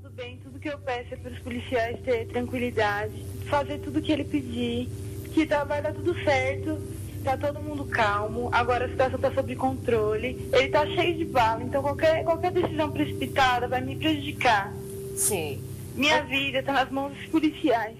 tudo 0.00 0.10
bem. 0.14 0.38
Tudo 0.42 0.58
que 0.58 0.68
eu 0.68 0.78
peço 0.78 1.14
é 1.14 1.16
para 1.16 1.32
os 1.32 1.38
policiais 1.40 1.98
ter 2.00 2.26
tranquilidade, 2.28 3.24
fazer 3.48 3.78
tudo 3.78 4.00
que 4.00 4.12
ele 4.12 4.24
pedir, 4.24 4.88
que 5.32 5.46
tá, 5.46 5.64
vai 5.64 5.82
dar 5.82 5.92
tudo 5.92 6.14
certo. 6.22 6.78
Tá 7.24 7.36
todo 7.36 7.60
mundo 7.60 7.84
calmo, 7.84 8.48
agora 8.52 8.84
a 8.84 8.88
situação 8.88 9.16
está 9.16 9.32
sob 9.32 9.54
controle. 9.56 10.48
Ele 10.52 10.68
tá 10.68 10.86
cheio 10.86 11.16
de 11.16 11.24
bala, 11.24 11.64
então 11.64 11.82
qualquer, 11.82 12.22
qualquer 12.22 12.52
decisão 12.52 12.90
precipitada 12.92 13.66
vai 13.66 13.80
me 13.80 13.96
prejudicar. 13.96 14.72
Sim. 15.16 15.60
Minha 15.96 16.22
vida 16.22 16.60
está 16.60 16.72
nas 16.72 16.90
mãos 16.90 17.12
dos 17.12 17.26
policiais. 17.26 17.96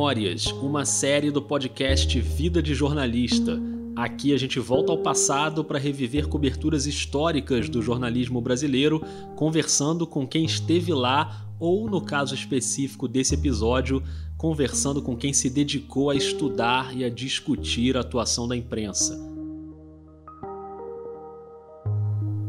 Memórias, 0.00 0.46
uma 0.46 0.86
série 0.86 1.30
do 1.30 1.42
podcast 1.42 2.18
Vida 2.18 2.62
de 2.62 2.74
Jornalista. 2.74 3.60
Aqui 3.94 4.32
a 4.32 4.38
gente 4.38 4.58
volta 4.58 4.90
ao 4.90 4.96
passado 4.96 5.62
para 5.62 5.78
reviver 5.78 6.26
coberturas 6.26 6.86
históricas 6.86 7.68
do 7.68 7.82
jornalismo 7.82 8.40
brasileiro, 8.40 9.04
conversando 9.36 10.06
com 10.06 10.26
quem 10.26 10.46
esteve 10.46 10.94
lá 10.94 11.46
ou, 11.58 11.86
no 11.86 12.00
caso 12.00 12.34
específico 12.34 13.06
desse 13.06 13.34
episódio, 13.34 14.02
conversando 14.38 15.02
com 15.02 15.14
quem 15.14 15.34
se 15.34 15.50
dedicou 15.50 16.08
a 16.08 16.14
estudar 16.14 16.96
e 16.96 17.04
a 17.04 17.10
discutir 17.10 17.94
a 17.94 18.00
atuação 18.00 18.48
da 18.48 18.56
imprensa. 18.56 19.20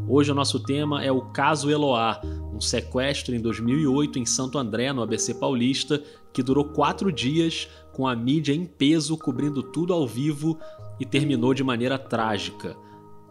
Hoje 0.08 0.32
o 0.32 0.34
nosso 0.34 0.58
tema 0.58 1.04
é 1.04 1.12
o 1.12 1.20
caso 1.20 1.70
Eloá, 1.70 2.18
um 2.54 2.60
sequestro 2.62 3.34
em 3.34 3.40
2008 3.40 4.18
em 4.18 4.24
Santo 4.24 4.56
André, 4.56 4.90
no 4.92 5.02
ABC 5.02 5.34
Paulista, 5.34 6.02
que 6.32 6.42
durou 6.42 6.64
quatro 6.64 7.12
dias, 7.12 7.68
com 7.92 8.06
a 8.06 8.16
mídia 8.16 8.52
em 8.52 8.64
peso 8.64 9.16
cobrindo 9.18 9.62
tudo 9.62 9.92
ao 9.92 10.06
vivo 10.06 10.58
e 10.98 11.04
terminou 11.04 11.52
de 11.52 11.62
maneira 11.62 11.98
trágica. 11.98 12.76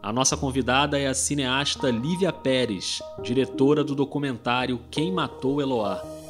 A 0.03 0.11
nossa 0.11 0.35
convidada 0.35 0.97
é 0.99 1.07
a 1.07 1.13
cineasta 1.13 1.89
Lívia 1.89 2.33
Pérez, 2.33 3.01
diretora 3.21 3.83
do 3.83 3.93
documentário 3.93 4.79
Quem 4.89 5.11
Matou 5.11 5.61
Eloá 5.61 6.20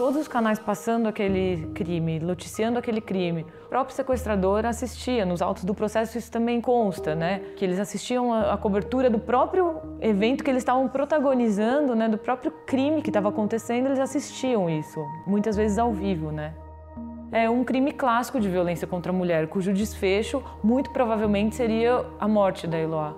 todos 0.00 0.18
os 0.18 0.26
canais 0.26 0.58
passando 0.58 1.06
aquele 1.08 1.68
crime, 1.74 2.18
noticiando 2.18 2.78
aquele 2.78 3.02
crime. 3.02 3.44
O 3.66 3.68
próprio 3.68 3.94
sequestrador 3.94 4.64
assistia, 4.64 5.26
nos 5.26 5.42
autos 5.42 5.62
do 5.62 5.74
processo 5.74 6.16
isso 6.16 6.32
também 6.32 6.58
consta, 6.58 7.14
né? 7.14 7.40
Que 7.54 7.66
eles 7.66 7.78
assistiam 7.78 8.32
a, 8.32 8.54
a 8.54 8.56
cobertura 8.56 9.10
do 9.10 9.18
próprio 9.18 9.78
evento 10.00 10.42
que 10.42 10.48
eles 10.48 10.62
estavam 10.62 10.88
protagonizando, 10.88 11.94
né? 11.94 12.08
Do 12.08 12.16
próprio 12.16 12.50
crime 12.66 13.02
que 13.02 13.10
estava 13.10 13.28
acontecendo, 13.28 13.88
eles 13.88 13.98
assistiam 13.98 14.70
isso, 14.70 14.98
muitas 15.26 15.54
vezes 15.54 15.76
ao 15.76 15.92
vivo, 15.92 16.32
né? 16.32 16.54
É 17.30 17.50
um 17.50 17.62
crime 17.62 17.92
clássico 17.92 18.40
de 18.40 18.48
violência 18.48 18.86
contra 18.86 19.12
a 19.12 19.14
mulher, 19.14 19.48
cujo 19.48 19.70
desfecho 19.70 20.42
muito 20.64 20.88
provavelmente 20.92 21.56
seria 21.56 22.06
a 22.18 22.26
morte 22.26 22.66
da 22.66 22.78
Eloá. 22.78 23.14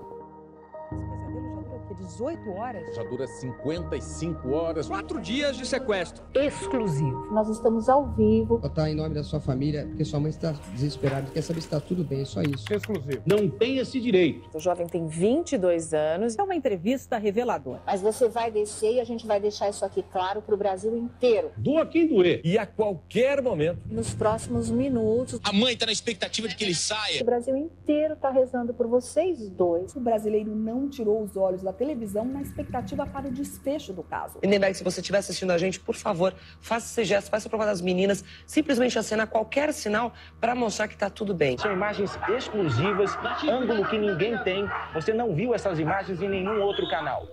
18 2.03 2.51
horas. 2.51 2.95
Já 2.95 3.03
dura 3.05 3.27
55 3.27 4.51
horas. 4.51 4.89
Quatro 4.89 5.21
dias 5.21 5.57
de 5.57 5.65
sequestro. 5.65 6.23
Exclusivo. 6.35 7.33
Nós 7.33 7.49
estamos 7.49 7.89
ao 7.89 8.07
vivo. 8.13 8.59
Botar 8.59 8.91
em 8.91 8.95
nome 8.95 9.15
da 9.15 9.23
sua 9.23 9.41
família, 9.41 9.87
porque 9.87 10.05
sua 10.05 10.19
mãe 10.19 10.31
está 10.31 10.53
desesperada, 10.73 11.31
quer 11.31 11.43
saber 11.43 11.61
se 11.61 11.67
está 11.67 11.81
tudo 11.81 12.05
bem, 12.05 12.23
é 12.23 12.25
só 12.25 12.43
isso. 12.43 12.73
Exclusivo. 12.73 13.23
Não 13.25 13.49
tem 13.49 13.79
esse 13.79 14.01
direito. 14.01 14.49
O 14.53 14.61
jovem 14.61 14.87
tem 14.87 15.07
22 15.07 15.95
anos. 15.95 16.37
É 16.37 16.43
uma 16.43 16.55
entrevista 16.55 17.19
reveladora. 17.19 17.81
Mas 17.87 18.01
você 18.01 18.29
vai 18.29 18.51
descer 18.51 18.95
e 18.95 19.01
a 19.01 19.05
gente 19.05 19.27
vai 19.27 19.41
deixar 19.41 19.69
isso 19.69 19.85
aqui 19.85 20.05
claro 20.13 20.43
para 20.43 20.55
o 20.55 20.59
Brasil 20.59 20.97
inteiro. 20.97 21.51
Doa 21.57 21.87
quem 21.87 22.07
doer. 22.07 22.41
E 22.45 22.59
a 22.59 22.67
qualquer 22.67 23.41
momento. 23.41 23.81
Nos 23.87 24.13
próximos 24.13 24.71
minutos. 24.71 25.41
A 25.45 25.53
mãe 25.53 25.75
está 25.75 25.87
na 25.87 25.93
expectativa 25.93 26.49
de 26.49 26.57
que 26.57 26.65
ele 26.65 26.75
saia. 26.75 27.23
O 27.23 27.25
Brasil 27.25 27.57
inteiro 27.57 28.15
está 28.15 28.31
rezando 28.31 28.75
por 28.75 28.87
vocês 28.87 29.49
dois. 29.51 29.95
O 29.95 30.01
brasileiro 30.01 30.55
não 30.55 30.89
tirou 30.89 31.23
os 31.23 31.37
olhos 31.37 31.63
da 31.63 31.73
televisão 31.73 31.92
televisão 31.93 32.25
na 32.25 32.41
expectativa 32.41 33.07
para 33.07 33.29
o 33.29 33.31
desfecho 33.31 33.93
do 33.93 34.03
caso. 34.03 34.39
Lindenberg, 34.43 34.75
se 34.75 34.83
você 34.83 35.01
estiver 35.01 35.19
assistindo 35.19 35.51
a 35.51 35.59
gente, 35.59 35.79
por 35.79 35.95
favor, 35.95 36.35
faça 36.61 36.87
esse 36.87 37.07
gesto, 37.07 37.31
faça 37.31 37.49
a 37.49 37.51
prova 37.51 37.67
das 37.67 37.83
meninas, 37.83 38.25
simplesmente 38.47 38.99
acenar 38.99 39.27
qualquer 39.27 39.73
sinal 39.75 40.15
para 40.41 40.55
mostrar 40.55 40.89
que 40.89 40.95
está 40.95 41.11
tudo 41.11 41.35
bem. 41.35 41.59
São 41.59 41.73
imagens 41.73 42.19
exclusivas, 42.35 43.11
ângulo 43.47 43.87
que 43.89 43.99
ninguém 43.99 44.39
tem. 44.43 44.67
Você 44.95 45.13
não 45.13 45.35
viu 45.35 45.55
essas 45.55 45.79
imagens 45.79 46.23
em 46.23 46.31
nenhum 46.31 46.63
outro 46.63 46.89
canal. 46.89 47.29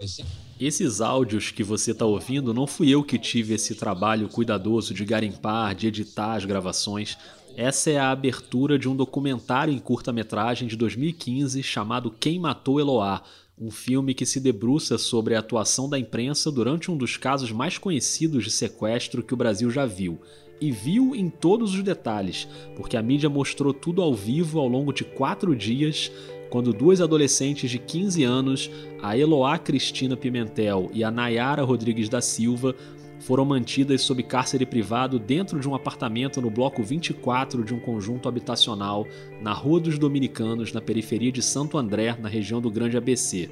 Esses 0.59 0.99
áudios 0.99 1.51
que 1.51 1.63
você 1.63 1.91
está 1.91 2.05
ouvindo, 2.05 2.53
não 2.53 2.67
fui 2.67 2.89
eu 2.89 3.01
que 3.01 3.17
tive 3.17 3.53
esse 3.53 3.75
trabalho 3.75 4.27
cuidadoso 4.27 4.93
de 4.93 5.05
garimpar, 5.05 5.73
de 5.73 5.87
editar 5.87 6.33
as 6.33 6.43
gravações. 6.43 7.17
Essa 7.55 7.89
é 7.91 7.97
a 7.97 8.11
abertura 8.11 8.77
de 8.77 8.87
um 8.87 8.95
documentário 8.95 9.73
em 9.73 9.79
curta-metragem 9.79 10.67
de 10.67 10.75
2015 10.75 11.63
chamado 11.63 12.11
Quem 12.11 12.39
Matou 12.39 12.79
Eloá, 12.79 13.21
um 13.59 13.69
filme 13.69 14.13
que 14.13 14.25
se 14.25 14.39
debruça 14.39 14.97
sobre 14.97 15.35
a 15.35 15.39
atuação 15.39 15.89
da 15.89 15.99
imprensa 15.99 16.49
durante 16.49 16.89
um 16.89 16.95
dos 16.95 17.17
casos 17.17 17.51
mais 17.51 17.77
conhecidos 17.77 18.45
de 18.45 18.51
sequestro 18.51 19.21
que 19.21 19.33
o 19.33 19.37
Brasil 19.37 19.69
já 19.69 19.85
viu. 19.85 20.17
E 20.61 20.71
viu 20.71 21.13
em 21.13 21.29
todos 21.29 21.73
os 21.73 21.83
detalhes, 21.83 22.47
porque 22.75 22.95
a 22.95 23.01
mídia 23.01 23.29
mostrou 23.29 23.73
tudo 23.73 24.01
ao 24.01 24.13
vivo 24.13 24.59
ao 24.59 24.67
longo 24.67 24.93
de 24.93 25.03
quatro 25.03 25.55
dias, 25.55 26.11
quando 26.49 26.73
duas 26.73 27.01
adolescentes 27.01 27.69
de 27.69 27.77
15 27.77 28.23
anos, 28.23 28.71
a 29.01 29.17
Eloá 29.17 29.57
Cristina 29.57 30.17
Pimentel 30.17 30.89
e 30.93 31.03
a 31.03 31.11
Nayara 31.11 31.63
Rodrigues 31.63 32.09
da 32.09 32.21
Silva, 32.21 32.75
foram 33.19 33.45
mantidas 33.45 34.01
sob 34.01 34.23
cárcere 34.23 34.65
privado 34.65 35.19
dentro 35.19 35.59
de 35.59 35.67
um 35.67 35.75
apartamento 35.75 36.41
no 36.41 36.49
bloco 36.49 36.81
24 36.81 37.63
de 37.63 37.73
um 37.73 37.79
conjunto 37.79 38.27
habitacional 38.27 39.05
na 39.41 39.53
Rua 39.53 39.79
dos 39.79 39.99
Dominicanos, 39.99 40.73
na 40.73 40.81
periferia 40.81 41.31
de 41.31 41.41
Santo 41.41 41.77
André, 41.77 42.17
na 42.19 42.29
região 42.29 42.61
do 42.61 42.71
Grande 42.71 42.97
ABC. 42.97 43.49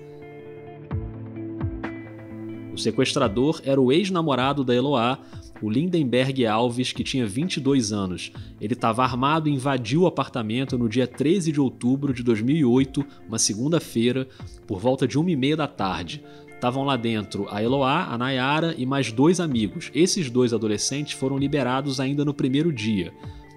O 2.74 2.80
sequestrador 2.80 3.60
era 3.66 3.82
o 3.82 3.92
ex-namorado 3.92 4.64
da 4.64 4.76
Eloá, 4.76 5.20
o 5.62 5.68
Lindenberg 5.68 6.46
Alves, 6.46 6.92
que 6.92 7.04
tinha 7.04 7.26
22 7.26 7.92
anos. 7.92 8.32
Ele 8.62 8.74
estava 8.74 9.04
armado 9.04 9.50
e 9.50 9.52
invadiu 9.52 10.02
o 10.02 10.08
apartamento 10.08 10.78
no 10.78 10.88
dia 10.88 11.08
13 11.08 11.52
de 11.52 11.60
outubro 11.60 12.14
de 12.14 12.22
2008, 12.22 13.04
uma 13.28 13.40
segunda-feira, 13.40 14.28
por 14.68 14.80
volta 14.80 15.08
de 15.08 15.18
uma 15.18 15.32
e 15.32 15.36
meia 15.36 15.58
da 15.58 15.68
tarde. 15.68 16.24
Estavam 16.58 16.84
lá 16.84 16.98
dentro 16.98 17.48
a 17.52 17.62
Eloá, 17.62 18.06
a 18.12 18.18
Nayara 18.18 18.74
e 18.76 18.84
mais 18.84 19.12
dois 19.12 19.40
amigos. 19.40 19.92
Esses 19.94 20.28
dois 20.28 20.54
adolescentes 20.54 21.14
foram 21.14 21.38
liberados 21.38 22.00
ainda 22.00 22.26
no 22.26 22.34
primeiro 22.34 22.74
dia. 22.74 23.14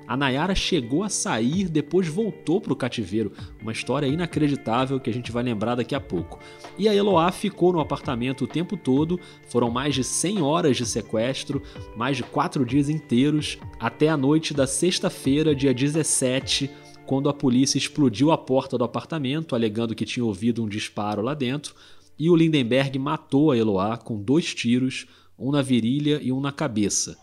A 0.07 0.19
Nayara 0.19 0.55
chegou 0.55 1.03
a 1.03 1.09
sair, 1.09 1.67
depois 1.67 2.07
voltou 2.07 2.61
para 2.61 2.75
o 2.75 2.77
cativeiro. 2.77 3.33
Uma 3.63 3.73
história 3.73 4.07
inacreditável 4.07 5.01
que 5.01 5.09
a 5.09 5.13
gente 5.15 5.33
vai 5.33 5.43
lembrar 5.43 5.77
daqui 5.77 5.95
a 5.95 6.01
pouco. 6.01 6.41
E 6.77 6.91
a 6.91 6.95
Eloá 6.95 7.33
ficou 7.33 7.73
no 7.73 7.81
apartamento 7.81 8.45
o 8.45 8.47
tempo 8.47 8.77
todo. 8.77 9.19
Foram 9.49 9.71
mais 9.71 9.95
de 9.95 10.05
100 10.05 10.43
horas 10.43 10.77
de 10.77 10.85
sequestro, 10.85 11.63
mais 11.97 12.19
de 12.19 12.23
4 12.23 12.67
dias 12.67 12.91
inteiros, 12.91 13.57
até 13.79 14.11
a 14.11 14.17
noite 14.17 14.53
da 14.53 14.67
sexta-feira, 14.67 15.55
dia 15.55 15.73
17, 15.73 16.71
quando 17.07 17.31
a 17.31 17.33
polícia 17.33 17.79
explodiu 17.79 18.31
a 18.31 18.37
porta 18.37 18.77
do 18.77 18.85
apartamento, 18.85 19.55
alegando 19.55 19.95
que 19.95 20.05
tinha 20.05 20.25
ouvido 20.27 20.63
um 20.63 20.69
disparo 20.69 21.23
lá 21.23 21.33
dentro 21.33 21.75
e 22.21 22.29
o 22.29 22.37
Lindenberg 22.37 22.99
matou 22.99 23.51
a 23.51 23.57
Eloá 23.57 23.97
com 23.97 24.23
dois 24.23 24.55
tiros, 24.55 25.07
um 25.39 25.51
na 25.51 25.63
virilha 25.63 26.21
e 26.23 26.31
um 26.31 26.39
na 26.39 26.53
cabeça. 26.53 27.17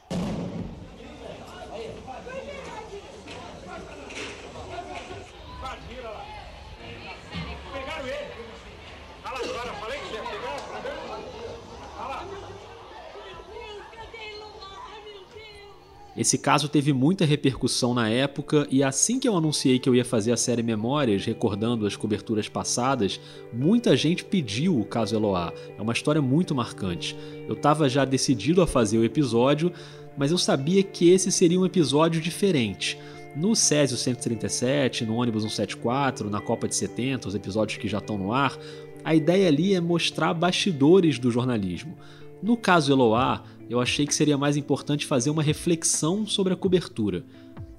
Esse 16.17 16.35
caso 16.35 16.67
teve 16.67 16.91
muita 16.93 17.25
repercussão 17.25 17.93
na 17.93 18.09
época 18.09 18.67
e 18.71 18.81
assim 18.81 19.19
que 19.19 19.27
eu 19.27 19.37
anunciei 19.37 19.77
que 19.77 19.87
eu 19.87 19.93
ia 19.93 20.03
fazer 20.03 20.31
a 20.31 20.37
série 20.37 20.63
Memórias, 20.63 21.23
recordando 21.23 21.85
as 21.85 21.95
coberturas 21.95 22.49
passadas, 22.49 23.19
muita 23.53 23.95
gente 23.95 24.25
pediu 24.25 24.79
o 24.79 24.83
caso 24.83 25.15
Eloá. 25.15 25.53
É 25.77 25.81
uma 25.81 25.93
história 25.93 26.19
muito 26.19 26.55
marcante. 26.55 27.15
Eu 27.47 27.53
estava 27.53 27.87
já 27.87 28.03
decidido 28.03 28.63
a 28.63 28.67
fazer 28.67 28.97
o 28.97 29.05
episódio, 29.05 29.71
mas 30.17 30.31
eu 30.31 30.39
sabia 30.39 30.81
que 30.81 31.11
esse 31.11 31.31
seria 31.31 31.59
um 31.59 31.65
episódio 31.67 32.19
diferente. 32.19 32.97
No 33.35 33.55
Césio 33.55 33.95
137, 33.95 35.05
no 35.05 35.17
ônibus 35.17 35.43
174, 35.43 36.31
na 36.31 36.41
Copa 36.41 36.67
de 36.67 36.75
70, 36.75 37.27
os 37.27 37.35
episódios 37.35 37.77
que 37.77 37.87
já 37.87 37.99
estão 37.99 38.17
no 38.17 38.33
ar, 38.33 38.57
a 39.03 39.13
ideia 39.13 39.47
ali 39.47 39.75
é 39.75 39.79
mostrar 39.79 40.33
bastidores 40.33 41.19
do 41.19 41.29
jornalismo. 41.29 41.95
No 42.41 42.55
caso 42.55 42.91
Eloá, 42.91 43.43
eu 43.69 43.79
achei 43.79 44.05
que 44.05 44.13
seria 44.13 44.37
mais 44.37 44.55
importante 44.55 45.05
fazer 45.05 45.29
uma 45.29 45.43
reflexão 45.43 46.25
sobre 46.25 46.53
a 46.53 46.57
cobertura. 46.57 47.25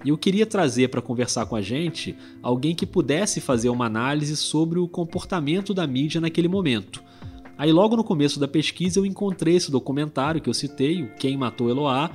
E 0.05 0.11
eu 0.11 0.19
queria 0.19 0.47
trazer 0.47 0.89
para 0.89 1.03
conversar 1.03 1.47
com 1.47 1.57
a 1.57 1.63
gente 1.63 2.17
alguém 2.43 2.75
que 2.75 2.87
pudesse 2.87 3.41
fazer 3.41 3.69
uma 3.69 3.87
análise 3.87 4.37
sobre 4.37 4.79
o 4.79 4.89
comportamento 4.89 5.75
da 5.75 5.87
mídia 5.87 6.21
naquele 6.21 6.49
momento. 6.49 7.03
Aí, 7.57 7.73
logo 7.73 7.97
no 7.97 8.05
começo 8.05 8.39
da 8.39 8.47
pesquisa, 8.47 9.01
eu 9.01 9.07
encontrei 9.07 9.57
esse 9.57 9.71
documentário 9.71 10.41
que 10.41 10.49
eu 10.49 10.55
citei, 10.55 11.03
o 11.03 11.09
Quem 11.17 11.37
Matou 11.37 11.69
Eloá, 11.69 12.11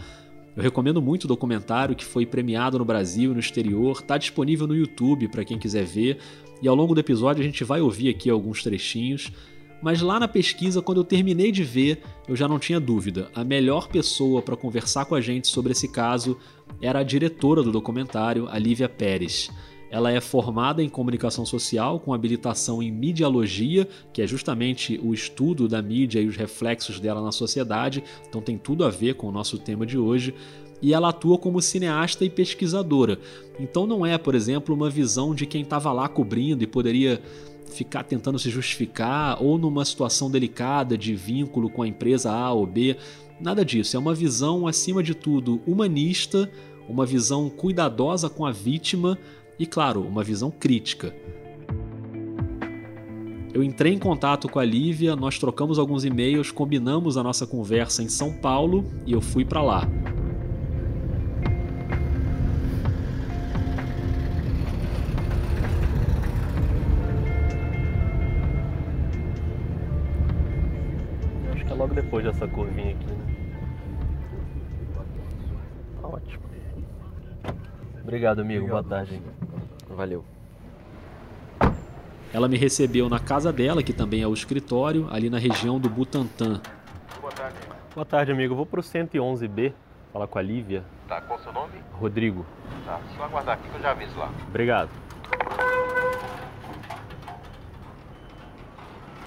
Eu 0.56 0.62
recomendo 0.62 1.02
muito 1.02 1.24
o 1.24 1.28
documentário 1.28 1.96
que 1.96 2.06
foi 2.06 2.26
premiado 2.26 2.78
no 2.78 2.86
Brasil 2.86 3.32
e 3.32 3.34
no 3.34 3.40
exterior, 3.40 4.00
está 4.00 4.18
disponível 4.18 4.68
no 4.68 4.76
YouTube 4.76 5.28
para 5.28 5.44
quem 5.44 5.58
quiser 5.58 5.84
ver, 5.84 6.20
e 6.62 6.68
ao 6.68 6.76
longo 6.76 6.94
do 6.94 7.00
episódio 7.00 7.42
a 7.42 7.46
gente 7.46 7.64
vai 7.64 7.82
ouvir 7.82 8.10
aqui 8.10 8.30
alguns 8.30 8.62
trechinhos. 8.62 9.32
Mas 9.84 10.02
lá 10.02 10.18
na 10.18 10.30
pesquisa, 10.30 10.82
quando 10.82 11.02
eu 11.02 11.04
terminei 11.04 11.52
de 11.52 11.62
ver, 11.62 12.02
eu 12.26 12.38
já 12.38 12.48
não 12.48 12.58
tinha 12.58 12.80
dúvida. 12.80 13.30
A 13.36 13.44
melhor 13.44 13.90
pessoa 13.90 14.42
para 14.42 14.56
conversar 14.56 15.04
com 15.04 15.14
a 15.14 15.20
gente 15.20 15.50
sobre 15.50 15.74
esse 15.74 15.90
caso 15.90 16.38
era 16.82 17.00
a 17.00 17.04
diretora 17.04 17.62
do 17.62 17.70
documentário, 17.70 18.48
a 18.50 18.58
Lívia 18.58 18.88
Pérez. 18.88 19.52
Ela 19.92 20.10
é 20.10 20.22
formada 20.22 20.82
em 20.82 20.88
comunicação 20.88 21.46
social 21.46 22.00
com 22.00 22.14
habilitação 22.14 22.82
em 22.82 22.94
mediologia, 22.94 23.86
que 24.14 24.22
é 24.22 24.26
justamente 24.26 24.98
o 25.04 25.14
estudo 25.14 25.68
da 25.68 25.82
mídia 25.82 26.22
e 26.22 26.28
os 26.28 26.38
reflexos 26.38 26.98
dela 26.98 27.22
na 27.22 27.34
sociedade, 27.34 28.04
então 28.28 28.42
tem 28.42 28.58
tudo 28.58 28.86
a 28.86 28.90
ver 28.90 29.16
com 29.16 29.28
o 29.28 29.32
nosso 29.34 29.60
tema 29.60 29.86
de 29.86 29.98
hoje. 29.98 30.34
E 30.84 30.94
ela 30.94 31.10
atua 31.10 31.38
como 31.38 31.62
cineasta 31.62 32.26
e 32.26 32.30
pesquisadora. 32.30 33.18
Então 33.58 33.88
não 33.88 34.06
é, 34.06 34.18
por 34.18 34.36
exemplo, 34.36 34.76
uma 34.76 34.90
visão 34.90 35.34
de 35.34 35.46
quem 35.46 35.62
estava 35.62 35.94
lá 35.94 36.10
cobrindo 36.10 36.62
e 36.62 36.68
poderia 36.68 37.22
ficar 37.74 38.04
tentando 38.04 38.38
se 38.38 38.50
justificar 38.50 39.42
ou 39.42 39.58
numa 39.58 39.86
situação 39.86 40.30
delicada 40.30 40.98
de 40.98 41.16
vínculo 41.16 41.70
com 41.70 41.82
a 41.82 41.88
empresa 41.88 42.32
A 42.34 42.52
ou 42.52 42.68
B. 42.68 42.98
Nada 43.40 43.64
disso. 43.64 43.96
É 43.96 44.00
uma 44.00 44.14
visão, 44.14 44.68
acima 44.68 45.02
de 45.02 45.16
tudo, 45.16 45.62
humanista, 45.66 46.52
uma 46.88 47.06
visão 47.06 47.50
cuidadosa 47.50 48.30
com 48.30 48.46
a 48.46 48.52
vítima 48.52 49.18
e, 49.58 49.66
claro, 49.66 50.02
uma 50.02 50.22
visão 50.22 50.52
crítica. 50.52 51.16
Eu 53.54 53.64
entrei 53.64 53.94
em 53.94 54.00
contato 54.00 54.50
com 54.50 54.60
a 54.60 54.66
Lívia, 54.66 55.16
nós 55.16 55.40
trocamos 55.40 55.80
alguns 55.80 56.04
e-mails, 56.04 56.52
combinamos 56.52 57.16
a 57.16 57.24
nossa 57.24 57.48
conversa 57.48 58.04
em 58.04 58.10
São 58.10 58.34
Paulo 58.34 58.84
e 59.06 59.14
eu 59.14 59.22
fui 59.22 59.46
para 59.46 59.62
lá. 59.62 59.88
Logo 71.94 72.02
depois 72.02 72.26
dessa 72.26 72.48
curvinha 72.48 72.92
aqui, 72.92 73.06
né? 73.06 73.36
Tá 76.02 76.08
ótimo. 76.08 76.44
Obrigado, 78.02 78.40
amigo. 78.40 78.68
Boa 78.68 78.84
tarde. 78.84 79.22
Valeu. 79.90 80.26
Ela 82.34 82.48
me 82.48 82.58
recebeu 82.58 83.08
na 83.08 83.20
casa 83.20 83.54
dela, 83.54 83.84
que 83.84 83.94
também 83.94 84.22
é 84.22 84.28
o 84.28 84.34
escritório, 84.34 85.08
ali 85.12 85.30
na 85.30 85.38
região 85.38 85.80
do 85.80 85.88
Butantã. 85.90 86.60
Boa 87.22 87.32
tarde. 87.32 87.58
Boa 87.94 88.06
tarde, 88.06 88.32
amigo. 88.32 88.56
Vou 88.56 88.66
pro 88.66 88.82
111B 88.82 89.74
falar 90.12 90.28
com 90.28 90.40
a 90.40 90.42
Lívia. 90.42 90.84
Tá, 91.08 91.22
qual 91.22 91.40
o 91.40 91.44
seu 91.44 91.54
nome? 91.54 91.74
Rodrigo. 91.92 92.44
Tá, 92.86 93.00
só 93.16 93.24
aguardar 93.24 93.56
aqui 93.56 93.70
que 93.70 93.76
eu 93.76 93.82
já 93.82 93.92
aviso 93.92 94.18
lá. 94.18 94.32
Obrigado. 94.48 94.90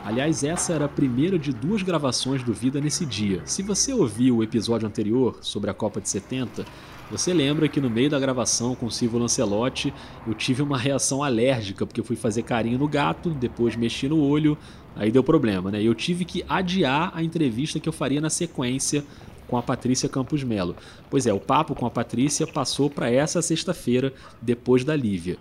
Aliás, 0.06 0.44
essa 0.44 0.72
era 0.72 0.84
a 0.84 0.88
primeira 0.88 1.36
de 1.36 1.52
duas 1.52 1.82
gravações 1.82 2.40
do 2.40 2.54
Vida 2.54 2.80
nesse 2.80 3.04
dia. 3.04 3.42
Se 3.44 3.60
você 3.60 3.92
ouviu 3.92 4.36
o 4.36 4.42
episódio 4.44 4.86
anterior 4.86 5.38
sobre 5.40 5.68
a 5.68 5.74
Copa 5.74 6.00
de 6.00 6.08
70, 6.08 6.64
você 7.10 7.34
lembra 7.34 7.66
que 7.66 7.80
no 7.80 7.90
meio 7.90 8.08
da 8.08 8.16
gravação 8.16 8.76
com 8.76 8.86
o 8.86 8.90
Silvio 8.90 9.18
Lancelotti 9.18 9.92
eu 10.24 10.32
tive 10.32 10.62
uma 10.62 10.78
reação 10.78 11.24
alérgica 11.24 11.84
porque 11.84 12.00
eu 12.00 12.04
fui 12.04 12.14
fazer 12.14 12.44
carinho 12.44 12.78
no 12.78 12.86
gato, 12.86 13.30
depois 13.30 13.74
mexi 13.74 14.08
no 14.08 14.22
olho, 14.22 14.56
aí 14.94 15.10
deu 15.10 15.24
problema, 15.24 15.72
né? 15.72 15.82
Eu 15.82 15.92
tive 15.92 16.24
que 16.24 16.44
adiar 16.48 17.10
a 17.12 17.20
entrevista 17.20 17.80
que 17.80 17.88
eu 17.88 17.92
faria 17.92 18.20
na 18.20 18.30
sequência 18.30 19.02
com 19.48 19.58
a 19.58 19.62
Patrícia 19.62 20.08
Campos 20.08 20.44
Melo. 20.44 20.76
Pois 21.10 21.26
é, 21.26 21.32
o 21.32 21.40
papo 21.40 21.74
com 21.74 21.84
a 21.84 21.90
Patrícia 21.90 22.46
passou 22.46 22.88
para 22.88 23.10
essa 23.10 23.42
sexta-feira, 23.42 24.12
depois 24.40 24.84
da 24.84 24.94
Lívia. 24.94 25.36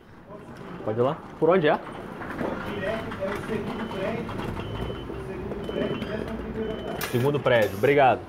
Pode 0.84 1.00
ir 1.00 1.04
lá? 1.04 1.14
Por 1.40 1.52
onde 1.52 1.68
é? 1.68 1.80
Segundo 7.12 7.40
prédio. 7.40 7.78
Obrigado. 7.78 8.20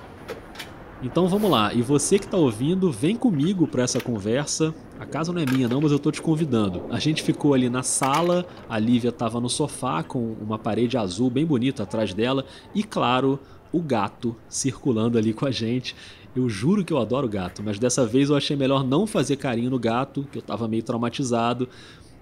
Então 1.02 1.28
vamos 1.28 1.50
lá, 1.50 1.74
e 1.74 1.82
você 1.82 2.18
que 2.18 2.24
está 2.24 2.38
ouvindo, 2.38 2.90
vem 2.90 3.16
comigo 3.16 3.66
para 3.66 3.82
essa 3.82 4.00
conversa. 4.00 4.74
A 4.98 5.04
casa 5.04 5.30
não 5.30 5.42
é 5.42 5.44
minha 5.44 5.68
não, 5.68 5.80
mas 5.82 5.92
eu 5.92 5.98
tô 5.98 6.10
te 6.10 6.22
convidando. 6.22 6.84
A 6.90 6.98
gente 6.98 7.22
ficou 7.22 7.52
ali 7.52 7.68
na 7.68 7.82
sala, 7.82 8.46
a 8.66 8.78
Lívia 8.78 9.10
estava 9.10 9.38
no 9.38 9.50
sofá 9.50 10.02
com 10.02 10.34
uma 10.40 10.58
parede 10.58 10.96
azul 10.96 11.28
bem 11.28 11.44
bonita 11.44 11.82
atrás 11.82 12.14
dela 12.14 12.46
e 12.74 12.82
claro, 12.82 13.38
o 13.70 13.80
gato 13.80 14.34
circulando 14.48 15.18
ali 15.18 15.34
com 15.34 15.44
a 15.44 15.50
gente. 15.50 15.94
Eu 16.34 16.48
juro 16.48 16.84
que 16.84 16.92
eu 16.92 16.98
adoro 16.98 17.28
gato, 17.28 17.62
mas 17.62 17.78
dessa 17.78 18.06
vez 18.06 18.30
eu 18.30 18.36
achei 18.36 18.56
melhor 18.56 18.82
não 18.82 19.06
fazer 19.06 19.36
carinho 19.36 19.70
no 19.70 19.78
gato, 19.78 20.26
que 20.32 20.38
eu 20.38 20.40
estava 20.40 20.66
meio 20.66 20.82
traumatizado. 20.82 21.68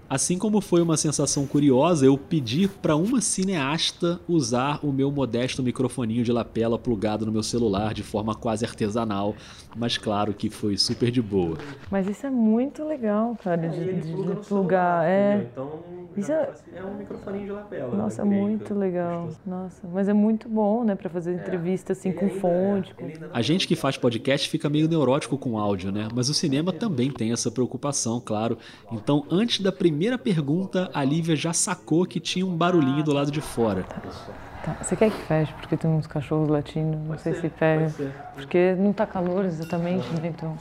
Assim 0.07 0.37
como 0.37 0.61
foi 0.61 0.81
uma 0.81 0.97
sensação 0.97 1.47
curiosa 1.47 2.05
eu 2.05 2.15
pedir 2.17 2.69
para 2.69 2.95
uma 2.95 3.19
cineasta 3.21 4.19
usar 4.27 4.79
o 4.85 4.91
meu 4.91 5.09
modesto 5.11 5.63
microfoninho 5.63 6.23
de 6.23 6.31
lapela 6.31 6.77
plugado 6.77 7.25
no 7.25 7.31
meu 7.31 7.41
celular 7.41 7.91
de 7.93 8.03
forma 8.03 8.35
quase 8.35 8.63
artesanal, 8.63 9.35
mas 9.75 9.97
claro 9.97 10.31
que 10.33 10.49
foi 10.49 10.77
super 10.77 11.09
de 11.09 11.21
boa. 11.23 11.57
Mas 11.89 12.07
isso 12.07 12.25
é 12.27 12.29
muito 12.29 12.83
legal, 12.83 13.35
cara, 13.43 13.67
de, 13.67 14.01
de, 14.01 14.13
de 14.13 14.35
plugar. 14.47 15.05
É. 15.05 15.47
Então, 15.51 15.79
Isso 16.15 16.31
é- 16.31 16.53
é 16.75 16.83
um 16.83 16.95
microfoninho 16.97 17.45
de 17.45 17.51
lapela. 17.51 17.95
Nossa, 17.97 18.23
né? 18.23 18.39
muito 18.39 18.73
legal. 18.75 19.29
Nossa, 19.45 19.87
mas 19.91 20.07
é 20.07 20.13
muito 20.13 20.47
bom, 20.47 20.83
né, 20.83 20.93
para 20.95 21.09
fazer 21.09 21.33
entrevista 21.33 21.93
assim 21.93 22.11
com 22.11 22.29
fonte. 22.29 22.93
com- 22.93 23.09
A 23.33 23.41
gente 23.41 23.67
que 23.67 23.75
faz 23.75 23.97
podcast 23.97 24.47
fica 24.47 24.69
meio 24.69 24.87
neurótico 24.87 25.35
com 25.37 25.57
áudio, 25.57 25.91
né? 25.91 26.07
Mas 26.13 26.29
o 26.29 26.33
cinema 26.33 26.71
também 26.71 27.09
tem 27.11 27.31
essa 27.33 27.49
preocupação, 27.49 28.21
claro. 28.23 28.57
Então, 28.91 29.25
antes 29.31 29.59
da 29.61 29.71
primeira 29.71 29.94
pergunta, 30.17 30.89
a 30.93 31.03
Lívia 31.03 31.35
já 31.35 31.53
sacou 31.53 32.05
que 32.05 32.19
tinha 32.19 32.45
um 32.45 32.55
barulhinho 32.55 33.03
do 33.03 33.13
lado 33.13 33.31
de 33.31 33.41
fora. 33.41 33.83
Tá, 33.83 34.75
Você 34.81 34.95
quer 34.95 35.11
que 35.11 35.21
feche? 35.23 35.53
Porque 35.53 35.77
tem 35.77 35.89
uns 35.89 36.07
cachorros 36.07 36.49
latindo, 36.49 36.97
não 36.97 37.17
sei 37.17 37.35
se 37.35 37.49
pega. 37.49 37.93
Porque 38.33 38.75
não 38.77 38.91
tá 38.91 39.05
calor 39.05 39.45
exatamente, 39.45 40.07
né? 40.21 40.29
Então. 40.29 40.57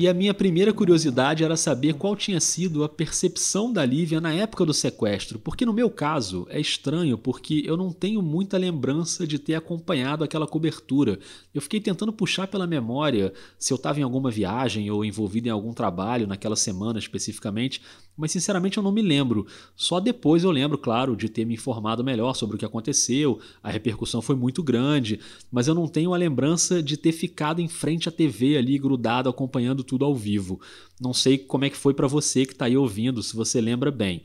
E 0.00 0.08
a 0.08 0.14
minha 0.14 0.32
primeira 0.32 0.72
curiosidade 0.72 1.44
era 1.44 1.58
saber 1.58 1.92
qual 1.92 2.16
tinha 2.16 2.40
sido 2.40 2.82
a 2.82 2.88
percepção 2.88 3.70
da 3.70 3.84
Lívia 3.84 4.18
na 4.18 4.32
época 4.32 4.64
do 4.64 4.72
sequestro, 4.72 5.38
porque 5.38 5.66
no 5.66 5.74
meu 5.74 5.90
caso 5.90 6.46
é 6.48 6.58
estranho 6.58 7.18
porque 7.18 7.64
eu 7.66 7.76
não 7.76 7.92
tenho 7.92 8.22
muita 8.22 8.56
lembrança 8.56 9.26
de 9.26 9.38
ter 9.38 9.56
acompanhado 9.56 10.24
aquela 10.24 10.46
cobertura. 10.46 11.18
Eu 11.52 11.60
fiquei 11.60 11.82
tentando 11.82 12.14
puxar 12.14 12.46
pela 12.46 12.66
memória 12.66 13.30
se 13.58 13.74
eu 13.74 13.76
estava 13.76 14.00
em 14.00 14.02
alguma 14.02 14.30
viagem 14.30 14.90
ou 14.90 15.04
envolvido 15.04 15.48
em 15.48 15.50
algum 15.50 15.74
trabalho 15.74 16.26
naquela 16.26 16.56
semana 16.56 16.98
especificamente, 16.98 17.82
mas 18.20 18.30
sinceramente 18.30 18.76
eu 18.76 18.82
não 18.82 18.92
me 18.92 19.00
lembro. 19.00 19.46
Só 19.74 19.98
depois 19.98 20.44
eu 20.44 20.50
lembro, 20.50 20.76
claro, 20.76 21.16
de 21.16 21.28
ter 21.28 21.46
me 21.46 21.54
informado 21.54 22.04
melhor 22.04 22.34
sobre 22.34 22.56
o 22.56 22.58
que 22.58 22.64
aconteceu. 22.64 23.40
A 23.62 23.70
repercussão 23.70 24.20
foi 24.20 24.36
muito 24.36 24.62
grande, 24.62 25.18
mas 25.50 25.66
eu 25.66 25.74
não 25.74 25.88
tenho 25.88 26.12
a 26.12 26.18
lembrança 26.18 26.82
de 26.82 26.96
ter 26.96 27.12
ficado 27.12 27.60
em 27.60 27.68
frente 27.68 28.08
à 28.08 28.12
TV 28.12 28.58
ali 28.58 28.78
grudado 28.78 29.28
acompanhando 29.28 29.82
tudo 29.82 30.04
ao 30.04 30.14
vivo. 30.14 30.60
Não 31.00 31.14
sei 31.14 31.38
como 31.38 31.64
é 31.64 31.70
que 31.70 31.76
foi 31.76 31.94
para 31.94 32.06
você 32.06 32.44
que 32.44 32.52
está 32.52 32.66
aí 32.66 32.76
ouvindo, 32.76 33.22
se 33.22 33.34
você 33.34 33.60
lembra 33.60 33.90
bem. 33.90 34.22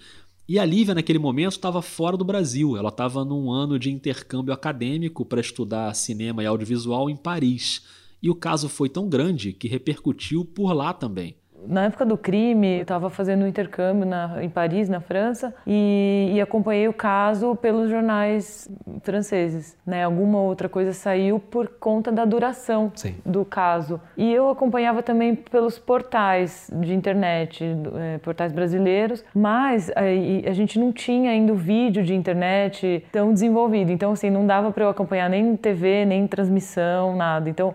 E 0.48 0.60
a 0.60 0.66
Lívia, 0.66 0.94
naquele 0.94 1.18
momento, 1.18 1.54
estava 1.54 1.82
fora 1.82 2.16
do 2.16 2.24
Brasil. 2.24 2.78
Ela 2.78 2.90
estava 2.90 3.26
num 3.26 3.52
ano 3.52 3.80
de 3.80 3.92
intercâmbio 3.92 4.54
acadêmico 4.54 5.26
para 5.26 5.42
estudar 5.42 5.96
cinema 5.96 6.44
e 6.44 6.46
audiovisual 6.46 7.10
em 7.10 7.16
Paris. 7.16 7.82
E 8.22 8.30
o 8.30 8.36
caso 8.36 8.70
foi 8.70 8.88
tão 8.88 9.10
grande 9.10 9.54
que 9.54 9.68
repercutiu 9.68 10.46
por 10.46 10.72
lá 10.74 10.94
também. 10.94 11.36
Na 11.68 11.86
época 11.86 12.06
do 12.06 12.18
crime, 12.18 12.78
eu 12.78 12.82
estava 12.82 13.10
fazendo 13.10 13.44
um 13.44 13.48
intercâmbio 13.48 14.06
na, 14.06 14.44
em 14.44 14.50
Paris, 14.50 14.90
na 14.90 15.00
França, 15.00 15.54
e, 15.66 16.32
e 16.34 16.42
acompanhei 16.42 16.88
o 16.88 16.94
caso 16.94 17.56
pelos 17.56 17.90
jornais 17.90 18.70
franceses. 19.02 19.78
Né? 19.86 20.04
Alguma 20.04 20.40
outra 20.40 20.70
coisa 20.70 20.94
saiu 20.94 21.40
por 21.40 21.68
conta 21.68 22.12
da 22.12 22.26
duração 22.26 22.92
Sim. 22.96 23.16
do 23.26 23.44
caso. 23.44 24.00
E 24.18 24.34
eu 24.34 24.50
acompanhava 24.50 25.02
também 25.02 25.36
pelos 25.36 25.78
portais 25.78 26.70
de 26.74 26.94
internet, 26.94 27.64
eh, 27.64 28.18
portais 28.20 28.52
brasileiros, 28.52 29.24
mas 29.34 29.92
aí, 29.96 30.44
a 30.48 30.54
gente 30.54 30.80
não 30.80 30.92
tinha 30.92 31.32
ainda 31.32 31.54
o 31.54 31.56
vídeo 31.56 32.04
de 32.04 32.14
internet 32.14 33.06
tão 33.12 33.34
desenvolvido. 33.34 33.92
Então, 33.92 34.12
assim, 34.12 34.30
não 34.30 34.46
dava 34.46 34.72
para 34.72 34.84
eu 34.84 34.90
acompanhar 34.90 35.30
nem 35.30 35.56
TV, 35.56 36.06
nem 36.06 36.28
transmissão, 36.28 37.16
nada. 37.16 37.50
Então, 37.50 37.74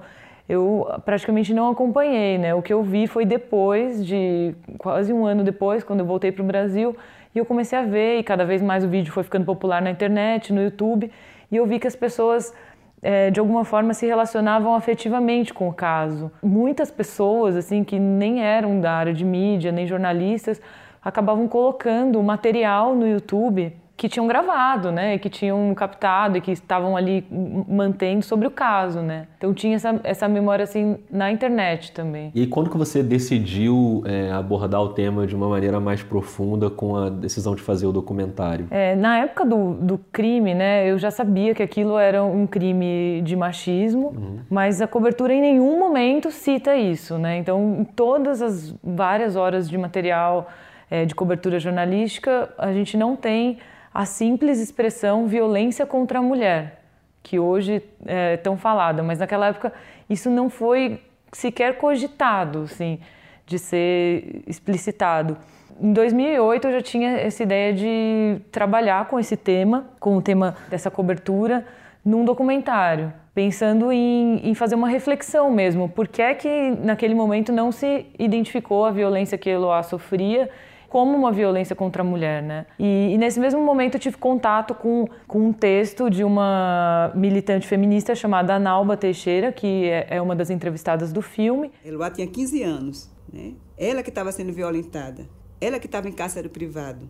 eu 0.51 0.85
praticamente 1.05 1.55
não 1.55 1.71
acompanhei, 1.71 2.37
né? 2.37 2.53
O 2.53 2.61
que 2.61 2.73
eu 2.73 2.83
vi 2.83 3.07
foi 3.07 3.25
depois 3.25 4.05
de 4.05 4.53
quase 4.79 5.13
um 5.13 5.25
ano 5.25 5.45
depois, 5.45 5.85
quando 5.85 6.01
eu 6.01 6.07
voltei 6.07 6.33
para 6.33 6.43
o 6.43 6.45
Brasil, 6.45 6.97
e 7.33 7.39
eu 7.39 7.47
comecei 7.47 7.79
a 7.79 7.83
ver 7.83 8.19
e 8.19 8.25
cada 8.25 8.45
vez 8.45 8.61
mais 8.61 8.85
o 8.85 8.89
vídeo 8.89 9.13
foi 9.13 9.23
ficando 9.23 9.45
popular 9.45 9.81
na 9.81 9.93
internet, 9.93 10.53
no 10.53 10.61
YouTube, 10.61 11.09
e 11.53 11.57
eu 11.57 11.65
vi 11.67 11.79
que 11.79 11.87
as 11.87 11.95
pessoas 11.95 12.53
é, 13.01 13.31
de 13.31 13.39
alguma 13.39 13.65
forma 13.65 13.95
se 13.95 14.07
relacionavam 14.07 14.75
afetivamente 14.75 15.55
com 15.55 15.69
o 15.69 15.73
caso. 15.73 16.33
Muitas 16.43 16.91
pessoas 16.91 17.55
assim 17.55 17.85
que 17.85 18.01
nem 18.01 18.43
eram 18.43 18.81
da 18.81 18.91
área 18.91 19.15
de 19.15 19.25
mídia, 19.25 19.71
nem 19.71 19.87
jornalistas, 19.87 20.61
acabavam 21.01 21.47
colocando 21.47 22.21
material 22.25 22.97
no 22.97 23.07
YouTube 23.07 23.73
que 24.01 24.09
tinham 24.09 24.27
gravado, 24.27 24.91
né, 24.91 25.19
que 25.19 25.29
tinham 25.29 25.75
captado 25.75 26.39
e 26.39 26.41
que 26.41 26.51
estavam 26.51 26.97
ali 26.97 27.23
mantendo 27.69 28.25
sobre 28.25 28.47
o 28.47 28.51
caso, 28.51 29.01
né. 29.03 29.27
Então 29.37 29.53
tinha 29.53 29.77
essa, 29.77 30.01
essa 30.03 30.27
memória 30.27 30.63
assim 30.63 30.97
na 31.11 31.31
internet 31.31 31.93
também. 31.93 32.33
E 32.35 32.47
quando 32.47 32.71
que 32.71 32.79
você 32.79 33.03
decidiu 33.03 34.03
é, 34.07 34.33
abordar 34.33 34.81
o 34.81 34.95
tema 34.95 35.27
de 35.27 35.37
uma 35.37 35.51
maneira 35.51 35.79
mais 35.79 36.03
profunda 36.03 36.71
com 36.71 36.97
a 36.97 37.11
decisão 37.11 37.55
de 37.55 37.61
fazer 37.61 37.87
o 37.87 37.93
documentário? 37.93 38.69
É, 38.71 38.97
na 38.97 39.19
época 39.19 39.45
do, 39.45 39.75
do 39.75 39.99
crime, 40.11 40.55
né, 40.55 40.91
eu 40.91 40.99
já 40.99 41.11
sabia 41.11 41.55
que 41.55 41.63
aquilo 41.63 41.99
era 41.99 42.25
um 42.25 42.47
crime 42.47 43.21
de 43.23 43.37
machismo, 43.37 44.15
uhum. 44.17 44.39
mas 44.49 44.81
a 44.81 44.87
cobertura 44.87 45.35
em 45.35 45.43
nenhum 45.43 45.79
momento 45.79 46.31
cita 46.31 46.75
isso, 46.75 47.19
né. 47.19 47.37
Então, 47.37 47.81
em 47.81 47.85
todas 47.85 48.41
as 48.41 48.75
várias 48.83 49.37
horas 49.37 49.69
de 49.69 49.77
material 49.77 50.49
é, 50.91 51.05
de 51.05 51.15
cobertura 51.15 51.59
jornalística, 51.59 52.49
a 52.57 52.73
gente 52.73 52.97
não 52.97 53.15
tem 53.15 53.59
a 53.93 54.05
simples 54.05 54.59
expressão 54.61 55.27
violência 55.27 55.85
contra 55.85 56.21
a 56.21 56.23
mulher, 56.23 56.83
que 57.23 57.39
hoje 57.39 57.83
é 58.07 58.37
tão 58.37 58.57
falada, 58.57 59.03
mas 59.03 59.19
naquela 59.19 59.49
época 59.49 59.73
isso 60.09 60.31
não 60.31 60.49
foi 60.49 61.01
sequer 61.33 61.77
cogitado, 61.77 62.63
assim, 62.63 62.99
de 63.47 63.59
ser 63.59 64.43
explicitado. 64.47 65.37
Em 65.81 65.93
2008 65.93 66.69
eu 66.69 66.73
já 66.73 66.83
tinha 66.83 67.11
essa 67.13 67.43
ideia 67.43 67.73
de 67.73 68.41
trabalhar 68.53 69.07
com 69.07 69.19
esse 69.19 69.37
tema, 69.37 69.87
com 69.99 70.17
o 70.17 70.23
tema 70.23 70.57
dessa 70.69 70.91
cobertura, 70.91 71.67
num 72.05 72.25
documentário, 72.25 73.13
pensando 73.35 73.93
em, 73.93 74.41
em 74.49 74.55
fazer 74.55 74.75
uma 74.75 74.89
reflexão 74.89 75.51
mesmo. 75.51 75.89
Por 75.89 76.07
que 76.09 76.23
é 76.23 76.35
que 76.35 76.71
naquele 76.83 77.15
momento 77.15 77.53
não 77.53 77.73
se 77.73 78.07
identificou 78.19 78.85
a 78.85 78.91
violência 78.91 79.39
que 79.39 79.49
Eloá 79.49 79.83
sofria 79.83 80.49
como 80.91 81.17
uma 81.17 81.31
violência 81.31 81.75
contra 81.75 82.03
a 82.03 82.05
mulher, 82.05 82.43
né? 82.43 82.67
E, 82.77 83.13
e, 83.15 83.17
nesse 83.17 83.39
mesmo 83.39 83.63
momento 83.65 83.95
eu 83.95 84.01
tive 84.01 84.17
contato 84.19 84.75
com, 84.75 85.09
com 85.27 85.47
um 85.47 85.53
texto 85.53 86.11
de 86.11 86.25
uma 86.25 87.13
militante 87.15 87.67
feminista 87.67 88.13
chamada 88.13 88.57
Analba 88.57 88.97
Teixeira, 88.97 89.53
que 89.53 89.89
é, 89.89 90.09
é 90.11 90.21
uma 90.21 90.35
das 90.35 90.51
entrevistadas 90.51 91.13
do 91.13 91.23
filme. 91.23 91.71
Eloá 91.85 92.11
tinha 92.11 92.27
15 92.27 92.63
anos, 92.65 93.11
né? 93.33 93.55
Ela 93.79 94.03
que 94.03 94.09
estava 94.09 94.33
sendo 94.33 94.53
violentada, 94.53 95.29
ela 95.61 95.79
que 95.79 95.87
estava 95.87 96.09
em 96.09 96.13
cárcere 96.13 96.49
privado. 96.49 97.09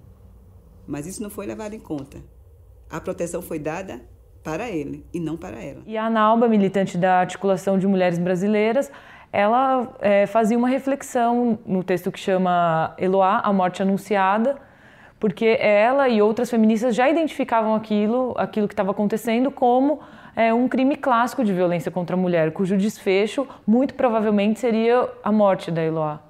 Mas 0.86 1.06
isso 1.06 1.22
não 1.22 1.30
foi 1.30 1.46
levado 1.46 1.72
em 1.72 1.80
conta. 1.80 2.18
A 2.90 3.00
proteção 3.00 3.40
foi 3.40 3.58
dada 3.58 4.02
para 4.44 4.68
ele 4.68 5.06
e 5.12 5.18
não 5.18 5.38
para 5.38 5.62
ela. 5.62 5.82
E 5.86 5.96
a 5.96 6.04
Analba, 6.04 6.48
militante 6.48 6.98
da 6.98 7.20
Articulação 7.20 7.78
de 7.78 7.86
Mulheres 7.86 8.18
Brasileiras, 8.18 8.90
ela 9.32 9.88
é, 10.00 10.26
fazia 10.26 10.58
uma 10.58 10.68
reflexão 10.68 11.58
no 11.64 11.84
texto 11.84 12.10
que 12.10 12.18
chama 12.18 12.94
Eloá, 12.98 13.40
a 13.44 13.52
morte 13.52 13.82
anunciada, 13.82 14.56
porque 15.18 15.56
ela 15.60 16.08
e 16.08 16.20
outras 16.20 16.50
feministas 16.50 16.94
já 16.94 17.08
identificavam 17.08 17.74
aquilo, 17.74 18.34
aquilo 18.36 18.66
que 18.66 18.72
estava 18.72 18.90
acontecendo, 18.90 19.50
como 19.50 20.00
é, 20.34 20.52
um 20.52 20.68
crime 20.68 20.96
clássico 20.96 21.44
de 21.44 21.52
violência 21.52 21.90
contra 21.90 22.16
a 22.16 22.18
mulher, 22.18 22.52
cujo 22.52 22.76
desfecho 22.76 23.46
muito 23.66 23.94
provavelmente 23.94 24.58
seria 24.58 25.08
a 25.22 25.30
morte 25.30 25.70
da 25.70 25.82
Eloá. 25.82 26.29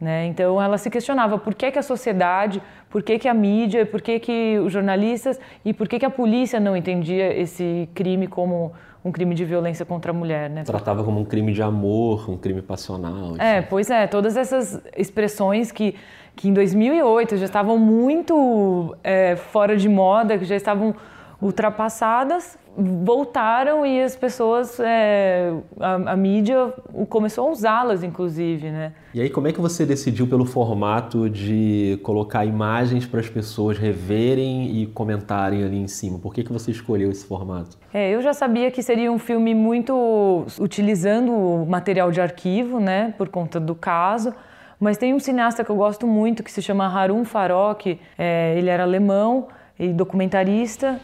Né? 0.00 0.26
Então 0.26 0.60
ela 0.60 0.76
se 0.76 0.90
questionava 0.90 1.38
por 1.38 1.54
que, 1.54 1.70
que 1.70 1.78
a 1.78 1.82
sociedade, 1.82 2.62
por 2.90 3.02
que, 3.02 3.18
que 3.18 3.26
a 3.26 3.32
mídia, 3.32 3.86
por 3.86 4.02
que, 4.02 4.18
que 4.18 4.58
os 4.58 4.70
jornalistas 4.70 5.40
e 5.64 5.72
por 5.72 5.88
que, 5.88 5.98
que 5.98 6.04
a 6.04 6.10
polícia 6.10 6.60
não 6.60 6.76
entendia 6.76 7.34
esse 7.34 7.88
crime 7.94 8.26
como 8.26 8.72
um 9.02 9.12
crime 9.12 9.34
de 9.34 9.44
violência 9.44 9.86
contra 9.86 10.10
a 10.10 10.14
mulher, 10.14 10.50
né? 10.50 10.64
Tratava 10.64 11.04
como 11.04 11.20
um 11.20 11.24
crime 11.24 11.52
de 11.52 11.62
amor, 11.62 12.28
um 12.28 12.36
crime 12.36 12.60
passional. 12.60 13.30
Enfim. 13.30 13.42
É, 13.42 13.62
pois 13.62 13.88
é, 13.88 14.06
todas 14.06 14.36
essas 14.36 14.82
expressões 14.96 15.70
que, 15.70 15.94
que 16.34 16.48
em 16.48 16.52
2008 16.52 17.36
já 17.36 17.44
estavam 17.44 17.78
muito 17.78 18.96
é, 19.04 19.36
fora 19.36 19.76
de 19.76 19.88
moda, 19.88 20.36
que 20.36 20.44
já 20.44 20.56
estavam 20.56 20.94
ultrapassadas, 21.40 22.58
voltaram 22.76 23.86
e 23.86 24.02
as 24.02 24.14
pessoas, 24.14 24.78
é, 24.78 25.52
a, 25.80 26.12
a, 26.12 26.16
mídia 26.16 26.72
começou 27.08 27.48
a 27.48 27.50
usá-las, 27.50 28.02
inclusive, 28.02 28.70
né? 28.70 28.92
E 29.14 29.20
aí, 29.20 29.30
como 29.30 29.48
é 29.48 29.52
que 29.52 29.60
você 29.60 29.86
decidiu 29.86 30.26
pelo 30.26 30.44
formato 30.44 31.30
de 31.30 31.98
colocar 32.02 32.44
imagens 32.44 33.06
para 33.06 33.20
as 33.20 33.28
pessoas 33.28 33.78
reverem 33.78 34.76
e 34.76 34.86
comentarem 34.88 35.64
ali 35.64 35.78
em 35.78 35.88
cima? 35.88 36.18
Por 36.18 36.34
que, 36.34 36.44
que 36.44 36.52
você 36.52 36.70
escolheu 36.70 37.10
esse 37.10 37.24
formato? 37.24 37.78
É, 37.94 38.10
eu 38.10 38.20
já 38.20 38.34
sabia 38.34 38.70
que 38.70 38.82
seria 38.82 39.10
um 39.10 39.18
filme 39.18 39.54
muito 39.54 40.44
utilizando 40.60 41.64
material 41.66 42.10
de 42.10 42.20
arquivo, 42.20 42.78
né, 42.78 43.14
por 43.16 43.28
conta 43.28 43.58
do 43.58 43.74
caso. 43.74 44.34
Mas 44.78 44.98
tem 44.98 45.14
um 45.14 45.18
cineasta 45.18 45.64
que 45.64 45.70
eu 45.70 45.76
gosto 45.76 46.06
muito 46.06 46.42
que 46.42 46.52
se 46.52 46.60
chama 46.60 46.86
Harun 46.86 47.24
Farok, 47.24 47.98
é, 48.18 48.54
ele 48.58 48.68
era 48.68 48.82
alemão, 48.82 49.48
e 49.78 49.88
documentarista. 49.88 51.00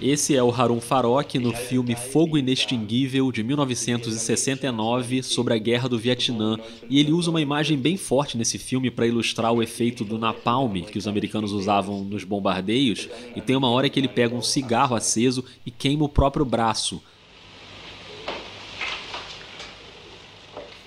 Esse 0.00 0.36
é 0.36 0.42
o 0.42 0.50
Harun 0.50 0.80
Farok 0.80 1.38
no 1.38 1.52
filme 1.52 1.94
Fogo 1.94 2.36
Inextinguível 2.36 3.30
de 3.30 3.42
1969 3.42 5.22
sobre 5.22 5.54
a 5.54 5.58
Guerra 5.58 5.88
do 5.88 5.98
Vietnã, 5.98 6.58
e 6.90 6.98
ele 6.98 7.12
usa 7.12 7.30
uma 7.30 7.40
imagem 7.40 7.78
bem 7.78 7.96
forte 7.96 8.36
nesse 8.36 8.58
filme 8.58 8.90
para 8.90 9.06
ilustrar 9.06 9.52
o 9.52 9.62
efeito 9.62 10.04
do 10.04 10.18
napalm 10.18 10.82
que 10.82 10.98
os 10.98 11.06
americanos 11.06 11.52
usavam 11.52 12.02
nos 12.04 12.24
bombardeios, 12.24 13.08
e 13.36 13.40
tem 13.40 13.56
uma 13.56 13.70
hora 13.70 13.88
que 13.88 13.98
ele 13.98 14.08
pega 14.08 14.34
um 14.34 14.42
cigarro 14.42 14.96
aceso 14.96 15.44
e 15.64 15.70
queima 15.70 16.04
o 16.04 16.08
próprio 16.08 16.44
braço. 16.44 17.00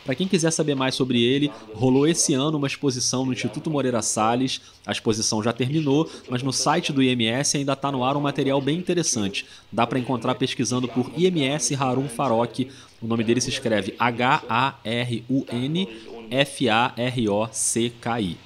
Para 0.07 0.15
quem 0.15 0.25
quiser 0.25 0.49
saber 0.51 0.73
mais 0.73 0.95
sobre 0.95 1.21
ele, 1.21 1.51
rolou 1.73 2.07
esse 2.07 2.33
ano 2.33 2.57
uma 2.57 2.65
exposição 2.65 3.25
no 3.25 3.33
Instituto 3.33 3.69
Moreira 3.69 4.01
Salles. 4.01 4.61
A 4.85 4.93
exposição 4.93 5.43
já 5.43 5.51
terminou, 5.51 6.09
mas 6.29 6.41
no 6.41 6.53
site 6.53 6.93
do 6.93 7.03
IMS 7.03 7.57
ainda 7.57 7.73
está 7.73 7.91
no 7.91 8.05
ar 8.05 8.15
um 8.15 8.21
material 8.21 8.61
bem 8.61 8.77
interessante. 8.77 9.45
Dá 9.69 9.85
para 9.85 9.99
encontrar 9.99 10.35
pesquisando 10.35 10.87
por 10.87 11.11
IMS 11.17 11.75
Harun 11.75 12.07
Farok. 12.07 12.71
O 13.01 13.07
nome 13.07 13.25
dele 13.25 13.41
se 13.41 13.49
escreve 13.49 13.95
H-A-R-U-N 13.99 15.89
F-A-R-O-C-K-I. 16.31 18.37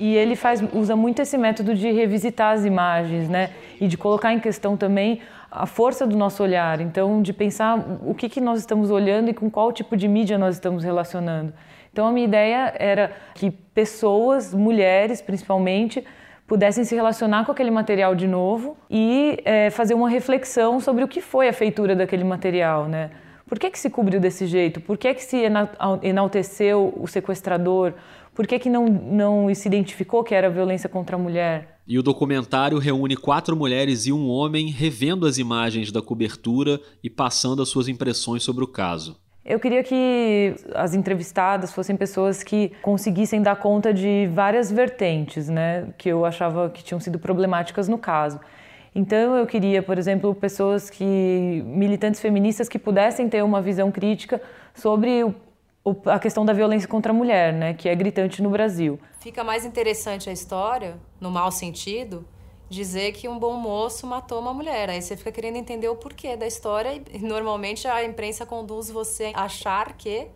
E 0.00 0.16
ele 0.16 0.34
faz, 0.34 0.60
usa 0.72 0.96
muito 0.96 1.20
esse 1.20 1.38
método 1.38 1.76
de 1.76 1.92
revisitar 1.92 2.56
as 2.56 2.64
imagens, 2.64 3.28
né? 3.28 3.52
E 3.80 3.86
de 3.86 3.96
colocar 3.98 4.32
em 4.32 4.40
questão 4.40 4.76
também 4.76 5.20
a 5.50 5.66
força 5.66 6.06
do 6.06 6.16
nosso 6.16 6.42
olhar. 6.42 6.80
Então, 6.80 7.20
de 7.20 7.32
pensar 7.32 7.78
o 8.04 8.14
que, 8.14 8.28
que 8.28 8.40
nós 8.40 8.60
estamos 8.60 8.90
olhando 8.90 9.30
e 9.30 9.34
com 9.34 9.50
qual 9.50 9.72
tipo 9.72 9.96
de 9.96 10.06
mídia 10.06 10.38
nós 10.38 10.54
estamos 10.54 10.84
relacionando. 10.84 11.52
Então, 11.92 12.06
a 12.06 12.12
minha 12.12 12.26
ideia 12.26 12.72
era 12.78 13.12
que 13.34 13.50
pessoas, 13.50 14.54
mulheres 14.54 15.20
principalmente, 15.20 16.04
pudessem 16.46 16.84
se 16.84 16.94
relacionar 16.94 17.44
com 17.44 17.52
aquele 17.52 17.70
material 17.70 18.14
de 18.14 18.26
novo 18.26 18.76
e 18.88 19.40
é, 19.44 19.70
fazer 19.70 19.94
uma 19.94 20.08
reflexão 20.08 20.80
sobre 20.80 21.02
o 21.02 21.08
que 21.08 21.20
foi 21.20 21.48
a 21.48 21.52
feitura 21.52 21.94
daquele 21.94 22.24
material, 22.24 22.86
né? 22.86 23.10
Por 23.46 23.58
que, 23.58 23.68
que 23.68 23.78
se 23.78 23.90
cobriu 23.90 24.20
desse 24.20 24.46
jeito? 24.46 24.80
Por 24.80 24.96
que, 24.96 25.12
que 25.12 25.24
se 25.24 25.42
enalteceu 26.02 26.94
o 26.96 27.08
sequestrador? 27.08 27.94
Por 28.40 28.46
que, 28.46 28.58
que 28.58 28.70
não, 28.70 28.86
não 28.86 29.54
se 29.54 29.68
identificou 29.68 30.24
que 30.24 30.34
era 30.34 30.48
violência 30.48 30.88
contra 30.88 31.14
a 31.14 31.18
mulher? 31.18 31.76
E 31.86 31.98
o 31.98 32.02
documentário 32.02 32.78
reúne 32.78 33.14
quatro 33.14 33.54
mulheres 33.54 34.06
e 34.06 34.12
um 34.14 34.30
homem 34.30 34.70
revendo 34.70 35.26
as 35.26 35.36
imagens 35.36 35.92
da 35.92 36.00
cobertura 36.00 36.80
e 37.04 37.10
passando 37.10 37.60
as 37.60 37.68
suas 37.68 37.86
impressões 37.86 38.42
sobre 38.42 38.64
o 38.64 38.66
caso. 38.66 39.20
Eu 39.44 39.60
queria 39.60 39.82
que 39.82 40.54
as 40.74 40.94
entrevistadas 40.94 41.70
fossem 41.70 41.98
pessoas 41.98 42.42
que 42.42 42.72
conseguissem 42.80 43.42
dar 43.42 43.56
conta 43.56 43.92
de 43.92 44.30
várias 44.32 44.72
vertentes, 44.72 45.50
né, 45.50 45.88
que 45.98 46.08
eu 46.08 46.24
achava 46.24 46.70
que 46.70 46.82
tinham 46.82 46.98
sido 46.98 47.18
problemáticas 47.18 47.88
no 47.88 47.98
caso. 47.98 48.40
Então 48.94 49.36
eu 49.36 49.46
queria, 49.46 49.82
por 49.82 49.98
exemplo, 49.98 50.34
pessoas 50.34 50.88
que 50.88 51.62
militantes 51.66 52.22
feministas 52.22 52.70
que 52.70 52.78
pudessem 52.78 53.28
ter 53.28 53.44
uma 53.44 53.60
visão 53.60 53.92
crítica 53.92 54.40
sobre 54.74 55.24
o, 55.24 55.34
a 56.06 56.18
questão 56.18 56.44
da 56.44 56.52
violência 56.52 56.88
contra 56.88 57.12
a 57.12 57.14
mulher, 57.14 57.52
né, 57.52 57.74
que 57.74 57.88
é 57.88 57.94
gritante 57.94 58.42
no 58.42 58.50
Brasil. 58.50 58.98
Fica 59.18 59.42
mais 59.42 59.64
interessante 59.64 60.28
a 60.28 60.32
história, 60.32 60.98
no 61.20 61.30
mau 61.30 61.50
sentido, 61.50 62.24
dizer 62.68 63.12
que 63.12 63.28
um 63.28 63.38
bom 63.38 63.54
moço 63.54 64.06
matou 64.06 64.38
uma 64.40 64.54
mulher. 64.54 64.88
Aí 64.90 65.02
você 65.02 65.16
fica 65.16 65.32
querendo 65.32 65.56
entender 65.56 65.88
o 65.88 65.96
porquê 65.96 66.36
da 66.36 66.46
história 66.46 67.02
e 67.12 67.18
normalmente 67.18 67.88
a 67.88 68.04
imprensa 68.04 68.46
conduz 68.46 68.90
você 68.90 69.32
a 69.34 69.44
achar 69.44 69.94
que 69.94 70.28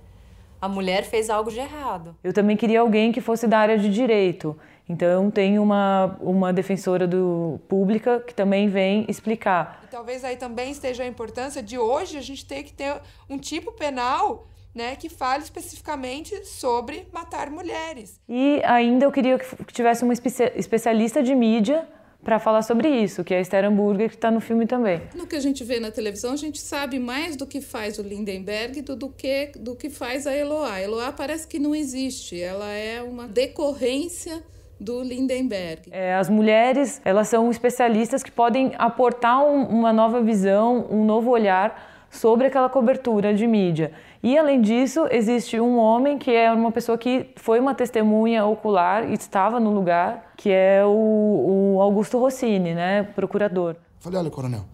a 0.60 0.68
mulher 0.68 1.04
fez 1.04 1.30
algo 1.30 1.50
de 1.50 1.60
errado. 1.60 2.16
Eu 2.24 2.32
também 2.32 2.56
queria 2.56 2.80
alguém 2.80 3.12
que 3.12 3.20
fosse 3.20 3.46
da 3.46 3.58
área 3.58 3.78
de 3.78 3.88
direito. 3.88 4.56
Então 4.88 5.30
tem 5.30 5.58
uma, 5.58 6.16
uma 6.20 6.52
defensora 6.52 7.06
do 7.06 7.60
pública 7.68 8.20
que 8.20 8.34
também 8.34 8.68
vem 8.68 9.06
explicar. 9.08 9.80
E 9.84 9.86
talvez 9.86 10.24
aí 10.24 10.36
também 10.36 10.70
esteja 10.70 11.04
a 11.04 11.06
importância 11.06 11.62
de 11.62 11.78
hoje 11.78 12.18
a 12.18 12.20
gente 12.20 12.44
ter 12.44 12.62
que 12.62 12.72
ter 12.72 13.00
um 13.28 13.38
tipo 13.38 13.72
penal 13.72 14.46
né, 14.74 14.96
que 14.96 15.08
fale 15.08 15.42
especificamente 15.42 16.44
sobre 16.44 17.06
matar 17.12 17.50
mulheres. 17.50 18.20
E 18.28 18.60
ainda 18.64 19.04
eu 19.04 19.12
queria 19.12 19.38
que 19.38 19.72
tivesse 19.72 20.02
uma 20.02 20.12
especialista 20.12 21.22
de 21.22 21.34
mídia 21.34 21.86
para 22.24 22.38
falar 22.38 22.62
sobre 22.62 22.88
isso, 22.88 23.22
que 23.22 23.34
é 23.34 23.38
a 23.38 23.40
Esther 23.40 23.66
Hamburger, 23.66 24.08
que 24.08 24.14
está 24.14 24.30
no 24.30 24.40
filme 24.40 24.66
também. 24.66 25.02
No 25.14 25.26
que 25.26 25.36
a 25.36 25.40
gente 25.40 25.62
vê 25.62 25.78
na 25.78 25.90
televisão, 25.90 26.32
a 26.32 26.36
gente 26.36 26.58
sabe 26.58 26.98
mais 26.98 27.36
do 27.36 27.46
que 27.46 27.60
faz 27.60 27.98
o 27.98 28.02
Lindenberg 28.02 28.80
do, 28.80 28.96
do 28.96 29.10
que 29.10 29.52
do 29.56 29.76
que 29.76 29.90
faz 29.90 30.26
a 30.26 30.34
Eloá. 30.34 30.72
A 30.72 30.82
Eloá 30.82 31.12
parece 31.12 31.46
que 31.46 31.58
não 31.58 31.74
existe, 31.74 32.40
ela 32.40 32.72
é 32.72 33.02
uma 33.02 33.28
decorrência 33.28 34.42
do 34.80 35.02
Lindenberg. 35.02 35.82
É, 35.90 36.14
as 36.14 36.28
mulheres, 36.28 37.00
elas 37.04 37.28
são 37.28 37.50
especialistas 37.50 38.22
que 38.22 38.30
podem 38.30 38.72
aportar 38.76 39.44
um, 39.44 39.62
uma 39.64 39.92
nova 39.92 40.20
visão, 40.22 40.86
um 40.90 41.04
novo 41.04 41.30
olhar 41.30 42.06
sobre 42.10 42.46
aquela 42.46 42.68
cobertura 42.68 43.34
de 43.34 43.46
mídia. 43.46 43.92
E 44.24 44.38
além 44.38 44.62
disso, 44.62 45.06
existe 45.10 45.60
um 45.60 45.76
homem 45.76 46.16
que 46.16 46.30
é 46.30 46.50
uma 46.50 46.72
pessoa 46.72 46.96
que 46.96 47.30
foi 47.36 47.60
uma 47.60 47.74
testemunha 47.74 48.46
ocular 48.46 49.10
e 49.10 49.12
estava 49.12 49.60
no 49.60 49.70
lugar, 49.70 50.32
que 50.34 50.48
é 50.48 50.82
o, 50.82 51.74
o 51.76 51.82
Augusto 51.82 52.18
Rossini, 52.18 52.72
né, 52.72 53.02
procurador. 53.02 53.76
Falei, 54.00 54.18
olha, 54.18 54.30
coronel, 54.30 54.64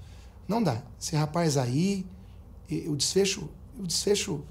não 0.47 0.63
dá. 0.63 0.77
Esse 1.01 1.17
rapaz 1.17 1.57
aí, 1.57 2.07
o 2.87 2.95
desfecho, 2.95 3.51
o 3.77 3.89
desfecho 3.89 4.45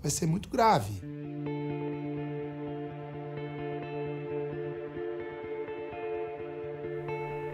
vai 0.00 0.08
ser 0.08 0.26
muito 0.26 0.48
grave. 0.48 0.92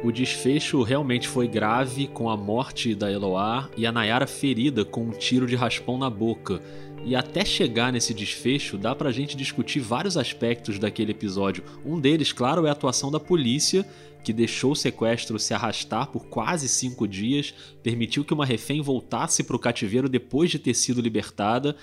O 0.04 0.12
desfecho 0.12 0.82
realmente 0.82 1.26
foi 1.26 1.49
grave, 1.49 2.06
com 2.06 2.28
a 2.28 2.37
morte 2.37 2.94
da 2.94 3.11
Eloá 3.11 3.70
e 3.75 3.87
a 3.87 3.90
Nayara 3.90 4.26
ferida 4.26 4.84
com 4.84 5.04
um 5.04 5.11
tiro 5.11 5.46
de 5.46 5.56
raspão 5.56 5.96
na 5.96 6.11
boca. 6.11 6.61
E 7.06 7.16
até 7.16 7.42
chegar 7.42 7.90
nesse 7.90 8.12
desfecho, 8.12 8.76
dá 8.76 8.94
pra 8.94 9.11
gente 9.11 9.34
discutir 9.34 9.80
vários 9.80 10.18
aspectos 10.18 10.78
daquele 10.78 11.12
episódio. 11.12 11.64
Um 11.87 11.99
deles, 11.99 12.34
claro, 12.34 12.66
é 12.66 12.68
a 12.68 12.73
atuação 12.73 13.11
da 13.11 13.18
polícia, 13.18 13.82
que 14.23 14.30
deixou 14.30 14.73
o 14.73 14.76
sequestro 14.76 15.38
se 15.38 15.54
arrastar 15.54 16.08
por 16.08 16.26
quase 16.26 16.68
cinco 16.68 17.08
dias, 17.08 17.54
permitiu 17.82 18.26
que 18.26 18.34
uma 18.34 18.44
refém 18.44 18.82
voltasse 18.82 19.42
para 19.42 19.56
o 19.56 19.58
cativeiro 19.58 20.06
depois 20.06 20.50
de 20.50 20.58
ter 20.58 20.75
sido 20.75 21.00
libertada. 21.00 21.75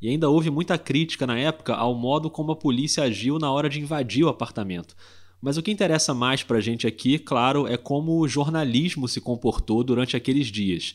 E 0.00 0.08
ainda 0.08 0.30
houve 0.30 0.48
muita 0.48 0.78
crítica 0.78 1.26
na 1.26 1.38
época 1.38 1.74
ao 1.74 1.94
modo 1.94 2.30
como 2.30 2.52
a 2.52 2.56
polícia 2.56 3.04
agiu 3.04 3.38
na 3.38 3.52
hora 3.52 3.68
de 3.68 3.82
invadir 3.82 4.24
o 4.24 4.30
apartamento. 4.30 4.96
Mas 5.40 5.56
o 5.56 5.62
que 5.62 5.70
interessa 5.70 6.14
mais 6.14 6.42
para 6.42 6.58
a 6.58 6.60
gente 6.60 6.86
aqui, 6.86 7.18
claro, 7.18 7.66
é 7.66 7.76
como 7.76 8.18
o 8.18 8.28
jornalismo 8.28 9.06
se 9.06 9.20
comportou 9.20 9.84
durante 9.84 10.16
aqueles 10.16 10.46
dias. 10.48 10.94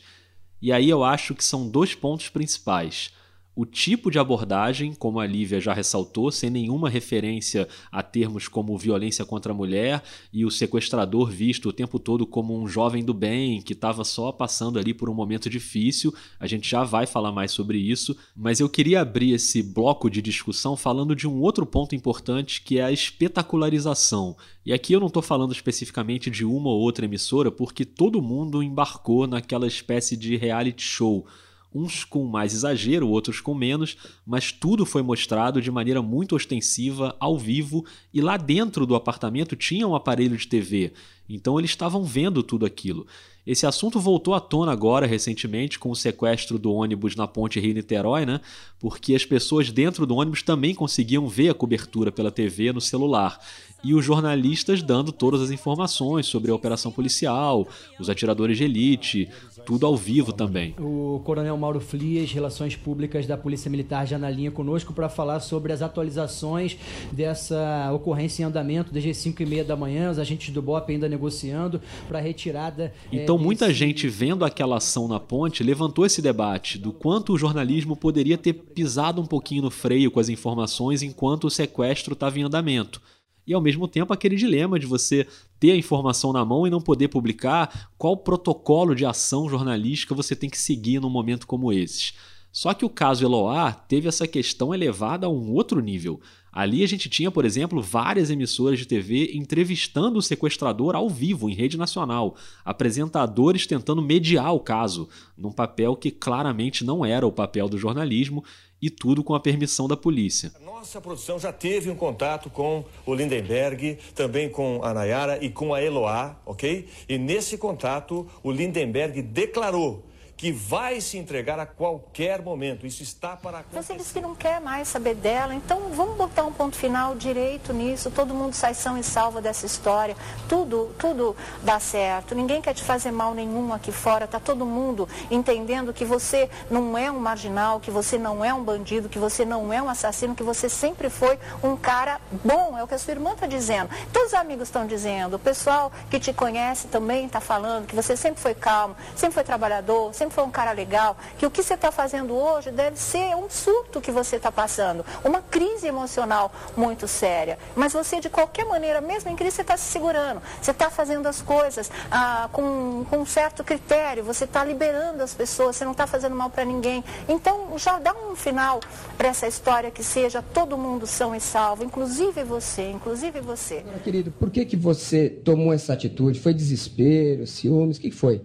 E 0.60 0.72
aí 0.72 0.88
eu 0.88 1.02
acho 1.02 1.34
que 1.34 1.44
são 1.44 1.68
dois 1.68 1.94
pontos 1.94 2.28
principais 2.28 3.12
o 3.54 3.66
tipo 3.66 4.10
de 4.10 4.18
abordagem, 4.18 4.94
como 4.94 5.20
a 5.20 5.26
Lívia 5.26 5.60
já 5.60 5.74
ressaltou, 5.74 6.30
sem 6.30 6.48
nenhuma 6.48 6.88
referência 6.88 7.68
a 7.90 8.02
termos 8.02 8.48
como 8.48 8.76
violência 8.78 9.26
contra 9.26 9.52
a 9.52 9.54
mulher 9.54 10.02
e 10.32 10.44
o 10.46 10.50
sequestrador 10.50 11.30
visto 11.30 11.68
o 11.68 11.72
tempo 11.72 11.98
todo 11.98 12.26
como 12.26 12.58
um 12.58 12.66
jovem 12.66 13.04
do 13.04 13.12
bem 13.12 13.60
que 13.60 13.74
estava 13.74 14.04
só 14.04 14.32
passando 14.32 14.78
ali 14.78 14.94
por 14.94 15.10
um 15.10 15.14
momento 15.14 15.50
difícil. 15.50 16.14
A 16.40 16.46
gente 16.46 16.68
já 16.68 16.82
vai 16.82 17.06
falar 17.06 17.30
mais 17.30 17.52
sobre 17.52 17.76
isso, 17.76 18.16
mas 18.34 18.58
eu 18.58 18.70
queria 18.70 19.02
abrir 19.02 19.32
esse 19.32 19.62
bloco 19.62 20.08
de 20.08 20.22
discussão 20.22 20.74
falando 20.74 21.14
de 21.14 21.28
um 21.28 21.38
outro 21.40 21.66
ponto 21.66 21.94
importante 21.94 22.62
que 22.62 22.78
é 22.78 22.84
a 22.84 22.92
espetacularização. 22.92 24.34
E 24.64 24.72
aqui 24.72 24.94
eu 24.94 25.00
não 25.00 25.08
estou 25.08 25.22
falando 25.22 25.52
especificamente 25.52 26.30
de 26.30 26.44
uma 26.44 26.70
ou 26.70 26.80
outra 26.80 27.04
emissora, 27.04 27.50
porque 27.50 27.84
todo 27.84 28.22
mundo 28.22 28.62
embarcou 28.62 29.26
naquela 29.26 29.66
espécie 29.66 30.16
de 30.16 30.36
reality 30.36 30.82
show 30.82 31.26
uns 31.74 32.04
com 32.04 32.24
mais 32.26 32.52
exagero, 32.52 33.08
outros 33.08 33.40
com 33.40 33.54
menos, 33.54 33.96
mas 34.26 34.52
tudo 34.52 34.84
foi 34.84 35.02
mostrado 35.02 35.60
de 35.60 35.70
maneira 35.70 36.02
muito 36.02 36.36
ostensiva, 36.36 37.16
ao 37.18 37.38
vivo, 37.38 37.84
e 38.12 38.20
lá 38.20 38.36
dentro 38.36 38.86
do 38.86 38.94
apartamento 38.94 39.56
tinha 39.56 39.86
um 39.86 39.94
aparelho 39.94 40.36
de 40.36 40.46
TV, 40.46 40.92
então 41.34 41.58
eles 41.58 41.70
estavam 41.70 42.04
vendo 42.04 42.42
tudo 42.42 42.66
aquilo. 42.66 43.06
Esse 43.44 43.66
assunto 43.66 43.98
voltou 43.98 44.34
à 44.34 44.40
tona 44.40 44.70
agora, 44.70 45.04
recentemente, 45.04 45.76
com 45.76 45.90
o 45.90 45.96
sequestro 45.96 46.60
do 46.60 46.72
ônibus 46.72 47.16
na 47.16 47.26
ponte 47.26 47.58
Rio-Niterói, 47.58 48.24
né? 48.24 48.40
Porque 48.78 49.16
as 49.16 49.24
pessoas 49.24 49.72
dentro 49.72 50.06
do 50.06 50.14
ônibus 50.14 50.42
também 50.42 50.74
conseguiam 50.74 51.26
ver 51.26 51.48
a 51.48 51.54
cobertura 51.54 52.12
pela 52.12 52.30
TV 52.30 52.72
no 52.72 52.80
celular. 52.80 53.40
E 53.82 53.94
os 53.94 54.04
jornalistas 54.04 54.80
dando 54.80 55.10
todas 55.10 55.42
as 55.42 55.50
informações 55.50 56.26
sobre 56.26 56.52
a 56.52 56.54
operação 56.54 56.92
policial, 56.92 57.66
os 57.98 58.08
atiradores 58.08 58.56
de 58.56 58.62
elite, 58.62 59.28
tudo 59.66 59.86
ao 59.86 59.96
vivo 59.96 60.32
também. 60.32 60.72
O 60.78 61.20
Coronel 61.24 61.56
Mauro 61.56 61.80
Frias, 61.80 62.30
Relações 62.30 62.76
Públicas 62.76 63.26
da 63.26 63.36
Polícia 63.36 63.68
Militar, 63.68 64.06
já 64.06 64.18
na 64.18 64.30
linha 64.30 64.52
conosco 64.52 64.92
para 64.92 65.08
falar 65.08 65.40
sobre 65.40 65.72
as 65.72 65.82
atualizações 65.82 66.78
dessa 67.10 67.90
ocorrência 67.92 68.44
em 68.44 68.46
andamento 68.46 68.92
desde 68.92 69.10
as 69.10 69.16
5 69.16 69.42
e 69.42 69.46
meia 69.46 69.64
da 69.64 69.74
manhã, 69.74 70.12
os 70.12 70.18
agentes 70.20 70.54
do 70.54 70.62
BOP 70.62 70.92
ainda 70.92 71.08
negociando 71.22 71.80
para 72.08 72.18
retirada. 72.18 72.92
É, 73.12 73.16
então, 73.16 73.38
muita 73.38 73.72
gente 73.72 74.08
vendo 74.08 74.44
aquela 74.44 74.78
ação 74.78 75.06
na 75.06 75.20
ponte 75.20 75.62
levantou 75.62 76.04
esse 76.04 76.20
debate 76.20 76.78
do 76.78 76.92
quanto 76.92 77.32
o 77.32 77.38
jornalismo 77.38 77.96
poderia 77.96 78.36
ter 78.36 78.52
pisado 78.52 79.22
um 79.22 79.26
pouquinho 79.26 79.62
no 79.62 79.70
freio 79.70 80.10
com 80.10 80.18
as 80.18 80.28
informações 80.28 81.02
enquanto 81.02 81.44
o 81.44 81.50
sequestro 81.50 82.14
estava 82.14 82.38
em 82.38 82.42
andamento 82.42 83.00
e 83.44 83.52
ao 83.52 83.60
mesmo 83.60 83.88
tempo 83.88 84.12
aquele 84.12 84.36
dilema 84.36 84.78
de 84.78 84.86
você 84.86 85.26
ter 85.58 85.72
a 85.72 85.76
informação 85.76 86.32
na 86.32 86.44
mão 86.44 86.64
e 86.64 86.70
não 86.70 86.80
poder 86.80 87.08
publicar, 87.08 87.90
qual 87.98 88.16
protocolo 88.16 88.94
de 88.94 89.04
ação 89.04 89.48
jornalística 89.48 90.14
você 90.14 90.36
tem 90.36 90.48
que 90.48 90.58
seguir 90.58 91.00
num 91.00 91.10
momento 91.10 91.44
como 91.44 91.72
esse. 91.72 92.12
Só 92.52 92.72
que 92.72 92.84
o 92.84 92.90
caso 92.90 93.24
Eloá 93.24 93.72
teve 93.72 94.06
essa 94.06 94.28
questão 94.28 94.72
elevada 94.72 95.26
a 95.26 95.30
um 95.30 95.52
outro 95.52 95.80
nível. 95.80 96.20
Ali 96.52 96.84
a 96.84 96.86
gente 96.86 97.08
tinha, 97.08 97.30
por 97.30 97.46
exemplo, 97.46 97.80
várias 97.80 98.28
emissoras 98.28 98.78
de 98.78 98.86
TV 98.86 99.30
entrevistando 99.32 100.18
o 100.18 100.22
sequestrador 100.22 100.94
ao 100.94 101.08
vivo 101.08 101.48
em 101.48 101.54
rede 101.54 101.78
nacional, 101.78 102.36
apresentadores 102.62 103.66
tentando 103.66 104.02
mediar 104.02 104.54
o 104.54 104.60
caso, 104.60 105.08
num 105.34 105.50
papel 105.50 105.96
que 105.96 106.10
claramente 106.10 106.84
não 106.84 107.04
era 107.06 107.26
o 107.26 107.32
papel 107.32 107.70
do 107.70 107.78
jornalismo 107.78 108.44
e 108.82 108.90
tudo 108.90 109.24
com 109.24 109.34
a 109.34 109.40
permissão 109.40 109.88
da 109.88 109.96
polícia. 109.96 110.52
Nossa 110.62 111.00
produção 111.00 111.38
já 111.38 111.52
teve 111.52 111.88
um 111.88 111.94
contato 111.94 112.50
com 112.50 112.84
o 113.06 113.14
Lindenberg, 113.14 113.96
também 114.14 114.50
com 114.50 114.80
a 114.82 114.92
Nayara 114.92 115.42
e 115.42 115.48
com 115.48 115.72
a 115.72 115.80
Eloá, 115.80 116.36
ok? 116.44 116.86
E 117.08 117.16
nesse 117.16 117.56
contato, 117.56 118.26
o 118.42 118.50
Lindenberg 118.50 119.22
declarou 119.22 120.04
que 120.42 120.50
vai 120.50 121.00
se 121.00 121.16
entregar 121.16 121.60
a 121.60 121.64
qualquer 121.64 122.42
momento. 122.42 122.84
Isso 122.84 123.00
está 123.00 123.36
para 123.36 123.60
acontecer. 123.60 123.80
Você 123.80 123.96
disse 123.96 124.12
que 124.12 124.20
não 124.20 124.34
quer 124.34 124.60
mais 124.60 124.88
saber 124.88 125.14
dela, 125.14 125.54
então 125.54 125.90
vamos 125.90 126.16
botar 126.16 126.42
um 126.42 126.52
ponto 126.52 126.74
final 126.74 127.14
direito 127.14 127.72
nisso. 127.72 128.10
Todo 128.10 128.34
mundo 128.34 128.52
sai 128.52 128.74
são 128.74 128.98
e 128.98 129.04
salva 129.04 129.40
dessa 129.40 129.66
história. 129.66 130.16
Tudo, 130.48 130.92
tudo 130.98 131.36
dá 131.62 131.78
certo. 131.78 132.34
Ninguém 132.34 132.60
quer 132.60 132.74
te 132.74 132.82
fazer 132.82 133.12
mal 133.12 133.34
nenhum 133.34 133.72
aqui 133.72 133.92
fora. 133.92 134.26
Tá 134.26 134.40
todo 134.40 134.66
mundo 134.66 135.08
entendendo 135.30 135.92
que 135.92 136.04
você 136.04 136.50
não 136.68 136.98
é 136.98 137.08
um 137.08 137.20
marginal, 137.20 137.78
que 137.78 137.92
você 137.92 138.18
não 138.18 138.44
é 138.44 138.52
um 138.52 138.64
bandido, 138.64 139.08
que 139.08 139.20
você 139.20 139.44
não 139.44 139.72
é 139.72 139.80
um 139.80 139.88
assassino, 139.88 140.34
que 140.34 140.42
você 140.42 140.68
sempre 140.68 141.08
foi 141.08 141.38
um 141.62 141.76
cara 141.76 142.20
bom. 142.44 142.76
É 142.76 142.82
o 142.82 142.88
que 142.88 142.94
a 142.94 142.98
sua 142.98 143.12
irmã 143.12 143.34
está 143.34 143.46
dizendo. 143.46 143.90
Todos 144.12 144.32
os 144.32 144.34
amigos 144.34 144.66
estão 144.66 144.88
dizendo. 144.88 145.36
O 145.36 145.38
pessoal 145.38 145.92
que 146.10 146.18
te 146.18 146.32
conhece 146.32 146.88
também 146.88 147.26
está 147.26 147.40
falando 147.40 147.86
que 147.86 147.94
você 147.94 148.16
sempre 148.16 148.42
foi 148.42 148.56
calmo, 148.56 148.96
sempre 149.14 149.34
foi 149.34 149.44
trabalhador, 149.44 150.12
sempre 150.12 150.31
foi 150.32 150.44
um 150.44 150.50
cara 150.50 150.72
legal, 150.72 151.16
que 151.38 151.46
o 151.46 151.50
que 151.50 151.62
você 151.62 151.74
está 151.74 151.92
fazendo 151.92 152.34
hoje 152.34 152.70
deve 152.70 152.98
ser 152.98 153.36
um 153.36 153.48
surto 153.48 154.00
que 154.00 154.10
você 154.10 154.36
está 154.36 154.50
passando, 154.50 155.04
uma 155.24 155.40
crise 155.42 155.86
emocional 155.86 156.50
muito 156.76 157.06
séria. 157.06 157.58
Mas 157.76 157.92
você, 157.92 158.20
de 158.20 158.28
qualquer 158.28 158.64
maneira, 158.64 159.00
mesmo 159.00 159.30
em 159.30 159.36
crise, 159.36 159.56
você 159.56 159.62
está 159.62 159.76
se 159.76 159.84
segurando, 159.84 160.42
você 160.60 160.70
está 160.70 160.90
fazendo 160.90 161.26
as 161.26 161.42
coisas 161.42 161.90
ah, 162.10 162.48
com, 162.52 163.04
com 163.08 163.18
um 163.18 163.26
certo 163.26 163.62
critério, 163.62 164.24
você 164.24 164.44
está 164.44 164.64
liberando 164.64 165.22
as 165.22 165.34
pessoas, 165.34 165.76
você 165.76 165.84
não 165.84 165.92
está 165.92 166.06
fazendo 166.06 166.34
mal 166.34 166.50
para 166.50 166.64
ninguém. 166.64 167.04
Então, 167.28 167.78
já 167.78 167.98
dá 167.98 168.14
um 168.14 168.34
final 168.34 168.80
para 169.16 169.28
essa 169.28 169.46
história 169.46 169.90
que 169.90 170.02
seja 170.02 170.42
todo 170.42 170.76
mundo 170.78 171.06
são 171.06 171.34
e 171.34 171.40
salvo, 171.40 171.84
inclusive 171.84 172.42
você, 172.42 172.90
inclusive 172.90 173.40
você. 173.40 173.78
Agora, 173.78 173.98
querido, 173.98 174.30
por 174.30 174.50
que, 174.50 174.64
que 174.64 174.76
você 174.76 175.28
tomou 175.28 175.72
essa 175.72 175.92
atitude? 175.92 176.40
Foi 176.40 176.54
desespero, 176.54 177.46
ciúmes? 177.46 177.98
O 177.98 178.00
que, 178.00 178.10
que 178.10 178.16
foi? 178.16 178.42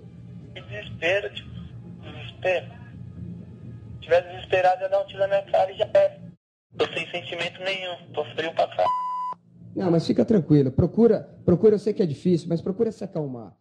Desespero, 0.54 1.34
tipo, 1.34 1.46
desespero. 2.38 2.65
Se 3.93 4.00
tiver 4.02 4.21
desesperado, 4.21 4.84
eu 4.84 4.89
dar 4.89 5.02
um 5.02 5.06
tiro 5.06 5.19
na 5.19 5.28
minha 5.28 5.43
cara 5.43 5.71
e 5.71 5.78
já 5.78 5.89
é. 5.93 6.19
Tô 6.78 6.86
sem 6.93 7.10
sentimento 7.10 7.60
nenhum, 7.63 8.12
tô 8.13 8.23
frio 8.36 8.54
pra 8.54 8.67
cá. 8.67 8.86
Não, 9.76 9.91
mas 9.91 10.06
fica 10.06 10.23
tranquilo. 10.23 10.71
Procura, 10.71 11.28
procura, 11.45 11.76
eu 11.76 11.80
sei 11.80 11.93
que 11.93 12.02
é 12.02 12.06
difícil, 12.06 12.47
mas 12.50 12.62
procura 12.62 12.91
se 12.91 13.04
acalmar. 13.04 13.54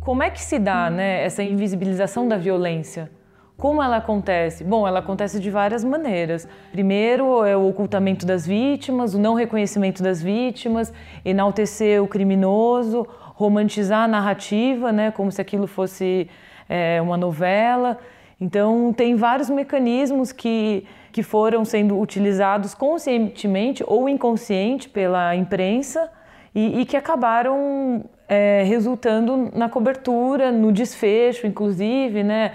Como 0.00 0.22
é 0.22 0.30
que 0.30 0.40
se 0.40 0.58
dá, 0.60 0.88
né, 0.88 1.24
essa 1.24 1.42
invisibilização 1.42 2.28
da 2.28 2.36
violência? 2.36 3.10
Como 3.56 3.82
ela 3.82 3.96
acontece? 3.96 4.62
Bom, 4.62 4.86
ela 4.86 4.98
acontece 4.98 5.40
de 5.40 5.50
várias 5.50 5.82
maneiras. 5.82 6.46
Primeiro 6.70 7.42
é 7.42 7.56
o 7.56 7.66
ocultamento 7.66 8.26
das 8.26 8.46
vítimas, 8.46 9.14
o 9.14 9.18
não 9.18 9.32
reconhecimento 9.32 10.02
das 10.02 10.22
vítimas, 10.22 10.92
enaltecer 11.24 12.02
o 12.02 12.06
criminoso, 12.06 13.06
romantizar 13.34 14.04
a 14.04 14.08
narrativa, 14.08 14.92
né, 14.92 15.10
como 15.10 15.32
se 15.32 15.40
aquilo 15.40 15.66
fosse 15.66 16.28
é, 16.68 17.00
uma 17.00 17.16
novela. 17.16 17.98
Então, 18.38 18.92
tem 18.92 19.16
vários 19.16 19.48
mecanismos 19.48 20.32
que, 20.32 20.86
que 21.10 21.22
foram 21.22 21.64
sendo 21.64 21.98
utilizados 21.98 22.74
conscientemente 22.74 23.82
ou 23.86 24.06
inconsciente 24.06 24.86
pela 24.86 25.34
imprensa 25.34 26.10
e, 26.54 26.80
e 26.80 26.84
que 26.84 26.94
acabaram 26.94 28.04
é, 28.28 28.62
resultando 28.66 29.50
na 29.54 29.70
cobertura, 29.70 30.52
no 30.52 30.70
desfecho, 30.70 31.46
inclusive, 31.46 32.22
né? 32.22 32.52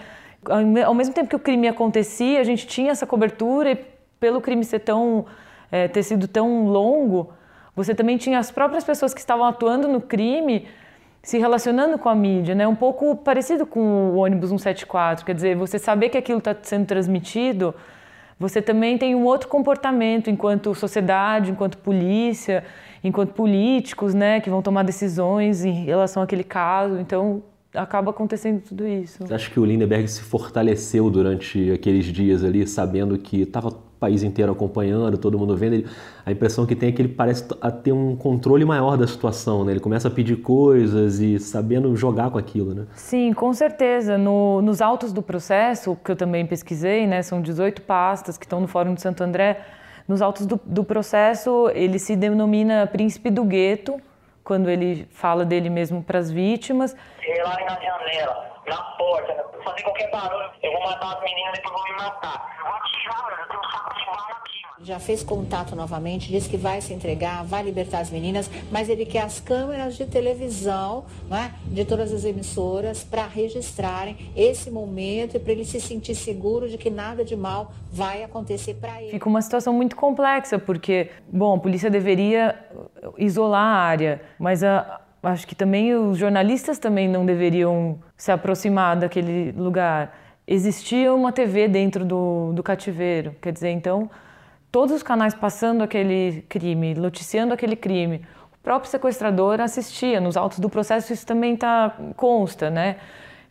Ao 0.50 0.94
mesmo 0.94 1.14
tempo 1.14 1.30
que 1.30 1.36
o 1.36 1.40
crime 1.40 1.68
acontecia, 1.68 2.40
a 2.40 2.44
gente 2.44 2.66
tinha 2.66 2.92
essa 2.92 3.06
cobertura 3.06 3.72
e 3.72 3.86
pelo 4.20 4.42
crime 4.42 4.64
ser 4.64 4.80
tão 4.80 5.26
é, 5.72 5.88
ter 5.88 6.04
sido 6.04 6.28
tão 6.28 6.66
longo, 6.66 7.32
você 7.76 7.96
também 7.96 8.18
tinha 8.18 8.38
as 8.38 8.52
próprias 8.52 8.84
pessoas 8.84 9.14
que 9.14 9.20
estavam 9.20 9.46
atuando 9.46 9.88
no 9.88 10.02
crime 10.02 10.68
se 11.24 11.38
relacionando 11.38 11.98
com 11.98 12.10
a 12.10 12.16
mídia, 12.16 12.56
né? 12.56 12.68
Um 12.68 12.76
pouco 12.76 13.16
parecido 13.16 13.66
com 13.66 13.80
o 13.80 14.18
ônibus 14.18 14.50
174, 14.50 15.24
quer 15.24 15.36
dizer, 15.36 15.56
você 15.56 15.78
saber 15.78 16.10
que 16.10 16.18
aquilo 16.18 16.40
está 16.40 16.56
sendo 16.62 16.86
transmitido, 16.86 17.76
você 18.40 18.60
também 18.60 18.98
tem 18.98 19.14
um 19.14 19.24
outro 19.24 19.48
comportamento 19.48 20.30
enquanto 20.32 20.74
sociedade, 20.74 21.52
enquanto 21.52 21.78
polícia, 21.78 22.64
enquanto 23.04 23.34
políticos, 23.34 24.16
né, 24.16 24.42
que 24.42 24.50
vão 24.50 24.64
tomar 24.64 24.84
decisões 24.84 25.64
em 25.64 25.86
relação 25.86 26.24
àquele 26.24 26.44
caso. 26.44 26.98
Então, 26.98 27.44
acaba 27.74 28.12
acontecendo 28.12 28.62
tudo 28.62 28.88
isso. 28.88 29.24
Acha 29.32 29.50
que 29.50 29.60
o 29.60 29.66
Lindenberg 29.66 30.08
se 30.08 30.22
fortaleceu 30.22 31.10
durante 31.10 31.72
aqueles 31.72 32.06
dias 32.06 32.44
ali, 32.44 32.68
sabendo 32.68 33.18
que 33.18 33.42
estava 33.42 33.70
o 33.70 33.92
país 34.00 34.24
inteiro 34.24 34.52
acompanhando, 34.52 35.18
todo 35.18 35.38
mundo 35.38 35.56
vendo? 35.56 35.74
Ele, 35.74 35.88
a 36.26 36.32
impressão 36.32 36.66
que 36.66 36.76
tem 36.76 36.90
é 36.90 36.92
que 36.92 37.02
ele 37.02 37.10
parece 37.10 37.46
ter 37.84 37.92
um 37.92 38.16
controle 38.16 38.66
maior 38.66 38.98
da 38.98 39.08
situação, 39.08 39.64
né? 39.64 39.74
Ele 39.74 39.80
começa 39.80 40.08
a 40.08 40.12
pedir 40.12 40.38
coisas 40.38 41.20
e 41.20 41.40
sabendo 41.40 41.96
jogar 41.96 42.32
com 42.32 42.38
aquilo, 42.38 42.74
né? 42.74 42.86
Sim, 42.96 43.32
com 43.34 43.54
certeza. 43.54 44.18
No, 44.18 44.62
nos 44.62 44.82
autos 44.82 45.14
do 45.14 45.22
processo, 45.22 45.98
que 46.04 46.12
eu 46.12 46.16
também 46.16 46.46
pesquisei, 46.46 47.06
né? 47.06 47.22
São 47.22 47.42
18 47.42 47.84
pastas 47.84 48.38
que 48.38 48.46
estão 48.46 48.60
no 48.60 48.68
Fórum 48.68 48.96
de 48.96 49.02
Santo 49.02 49.24
André. 49.24 49.62
Nos 50.08 50.22
autos 50.22 50.46
do, 50.46 50.60
do 50.66 50.84
processo, 50.84 51.70
ele 51.74 52.00
se 52.00 52.16
denomina 52.16 52.88
príncipe 52.88 53.30
do 53.30 53.44
gueto, 53.44 54.02
quando 54.44 54.70
ele 54.70 55.08
fala 55.12 55.46
dele 55.46 55.70
mesmo 55.70 56.04
para 56.04 56.20
as 56.20 56.32
vítimas. 56.32 56.96
Sei 57.20 57.44
lá 57.44 57.58
na 57.66 57.80
janela, 57.80 58.52
na 58.68 58.82
porta, 58.98 59.46
fazer 59.64 59.84
qualquer 59.84 60.10
barulho, 60.12 60.50
eu 60.62 60.72
vou 60.72 60.82
matar 60.82 61.18
as 61.18 61.24
meninas 61.24 61.58
e 61.58 61.62
depois 61.62 61.74
vou 61.74 61.84
me 61.84 61.98
matar. 62.04 62.56
Eu 62.60 62.66
vou 62.66 62.76
atirar, 62.76 63.24
mano, 63.24 63.38
eu 63.42 63.48
tenho 63.48 63.60
um 63.60 63.72
saco 63.72 64.00
de 64.00 64.06
bala 64.06 64.28
aqui. 64.32 64.52
Já 64.84 65.00
fez 65.00 65.24
contato 65.24 65.76
novamente, 65.76 66.30
disse 66.30 66.50
que 66.50 66.58
vai 66.58 66.82
se 66.82 66.92
entregar, 66.92 67.44
vai 67.44 67.62
libertar 67.62 68.00
as 68.00 68.10
meninas, 68.10 68.50
mas 68.72 68.90
ele 68.90 69.06
quer 69.06 69.22
as 69.22 69.40
câmeras 69.40 69.96
de 69.96 70.08
televisão, 70.08 71.06
né, 71.30 71.54
de 71.66 71.86
todas 71.86 72.12
as 72.12 72.26
emissoras, 72.26 73.04
para 73.04 73.28
registrarem 73.28 74.32
esse 74.36 74.72
momento 74.72 75.38
e 75.38 75.40
para 75.40 75.52
ele 75.52 75.66
se 75.66 75.80
sentir 75.80 76.16
seguro 76.16 76.68
de 76.68 76.80
que 76.80 76.90
nada 76.90 77.24
de 77.24 77.36
mal 77.36 77.72
vai 77.92 78.24
acontecer 78.24 78.74
para 78.74 79.00
ele. 79.02 79.12
Fica 79.12 79.30
uma 79.30 79.42
situação 79.42 79.72
muito 79.72 79.96
complexa, 79.96 80.58
porque, 80.58 81.12
bom, 81.28 81.56
a 81.56 81.60
polícia 81.60 81.90
deveria 81.90 82.58
isolar 83.22 83.64
a 83.64 83.80
área, 83.80 84.22
mas 84.40 84.64
a, 84.64 85.00
acho 85.24 85.48
que 85.48 85.56
também 85.56 85.94
os 85.94 86.18
jornalistas 86.18 86.80
também 86.80 87.08
não 87.08 87.26
deveriam 87.26 88.00
se 88.18 88.32
aproximar 88.32 88.98
daquele 88.98 89.52
lugar. 89.52 90.18
Existia 90.48 91.14
uma 91.14 91.32
TV 91.32 91.68
dentro 91.68 92.04
do, 92.04 92.52
do 92.54 92.64
cativeiro, 92.64 93.36
quer 93.42 93.54
dizer, 93.54 93.70
então 93.70 94.10
todos 94.72 94.96
os 94.96 95.04
canais 95.04 95.34
passando 95.34 95.84
aquele 95.84 96.44
crime, 96.50 96.96
noticiando 96.96 97.54
aquele 97.54 97.76
crime, 97.76 98.26
o 98.54 98.58
próprio 98.64 98.90
sequestrador 98.90 99.62
assistia. 99.62 100.20
Nos 100.20 100.36
autos 100.36 100.60
do 100.60 100.70
processo 100.70 101.14
isso 101.14 101.26
também 101.26 101.56
tá, 101.56 101.96
consta, 102.16 102.70
né? 102.70 102.98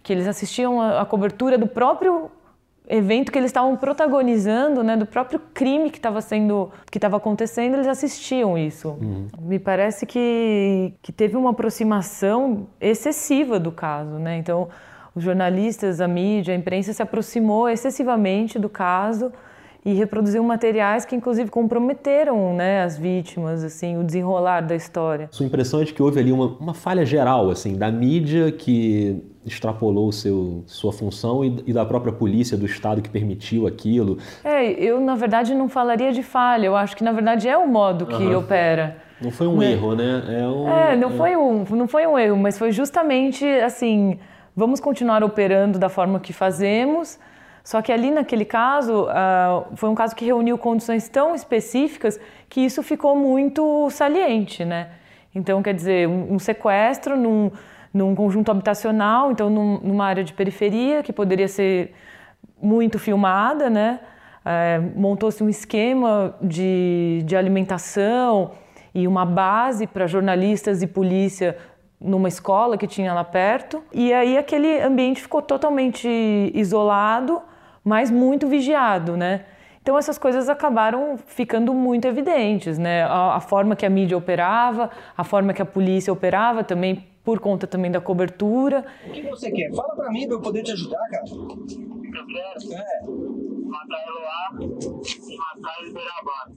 Que 0.02 0.12
eles 0.12 0.26
assistiam 0.26 0.80
a, 0.80 1.02
a 1.02 1.06
cobertura 1.06 1.56
do 1.56 1.66
próprio 1.66 2.30
evento 2.90 3.31
que 3.31 3.38
eles 3.38 3.50
estavam 3.50 3.76
protagonizando, 3.76 4.83
né, 4.83 4.96
do 4.96 5.07
próprio 5.07 5.40
crime 5.55 5.90
que 5.90 5.98
estava 5.98 6.20
sendo, 6.20 6.70
que 6.90 6.98
estava 6.98 7.16
acontecendo, 7.16 7.74
eles 7.74 7.87
assistiam 7.87 8.59
isso. 8.59 8.88
Uhum. 9.00 9.29
Me 9.40 9.59
parece 9.59 10.05
que 10.05 10.92
que 11.00 11.12
teve 11.12 11.37
uma 11.37 11.50
aproximação 11.50 12.66
excessiva 12.81 13.61
do 13.61 13.70
caso, 13.70 14.18
né? 14.18 14.37
Então, 14.38 14.68
os 15.14 15.22
jornalistas, 15.22 16.00
a 16.00 16.09
mídia, 16.09 16.53
a 16.53 16.57
imprensa 16.57 16.92
se 16.92 17.03
aproximou 17.03 17.68
excessivamente 17.68 18.59
do 18.59 18.68
caso 18.68 19.33
e 19.85 19.94
reproduziu 19.94 20.42
materiais 20.42 21.05
que 21.05 21.16
inclusive 21.16 21.50
comprometeram 21.50 22.55
né, 22.55 22.83
as 22.83 22.98
vítimas, 22.98 23.64
assim, 23.64 23.96
o 23.96 24.05
desenrolar 24.05 24.61
da 24.61 24.74
história. 24.74 25.29
Sua 25.31 25.46
impressão 25.46 25.81
é 25.81 25.85
de 25.85 25.94
que 25.94 26.03
houve 26.03 26.20
ali 26.20 26.33
uma, 26.33 26.46
uma 26.59 26.74
falha 26.74 27.05
geral, 27.05 27.50
assim, 27.50 27.76
da 27.76 27.90
mídia 27.90 28.53
que 28.53 29.22
extrapolou 29.44 30.12
seu, 30.12 30.62
sua 30.66 30.92
função 30.92 31.44
e, 31.44 31.62
e, 31.66 31.72
da 31.72 31.85
própria 31.85 32.12
polícia 32.12 32.57
do 32.57 32.66
estado 32.66 33.00
que 33.00 33.09
permitiu 33.09 33.66
aquilo? 33.66 34.18
É, 34.44 34.70
eu 34.72 35.00
na 35.00 35.14
verdade 35.14 35.55
não 35.55 35.68
falaria 35.68 36.12
de 36.12 36.22
falha. 36.22 36.66
Eu 36.66 36.76
acho 36.76 36.96
que 36.96 37.03
na 37.03 37.12
verdade 37.12 37.48
é 37.48 37.57
o 37.57 37.66
modo 37.66 38.07
que 38.07 38.22
uhum. 38.22 38.38
opera. 38.38 38.98
Não 39.20 39.31
foi 39.31 39.46
um 39.46 39.59
né? 39.59 39.72
erro, 39.72 39.94
né? 39.94 40.24
É, 40.29 40.46
um, 40.46 40.68
é 40.68 40.96
não 40.96 41.11
é... 41.11 41.12
foi 41.12 41.37
um, 41.37 41.64
não 41.70 41.88
foi 41.88 42.07
um 42.07 42.18
erro, 42.18 42.37
mas 42.37 42.59
foi 42.59 42.72
justamente 42.72 43.46
assim, 43.46 44.18
vamos 44.55 44.81
continuar 44.81 45.22
operando 45.24 45.79
da 45.79 45.88
forma 45.88 46.20
que 46.20 46.33
fazemos 46.33 47.18
só 47.62 47.83
que 47.83 47.92
ali 47.92 48.11
naquele 48.11 48.44
caso, 48.44 49.05
uh, 49.05 49.76
foi 49.76 49.88
um 49.88 49.94
caso 49.94 50.16
que 50.16 50.24
reuniu 50.24 50.57
condições 50.57 51.09
tão 51.09 51.35
específicas 51.35 52.18
que 52.48 52.61
isso 52.61 52.83
ficou 52.83 53.14
muito 53.14 53.88
saliente, 53.90 54.64
né? 54.64 54.88
Então, 55.35 55.62
quer 55.62 55.74
dizer, 55.74 56.09
um, 56.09 56.35
um 56.35 56.38
sequestro 56.38 57.16
num, 57.16 57.50
num, 57.92 58.14
conjunto 58.14 58.50
habitacional, 58.50 59.33
então 59.33 59.50
num, 59.50 59.79
numa 59.81 60.07
área 60.07 60.24
de 60.24 60.33
periferia 60.33 61.03
que 61.03 61.12
poderia 61.12 61.48
ser 61.48 61.94
muito 62.61 62.98
filmada, 62.98 63.68
né? 63.68 64.00
Uh, 64.40 64.98
Montou-se 64.98 65.42
um 65.42 65.48
esquema 65.48 66.35
de, 66.40 67.22
de 67.24 67.37
alimentação 67.37 68.53
e 68.94 69.07
uma 69.07 69.24
base 69.24 69.87
para 69.87 70.07
jornalistas 70.07 70.83
e 70.83 70.87
polícia 70.87 71.57
numa 72.00 72.29
escola 72.29 72.79
que 72.79 72.87
tinha 72.87 73.12
lá 73.12 73.24
perto. 73.24 73.83
E 73.92 74.12
aí 74.12 74.38
aquele 74.38 74.81
ambiente 74.81 75.20
ficou 75.20 75.42
totalmente 75.42 76.09
isolado 76.55 77.42
mas 77.85 78.11
muito 78.11 78.46
vigiado, 78.46 79.16
né? 79.16 79.44
Então 79.83 79.96
essas 79.96 80.18
coisas 80.18 80.48
acabaram 80.48 81.16
ficando 81.26 81.72
muito 81.72 82.07
evidentes, 82.07 82.79
né? 82.79 83.05
A, 83.05 83.37
a, 83.37 83.40
forma 83.40 83.74
que 83.74 83.87
a 83.87 83.90
mídia 83.90 84.16
operava, 84.16 84.90
a 85.16 85.24
forma 85.24 85.53
que 85.55 85.62
a 85.62 85.64
polícia 85.64 86.12
operava 86.12 86.62
também 86.62 87.07
por 87.24 87.38
conta 87.40 87.66
também 87.66 87.90
da 87.90 88.00
cobertura. 88.00 88.85
O 89.06 89.11
que 89.11 89.22
você 89.22 89.50
quer? 89.50 89.70
Fala 89.74 89.94
para 89.94 90.11
mim 90.11 90.26
para 90.26 90.37
eu 90.37 90.40
poder 90.40 90.62
te 90.62 90.72
ajudar, 90.72 91.00
cara. 91.11 91.24
É. 92.72 93.06
matar 93.64 94.04
Eloá 94.06 94.50
e 94.61 95.37
matar 95.37 95.87
Iberabá. 95.87 96.50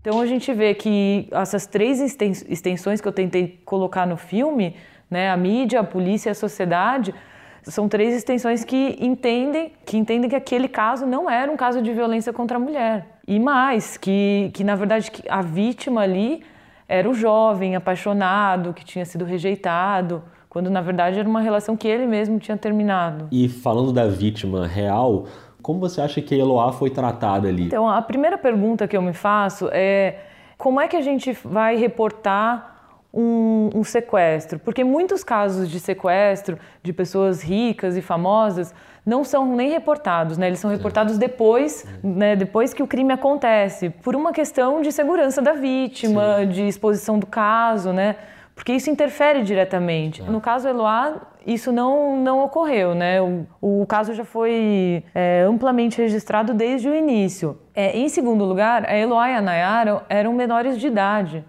Então 0.00 0.20
a 0.20 0.26
gente 0.26 0.52
vê 0.52 0.74
que 0.74 1.28
essas 1.30 1.66
três 1.66 2.00
extensões 2.00 3.00
que 3.00 3.06
eu 3.06 3.12
tentei 3.12 3.62
colocar 3.64 4.06
no 4.06 4.16
filme, 4.16 4.76
né, 5.08 5.30
a 5.30 5.36
mídia, 5.36 5.80
a 5.80 5.84
polícia 5.84 6.30
e 6.30 6.32
a 6.32 6.34
sociedade, 6.34 7.14
são 7.62 7.88
três 7.88 8.14
extensões 8.14 8.64
que 8.64 8.96
entendem 9.00 9.72
que 9.86 9.96
entendem 9.96 10.28
que 10.28 10.34
aquele 10.34 10.66
caso 10.66 11.06
não 11.06 11.30
era 11.30 11.50
um 11.50 11.56
caso 11.56 11.80
de 11.80 11.92
violência 11.92 12.32
contra 12.32 12.56
a 12.56 12.60
mulher. 12.60 13.06
E 13.26 13.38
mais, 13.38 13.96
que, 13.96 14.50
que 14.52 14.64
na 14.64 14.74
verdade 14.74 15.10
a 15.28 15.40
vítima 15.40 16.00
ali 16.00 16.42
era 16.92 17.08
o 17.08 17.14
jovem 17.14 17.74
apaixonado 17.74 18.74
que 18.74 18.84
tinha 18.84 19.06
sido 19.06 19.24
rejeitado, 19.24 20.22
quando 20.46 20.68
na 20.68 20.82
verdade 20.82 21.18
era 21.18 21.26
uma 21.26 21.40
relação 21.40 21.74
que 21.74 21.88
ele 21.88 22.06
mesmo 22.06 22.38
tinha 22.38 22.54
terminado. 22.54 23.28
E 23.32 23.48
falando 23.48 23.94
da 23.94 24.06
vítima 24.06 24.66
real, 24.66 25.24
como 25.62 25.80
você 25.80 26.02
acha 26.02 26.20
que 26.20 26.34
a 26.34 26.38
Eloá 26.38 26.70
foi 26.70 26.90
tratada 26.90 27.48
ali? 27.48 27.64
Então, 27.64 27.88
a 27.88 28.02
primeira 28.02 28.36
pergunta 28.36 28.86
que 28.86 28.94
eu 28.94 29.00
me 29.00 29.14
faço 29.14 29.70
é 29.72 30.18
como 30.58 30.78
é 30.82 30.86
que 30.86 30.94
a 30.94 31.00
gente 31.00 31.32
vai 31.42 31.76
reportar 31.76 32.81
um, 33.12 33.70
um, 33.74 33.84
sequestro, 33.84 34.58
porque 34.58 34.82
muitos 34.82 35.22
casos 35.22 35.68
de 35.68 35.78
sequestro 35.78 36.58
de 36.82 36.92
pessoas 36.92 37.42
ricas 37.42 37.96
e 37.96 38.02
famosas 38.02 38.74
não 39.04 39.24
são 39.24 39.54
nem 39.54 39.70
reportados, 39.70 40.38
né? 40.38 40.46
Eles 40.46 40.60
são 40.60 40.70
reportados 40.70 41.18
depois, 41.18 41.84
né? 42.02 42.36
Depois 42.36 42.72
que 42.72 42.82
o 42.82 42.86
crime 42.86 43.12
acontece, 43.12 43.90
por 43.90 44.14
uma 44.14 44.32
questão 44.32 44.80
de 44.80 44.92
segurança 44.92 45.42
da 45.42 45.52
vítima, 45.52 46.38
Sim. 46.38 46.48
de 46.48 46.68
exposição 46.68 47.18
do 47.18 47.26
caso, 47.26 47.92
né? 47.92 48.16
Porque 48.54 48.72
isso 48.72 48.90
interfere 48.90 49.42
diretamente. 49.42 50.22
É. 50.22 50.24
No 50.24 50.40
caso 50.40 50.68
Eloá, 50.68 51.16
isso 51.46 51.72
não, 51.72 52.16
não 52.16 52.44
ocorreu, 52.44 52.94
né? 52.94 53.20
O, 53.20 53.46
o 53.60 53.86
caso 53.86 54.14
já 54.14 54.24
foi 54.24 55.02
é, 55.14 55.44
amplamente 55.48 56.00
registrado 56.00 56.54
desde 56.54 56.88
o 56.88 56.94
início. 56.94 57.58
É, 57.74 57.96
em 57.96 58.08
segundo 58.08 58.44
lugar, 58.44 58.88
a 58.88 58.96
Eloá 58.96 59.30
e 59.30 59.34
a 59.34 59.40
Nayara 59.40 60.02
eram 60.08 60.32
menores 60.32 60.78
de 60.78 60.86
idade. 60.86 61.44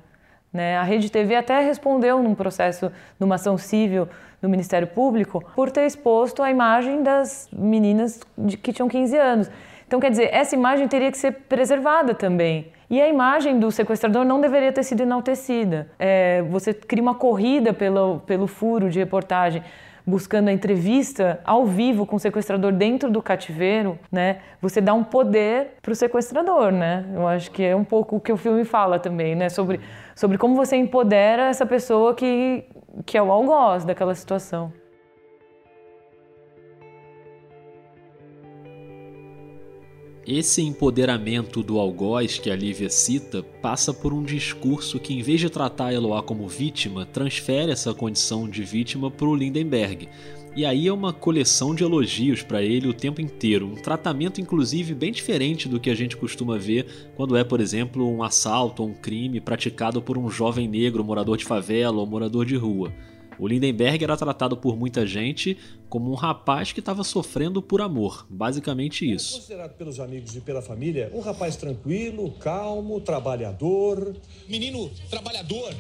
Né? 0.54 0.78
A 0.78 0.84
Rede 0.84 1.12
TV 1.12 1.36
até 1.36 1.60
respondeu 1.60 2.22
num 2.22 2.36
processo, 2.36 2.92
numa 3.20 3.36
ação 3.36 3.58
civil 3.58 4.08
no 4.42 4.48
Ministério 4.48 4.88
Público, 4.88 5.44
por 5.56 5.72
ter 5.72 5.86
exposto 5.86 6.44
a 6.44 6.52
imagem 6.52 7.02
das 7.02 7.50
meninas 7.52 8.20
de, 8.38 8.56
que 8.56 8.72
tinham 8.72 8.88
15 8.88 9.18
anos. 9.18 9.52
Então, 9.88 10.00
quer 10.00 10.12
dizer, 10.12 10.30
essa 10.32 10.56
imagem 10.56 10.88
teria 10.88 11.12
que 11.12 11.18
ser 11.18 11.32
preservada 11.32 12.14
também. 12.14 12.72
E 12.90 13.02
a 13.02 13.08
imagem 13.08 13.60
do 13.60 13.72
sequestrador 13.72 14.24
não 14.24 14.40
deveria 14.40 14.72
ter 14.72 14.84
sido 14.84 15.02
enaltecida. 15.02 15.88
É, 15.98 16.42
você 16.44 16.74
cria 16.74 17.02
uma 17.02 17.16
corrida 17.16 17.74
pelo, 17.74 18.20
pelo 18.20 18.46
furo 18.46 18.90
de 18.90 19.00
reportagem. 19.00 19.64
Buscando 20.06 20.50
a 20.50 20.52
entrevista 20.52 21.40
ao 21.46 21.66
vivo 21.66 22.06
com 22.06 22.18
o 22.18 22.20
sequestrador 22.20 22.72
dentro 22.72 23.10
do 23.10 23.22
cativeiro, 23.22 23.98
né? 24.12 24.40
Você 24.62 24.82
dá 24.82 24.94
um 24.94 25.04
poder 25.04 25.78
para 25.82 25.92
o 25.92 25.96
sequestrador, 25.96 26.72
né? 26.72 27.06
Eu 27.14 27.28
acho 27.28 27.50
que 27.52 27.64
é 27.64 27.76
um 27.76 27.84
pouco 27.84 28.18
o 28.18 28.20
que 28.20 28.32
o 28.32 28.38
filme 28.38 28.66
fala 28.66 29.00
também, 29.00 29.36
né? 29.36 29.50
Sobre, 29.50 29.80
sobre 30.16 30.38
como 30.38 30.56
você 30.56 30.76
empodera 30.76 31.44
essa 31.44 31.66
pessoa 31.66 32.14
que, 32.14 32.66
que 33.06 33.18
é 33.18 33.24
o 33.24 33.32
algoz 33.32 33.86
daquela 33.86 34.14
situação. 34.14 34.72
Esse 40.26 40.62
empoderamento 40.62 41.62
do 41.62 41.78
algoz 41.78 42.40
que 42.40 42.50
a 42.50 42.56
Lívia 42.56 42.90
cita 42.90 43.44
passa 43.62 43.94
por 43.94 44.14
um 44.14 44.24
discurso 44.24 44.98
que, 44.98 45.14
em 45.14 45.22
vez 45.22 45.42
de 45.42 45.50
tratar 45.50 45.94
Eloá 45.94 46.24
como 46.24 46.48
vítima, 46.48 47.06
transfere 47.06 47.74
essa 47.74 47.94
condição 47.94 48.50
de 48.50 48.64
vítima 48.64 49.12
para 49.12 49.28
o 49.28 49.36
Lindenberg. 49.36 50.08
E 50.56 50.66
aí 50.66 50.88
é 50.88 50.94
uma 50.94 51.12
coleção 51.12 51.76
de 51.76 51.84
elogios 51.84 52.42
para 52.42 52.62
ele 52.62 52.88
o 52.88 52.94
tempo 52.94 53.20
inteiro, 53.20 53.68
um 53.68 53.76
tratamento 53.76 54.40
inclusive 54.40 54.94
bem 54.94 55.12
diferente 55.12 55.68
do 55.68 55.80
que 55.80 55.90
a 55.90 55.96
gente 55.96 56.16
costuma 56.16 56.58
ver 56.58 57.12
quando 57.18 57.36
é, 57.36 57.44
por 57.44 57.60
exemplo, 57.60 58.08
um 58.08 58.24
assalto 58.24 58.82
ou 58.82 58.90
um 58.90 58.94
crime 58.94 59.42
praticado 59.42 60.02
por 60.02 60.18
um 60.18 60.30
jovem 60.30 60.70
negro 60.70 61.04
morador 61.04 61.36
de 61.36 61.44
favela 61.44 61.98
ou 61.98 62.06
morador 62.06 62.46
de 62.46 62.56
rua. 62.56 62.94
O 63.40 63.48
Lindenberg 63.48 64.04
era 64.04 64.16
tratado 64.16 64.56
por 64.58 64.78
muita 64.78 65.06
gente 65.06 65.58
como 65.90 66.12
um 66.12 66.16
rapaz 66.16 66.72
que 66.72 66.80
estava 66.80 67.04
sofrendo 67.04 67.62
por 67.62 67.82
amor, 67.82 68.26
basicamente 68.30 69.10
isso. 69.10 69.36
Considerado 69.36 69.76
pelos 69.76 70.00
amigos 70.00 70.36
e 70.36 70.42
pela 70.42 70.62
família 70.62 71.12
um 71.14 71.20
rapaz 71.20 71.56
tranquilo, 71.56 72.32
calmo, 72.40 73.00
trabalhador. 73.02 74.16
Menino 74.48 74.90
trabalhador, 75.10 75.74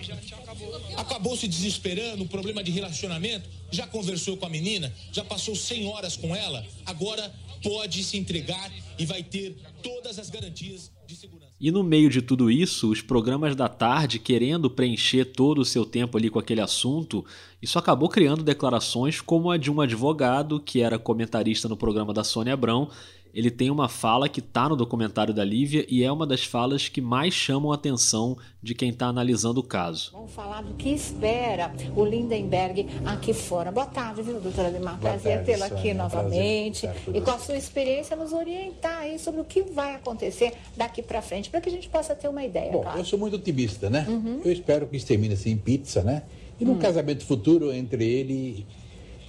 acabou 0.96 1.36
se 1.36 1.48
desesperando, 1.48 2.26
problema 2.28 2.64
de 2.64 2.72
relacionamento, 2.72 3.50
já 3.72 3.88
conversou 3.88 4.38
com 4.38 4.46
a 4.46 4.50
menina, 4.50 4.94
já 5.12 5.24
passou 5.24 5.56
100 5.56 5.88
horas 5.88 6.16
com 6.16 6.36
ela, 6.36 6.64
agora 6.86 7.32
pode 7.64 8.04
se 8.04 8.18
entregar 8.18 8.72
e 9.00 9.06
vai 9.06 9.24
ter 9.24 9.56
todas 9.82 10.20
as 10.20 10.30
garantias 10.30 10.92
de 11.08 11.16
segurança. 11.16 11.43
E 11.64 11.72
no 11.72 11.82
meio 11.82 12.10
de 12.10 12.22
tudo 12.22 12.52
isso, 12.52 12.92
os 12.92 13.02
programas 13.02 13.56
da 13.56 13.70
tarde 13.70 14.20
querendo 14.20 14.70
preencher 14.70 15.24
todo 15.24 15.60
o 15.60 15.66
seu 15.66 15.86
tempo 15.86 16.18
ali 16.18 16.30
com 16.30 16.38
aquele 16.38 16.60
assunto, 16.60 17.24
isso 17.62 17.80
acabou 17.80 18.10
criando 18.10 18.44
declarações 18.44 19.22
como 19.22 19.50
a 19.50 19.56
de 19.56 19.72
um 19.72 19.80
advogado 19.80 20.60
que 20.60 20.82
era 20.82 21.00
comentarista 21.00 21.70
no 21.70 21.78
programa 21.78 22.14
da 22.14 22.22
Sônia 22.22 22.54
Abrão. 22.54 22.90
Ele 23.34 23.50
tem 23.50 23.72
uma 23.72 23.90
fala 23.90 24.30
que 24.30 24.40
está 24.40 24.70
no 24.70 24.76
documentário 24.76 25.34
da 25.34 25.44
Lívia 25.44 25.86
e 25.90 26.04
é 26.04 26.12
uma 26.12 26.28
das 26.28 26.44
falas 26.44 26.88
que 26.88 27.02
mais 27.02 27.34
chamam 27.34 27.72
a 27.72 27.76
atenção 27.76 28.38
de 28.62 28.76
quem 28.76 28.90
está 28.90 29.08
analisando 29.08 29.60
o 29.60 29.64
caso. 29.64 30.12
Vamos 30.14 30.32
falar 30.32 30.62
do 30.62 30.76
que 30.76 30.90
espera 30.90 31.74
o 31.96 32.06
Lindenberg 32.06 32.88
aqui 33.04 33.34
fora. 33.34 33.72
Boa 33.72 33.88
tarde, 33.88 34.22
viu, 34.22 34.40
doutora 34.40 34.70
Limar? 34.70 35.00
Prazer 35.00 35.44
tê-la 35.44 35.66
aqui 35.66 35.96
novamente. 35.96 36.88
e 37.12 37.20
com 37.22 37.32
a 37.32 37.40
sua 37.40 37.58
experiência, 37.58 38.16
nos 38.16 38.34
orientar 38.34 39.00
aí 39.00 39.18
sobre 39.18 39.42
o 39.42 39.44
que 39.44 39.64
vai 39.64 39.96
acontecer 39.96 40.54
daqui 40.78 41.02
para 41.02 41.20
frente, 41.22 41.50
para 41.50 41.60
que 41.60 41.70
a 41.70 41.72
gente 41.72 41.90
possa 41.90 42.14
ter 42.14 42.28
uma 42.28 42.44
ideia. 42.44 42.72
Bom, 42.72 42.82
claro. 42.82 43.00
eu 43.00 43.06
sou 43.06 43.18
muito 43.18 43.36
otimista, 43.38 43.90
né? 43.90 44.06
Uhum. 44.08 44.42
Eu 44.46 44.52
espero 44.52 44.86
que 44.86 44.96
isso 44.96 45.08
termine 45.08 45.34
assim 45.34 45.50
em 45.50 45.58
pizza, 45.58 46.04
né? 46.04 46.22
E 46.60 46.66
num 46.66 46.74
Hum. 46.74 46.78
casamento 46.80 47.26
futuro 47.26 47.74
entre 47.74 48.06
ele 48.06 48.66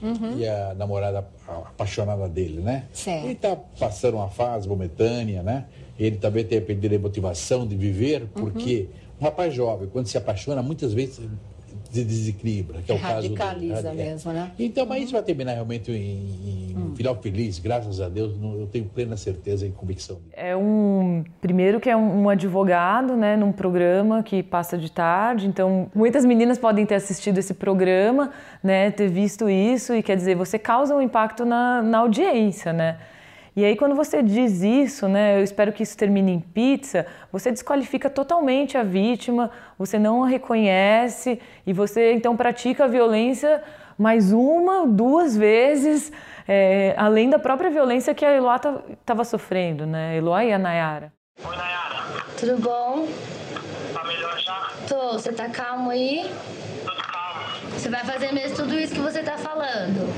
Uhum. 0.05 0.39
e 0.39 0.47
a 0.47 0.75
namorada 0.75 1.27
apaixonada 1.49 2.29
dele, 2.29 2.61
né? 2.61 2.85
Certo. 2.93 3.25
Ele 3.25 3.35
tá 3.35 3.57
passando 3.81 4.17
uma 4.17 4.29
fase 4.29 4.69
momentânea, 4.69 5.43
né? 5.43 5.65
Ele 5.99 6.17
também 6.17 6.45
tem 6.45 6.61
perdido 6.61 6.95
a 6.95 6.99
motivação 6.99 7.67
de 7.67 7.75
viver, 7.77 8.23
Uhum. 8.23 8.29
porque 8.35 8.89
um 9.21 9.25
rapaz 9.25 9.55
jovem, 9.55 9.89
quando 9.89 10.07
se 10.07 10.19
apaixona, 10.19 10.63
muitas 10.63 10.93
vezes 10.93 11.21
se 11.95 12.05
desequilibra, 12.05 12.83
que 12.83 12.91
é 12.91 12.95
o 12.95 12.99
caso 12.99 13.29
do- 13.29 13.35
Radicaliza 13.35 13.89
é. 13.91 13.93
mesmo, 13.95 14.33
né? 14.33 14.51
Então, 14.59 14.85
mas 14.87 15.05
isso 15.05 15.13
vai 15.13 15.23
terminar 15.23 15.53
realmente 15.55 15.91
em, 15.93 15.95
em 15.97 16.75
Hum. 16.77 16.91
um 16.93 16.97
final 16.97 17.15
feliz, 17.23 17.59
graças 17.61 18.01
a 18.01 18.09
Deus, 18.09 18.35
eu 18.43 18.67
tenho 18.67 18.85
plena 18.87 19.17
certeza 19.17 19.65
e 19.65 19.71
convicção. 19.71 20.19
É 20.33 20.57
um 20.57 21.23
primeiro 21.41 21.79
que 21.79 21.89
é 21.89 21.97
um, 21.97 22.23
um 22.25 22.29
advogado, 22.29 23.17
né, 23.17 23.37
num 23.37 23.53
programa 23.53 24.23
que 24.25 24.43
passa 24.43 24.77
de 24.77 24.91
tarde. 24.91 25.47
Então, 25.47 25.89
muitas 25.95 26.25
meninas 26.25 26.59
podem 26.59 26.85
ter 26.85 26.97
assistido 26.97 27.39
esse 27.39 27.55
programa, 27.55 28.33
né, 28.63 28.91
ter 28.91 29.09
visto 29.09 29.49
isso 29.49 29.95
e 29.95 30.03
quer 30.03 30.17
dizer, 30.17 30.35
você 30.35 30.59
causa 30.59 30.95
um 30.97 31.01
impacto 31.01 31.45
na, 31.45 31.81
na 31.81 31.99
audiência, 31.99 32.73
né? 32.73 32.99
E 33.57 33.65
aí 33.65 33.77
quando 33.77 33.95
você 33.95 34.23
diz 34.23 34.63
isso, 34.63 35.07
né, 35.07 35.39
eu 35.39 35.45
espero 35.45 35.73
que 35.73 35.83
isso 35.83 35.97
termine 35.97 36.33
em 36.33 36.41
pizza, 36.41 37.07
você 37.31 37.53
desqualifica 37.53 38.11
totalmente 38.11 38.77
a 38.77 38.83
vítima, 38.83 39.51
você 39.79 39.97
não 39.99 40.25
a 40.25 40.27
reconhece 40.27 41.41
e 41.65 41.73
você 41.73 42.13
então 42.13 42.37
pratica 42.37 42.85
a 42.85 42.89
violência 42.89 43.63
mais 43.97 44.33
uma, 44.33 44.87
duas 44.87 45.37
vezes, 45.37 46.13
é, 46.49 46.95
além 46.97 47.31
da 47.31 47.39
própria 47.39 47.71
violência 47.71 48.13
que 48.13 48.25
a 48.25 48.35
Eloá 48.35 48.61
estava 49.01 49.25
sofrendo, 49.25 49.87
né? 49.87 50.17
Eloá 50.17 50.45
e 50.45 50.53
a 50.53 50.59
Nayara. 50.59 51.13
Tudo 52.39 52.59
bom? 52.59 53.07
Tá 53.93 54.05
melhor 54.05 54.37
já? 54.39 54.69
Tô. 54.89 55.13
Você 55.13 55.33
tá 55.33 55.49
calmo 55.49 55.91
aí? 55.91 56.29
Tudo 56.85 56.97
calmo. 56.97 57.71
Você 57.71 57.89
vai 57.89 58.05
fazer 58.05 58.33
mesmo 58.33 58.57
tudo 58.57 58.75
isso 58.75 58.95
que 58.95 59.01
você 59.01 59.23
tá 59.23 59.39
falando? 59.39 60.13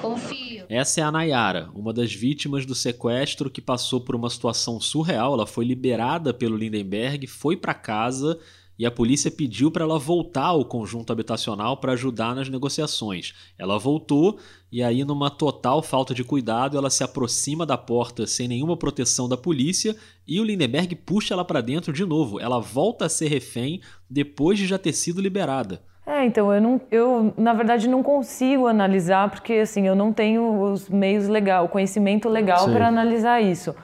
Confio. 0.00 0.37
Essa 0.70 1.00
é 1.00 1.02
a 1.02 1.10
Nayara, 1.10 1.70
uma 1.74 1.94
das 1.94 2.12
vítimas 2.12 2.66
do 2.66 2.74
sequestro 2.74 3.48
que 3.48 3.62
passou 3.62 4.02
por 4.02 4.14
uma 4.14 4.28
situação 4.28 4.78
surreal. 4.78 5.32
Ela 5.32 5.46
foi 5.46 5.64
liberada 5.64 6.34
pelo 6.34 6.58
Lindenberg, 6.58 7.26
foi 7.26 7.56
para 7.56 7.72
casa 7.72 8.38
e 8.78 8.84
a 8.84 8.90
polícia 8.90 9.30
pediu 9.30 9.70
para 9.70 9.84
ela 9.84 9.98
voltar 9.98 10.48
ao 10.48 10.66
conjunto 10.66 11.10
habitacional 11.10 11.78
para 11.78 11.94
ajudar 11.94 12.34
nas 12.34 12.50
negociações. 12.50 13.32
Ela 13.56 13.78
voltou 13.78 14.38
e 14.70 14.82
aí 14.82 15.06
numa 15.06 15.30
total 15.30 15.82
falta 15.82 16.12
de 16.12 16.22
cuidado, 16.22 16.76
ela 16.76 16.90
se 16.90 17.02
aproxima 17.02 17.64
da 17.64 17.78
porta 17.78 18.26
sem 18.26 18.46
nenhuma 18.46 18.76
proteção 18.76 19.26
da 19.26 19.38
polícia 19.38 19.96
e 20.26 20.38
o 20.38 20.44
Lindenberg 20.44 20.94
puxa 20.96 21.32
ela 21.32 21.46
para 21.46 21.62
dentro 21.62 21.94
de 21.94 22.04
novo. 22.04 22.38
Ela 22.38 22.60
volta 22.60 23.06
a 23.06 23.08
ser 23.08 23.28
refém 23.28 23.80
depois 24.08 24.58
de 24.58 24.66
já 24.66 24.76
ter 24.76 24.92
sido 24.92 25.22
liberada. 25.22 25.82
É, 26.08 26.24
então 26.24 26.50
eu 26.52 26.60
não, 26.60 26.80
eu 26.90 27.34
na 27.36 27.52
verdade 27.52 27.86
não 27.86 28.02
consigo 28.02 28.66
analisar 28.66 29.28
porque 29.28 29.52
assim 29.52 29.86
eu 29.86 29.94
não 29.94 30.10
tenho 30.10 30.58
os 30.62 30.88
meios 30.88 31.28
legal, 31.28 31.66
o 31.66 31.68
conhecimento 31.68 32.30
legal 32.30 32.64
para 32.72 32.88
analisar 32.88 33.42
isso. 33.42 33.76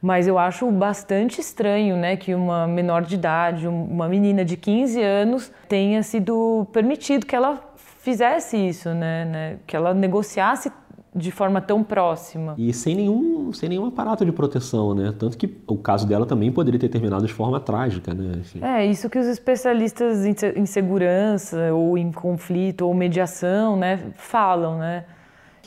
Mas 0.00 0.26
eu 0.26 0.38
acho 0.38 0.70
bastante 0.70 1.40
estranho, 1.40 1.94
né, 1.96 2.16
que 2.16 2.34
uma 2.34 2.66
menor 2.66 3.02
de 3.02 3.16
idade, 3.16 3.68
um- 3.68 3.84
uma 3.84 4.08
menina 4.08 4.44
de 4.44 4.56
15 4.56 5.02
anos 5.02 5.52
tenha 5.68 6.02
sido 6.02 6.66
permitido 6.72 7.26
que 7.26 7.36
ela 7.36 7.60
fizesse 7.76 8.56
isso, 8.56 8.90
né, 8.94 9.24
né, 9.26 9.56
que 9.66 9.76
ela 9.76 9.92
negociasse 9.92 10.72
de 11.14 11.30
forma 11.30 11.60
tão 11.60 11.82
próxima. 11.82 12.54
E 12.58 12.72
sem 12.72 12.94
nenhum, 12.94 13.52
sem 13.52 13.68
nenhum 13.68 13.86
aparato 13.86 14.24
de 14.24 14.32
proteção, 14.32 14.94
né? 14.94 15.14
Tanto 15.18 15.36
que 15.36 15.58
o 15.66 15.76
caso 15.76 16.06
dela 16.06 16.26
também 16.26 16.52
poderia 16.52 16.78
ter 16.78 16.88
terminado 16.88 17.26
de 17.26 17.32
forma 17.32 17.58
trágica, 17.58 18.14
né? 18.14 18.42
É, 18.60 18.86
isso 18.86 19.08
que 19.08 19.18
os 19.18 19.26
especialistas 19.26 20.24
em 20.24 20.66
segurança 20.66 21.72
ou 21.72 21.96
em 21.96 22.12
conflito 22.12 22.82
ou 22.82 22.94
mediação, 22.94 23.76
né, 23.76 24.12
falam, 24.16 24.78
né? 24.78 25.04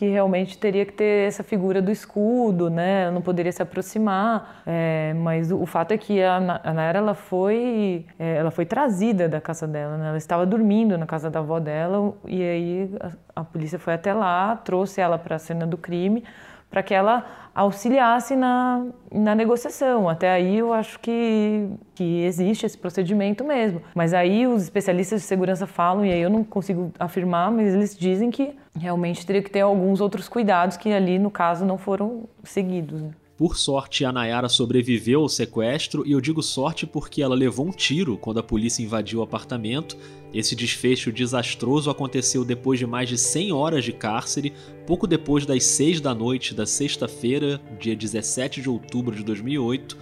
Que 0.01 0.09
realmente 0.09 0.57
teria 0.57 0.83
que 0.83 0.93
ter 0.93 1.27
essa 1.27 1.43
figura 1.43 1.79
do 1.79 1.91
escudo, 1.91 2.71
né? 2.71 3.03
Ela 3.03 3.11
não 3.11 3.21
poderia 3.21 3.51
se 3.51 3.61
aproximar. 3.61 4.63
É, 4.65 5.13
mas 5.13 5.51
o, 5.51 5.61
o 5.61 5.65
fato 5.67 5.91
é 5.91 5.97
que 5.97 6.19
a, 6.23 6.37
a 6.63 6.73
Nayara, 6.73 6.97
ela 6.97 7.13
foi, 7.13 8.07
é, 8.17 8.37
ela 8.37 8.49
foi 8.49 8.65
trazida 8.65 9.29
da 9.29 9.39
casa 9.39 9.67
dela, 9.67 9.97
né? 9.97 10.07
Ela 10.07 10.17
estava 10.17 10.43
dormindo 10.43 10.97
na 10.97 11.05
casa 11.05 11.29
da 11.29 11.37
avó 11.37 11.59
dela 11.59 12.15
e 12.25 12.41
aí 12.41 12.95
a, 12.99 13.41
a 13.41 13.43
polícia 13.43 13.77
foi 13.77 13.93
até 13.93 14.11
lá, 14.11 14.55
trouxe 14.55 14.99
ela 14.99 15.19
para 15.19 15.35
a 15.35 15.39
cena 15.39 15.67
do 15.67 15.77
crime 15.77 16.23
para 16.71 16.81
que 16.81 16.93
ela 16.95 17.23
auxiliasse 17.53 18.35
na, 18.35 18.85
na 19.11 19.35
negociação. 19.35 20.07
Até 20.09 20.31
aí 20.31 20.57
eu 20.57 20.73
acho 20.73 20.99
que, 20.99 21.69
que 21.93 22.23
existe 22.23 22.65
esse 22.65 22.77
procedimento 22.77 23.43
mesmo. 23.43 23.81
Mas 23.93 24.13
aí 24.13 24.47
os 24.47 24.63
especialistas 24.63 25.21
de 25.21 25.27
segurança 25.27 25.67
falam, 25.67 26.05
e 26.05 26.11
aí 26.11 26.21
eu 26.21 26.29
não 26.29 26.43
consigo 26.43 26.91
afirmar, 26.99 27.51
mas 27.51 27.73
eles 27.73 27.97
dizem 27.97 28.31
que 28.31 28.55
realmente 28.77 29.25
teria 29.25 29.41
que 29.41 29.49
ter 29.49 29.61
alguns 29.61 30.01
outros 30.01 30.29
cuidados 30.29 30.77
que 30.77 30.91
ali, 30.91 31.19
no 31.19 31.29
caso, 31.29 31.65
não 31.65 31.77
foram 31.77 32.23
seguidos. 32.43 33.01
né? 33.01 33.11
Por 33.41 33.57
sorte, 33.57 34.05
a 34.05 34.11
Nayara 34.11 34.47
sobreviveu 34.47 35.21
ao 35.21 35.27
sequestro, 35.27 36.05
e 36.05 36.11
eu 36.11 36.21
digo 36.21 36.43
sorte 36.43 36.85
porque 36.85 37.23
ela 37.23 37.33
levou 37.33 37.65
um 37.65 37.71
tiro 37.71 38.15
quando 38.15 38.39
a 38.39 38.43
polícia 38.43 38.83
invadiu 38.83 39.17
o 39.17 39.23
apartamento. 39.23 39.97
Esse 40.31 40.55
desfecho 40.55 41.11
desastroso 41.11 41.89
aconteceu 41.89 42.45
depois 42.45 42.77
de 42.77 42.85
mais 42.85 43.09
de 43.09 43.17
100 43.17 43.51
horas 43.51 43.83
de 43.83 43.93
cárcere, 43.93 44.53
pouco 44.85 45.07
depois 45.07 45.43
das 45.43 45.63
6 45.63 46.01
da 46.01 46.13
noite 46.13 46.53
da 46.53 46.67
sexta-feira, 46.67 47.59
dia 47.79 47.95
17 47.95 48.61
de 48.61 48.69
outubro 48.69 49.15
de 49.15 49.23
2008. 49.23 49.97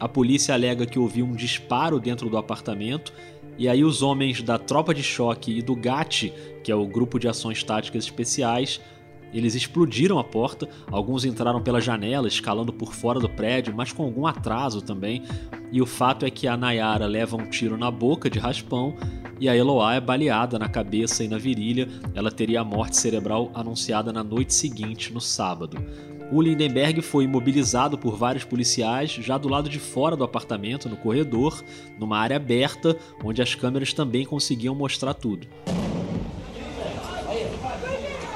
A 0.00 0.08
polícia 0.08 0.52
alega 0.52 0.84
que 0.84 0.98
ouviu 0.98 1.24
um 1.24 1.36
disparo 1.36 2.00
dentro 2.00 2.28
do 2.28 2.36
apartamento, 2.36 3.12
e 3.56 3.68
aí 3.68 3.84
os 3.84 4.02
homens 4.02 4.42
da 4.42 4.58
Tropa 4.58 4.92
de 4.92 5.04
Choque 5.04 5.56
e 5.56 5.62
do 5.62 5.76
GAT, 5.76 6.32
que 6.64 6.72
é 6.72 6.74
o 6.74 6.88
Grupo 6.88 7.20
de 7.20 7.28
Ações 7.28 7.62
Táticas 7.62 8.02
Especiais, 8.02 8.80
eles 9.32 9.54
explodiram 9.54 10.18
a 10.18 10.24
porta, 10.24 10.68
alguns 10.90 11.24
entraram 11.24 11.62
pela 11.62 11.80
janela, 11.80 12.28
escalando 12.28 12.72
por 12.72 12.94
fora 12.94 13.20
do 13.20 13.28
prédio, 13.28 13.74
mas 13.74 13.92
com 13.92 14.04
algum 14.04 14.26
atraso 14.26 14.82
também. 14.82 15.22
E 15.72 15.80
o 15.80 15.86
fato 15.86 16.26
é 16.26 16.30
que 16.30 16.48
a 16.48 16.56
Nayara 16.56 17.06
leva 17.06 17.36
um 17.36 17.48
tiro 17.48 17.76
na 17.76 17.90
boca 17.90 18.28
de 18.28 18.38
raspão 18.38 18.96
e 19.40 19.48
a 19.48 19.56
Eloá 19.56 19.94
é 19.94 20.00
baleada 20.00 20.58
na 20.58 20.68
cabeça 20.68 21.22
e 21.24 21.28
na 21.28 21.38
virilha. 21.38 21.88
Ela 22.14 22.30
teria 22.30 22.60
a 22.60 22.64
morte 22.64 22.96
cerebral 22.96 23.50
anunciada 23.54 24.12
na 24.12 24.24
noite 24.24 24.52
seguinte, 24.52 25.12
no 25.12 25.20
sábado. 25.20 25.78
O 26.32 26.40
Lindenberg 26.40 27.02
foi 27.02 27.24
imobilizado 27.24 27.98
por 27.98 28.16
vários 28.16 28.44
policiais 28.44 29.10
já 29.10 29.36
do 29.36 29.48
lado 29.48 29.68
de 29.68 29.80
fora 29.80 30.16
do 30.16 30.22
apartamento, 30.22 30.88
no 30.88 30.96
corredor, 30.96 31.64
numa 31.98 32.18
área 32.18 32.36
aberta, 32.36 32.96
onde 33.24 33.42
as 33.42 33.54
câmeras 33.54 33.92
também 33.92 34.24
conseguiam 34.24 34.74
mostrar 34.74 35.14
tudo. 35.14 35.48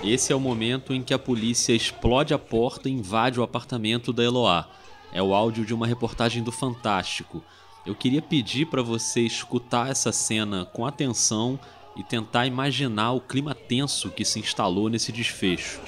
Esse 0.06 0.34
é 0.34 0.36
o 0.36 0.40
momento 0.40 0.92
em 0.92 1.02
que 1.02 1.14
a 1.14 1.18
polícia 1.18 1.72
explode 1.72 2.34
a 2.34 2.38
porta 2.38 2.90
e 2.90 2.92
invade 2.92 3.40
o 3.40 3.42
apartamento 3.42 4.12
da 4.12 4.22
Eloá. 4.22 4.68
É 5.10 5.22
o 5.22 5.34
áudio 5.34 5.64
de 5.64 5.72
uma 5.72 5.86
reportagem 5.86 6.42
do 6.42 6.52
Fantástico. 6.52 7.42
Eu 7.86 7.94
queria 7.94 8.20
pedir 8.20 8.66
para 8.66 8.82
você 8.82 9.22
escutar 9.22 9.90
essa 9.90 10.12
cena 10.12 10.66
com 10.66 10.84
atenção 10.84 11.58
e 11.96 12.02
tentar 12.02 12.46
imaginar 12.46 13.12
o 13.12 13.20
clima 13.20 13.54
tenso 13.54 14.10
que 14.10 14.26
se 14.26 14.38
instalou 14.38 14.90
nesse 14.90 15.10
desfecho. 15.10 15.80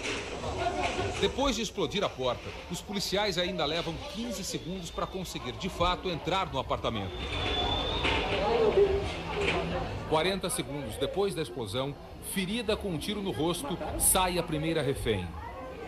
Depois 1.20 1.54
de 1.54 1.60
explodir 1.60 2.02
a 2.02 2.08
porta, 2.08 2.48
os 2.70 2.80
policiais 2.80 3.36
ainda 3.36 3.66
levam 3.66 3.94
15 4.14 4.42
segundos 4.44 4.90
para 4.90 5.06
conseguir, 5.06 5.52
de 5.52 5.68
fato, 5.68 6.08
entrar 6.08 6.50
no 6.50 6.58
apartamento. 6.58 7.12
40 10.08 10.48
segundos 10.50 10.96
depois 10.96 11.34
da 11.34 11.42
explosão, 11.42 11.94
ferida 12.32 12.76
com 12.76 12.90
um 12.90 12.98
tiro 12.98 13.20
no 13.20 13.30
rosto, 13.32 13.76
sai 13.98 14.38
a 14.38 14.42
primeira 14.42 14.82
refém. 14.82 15.26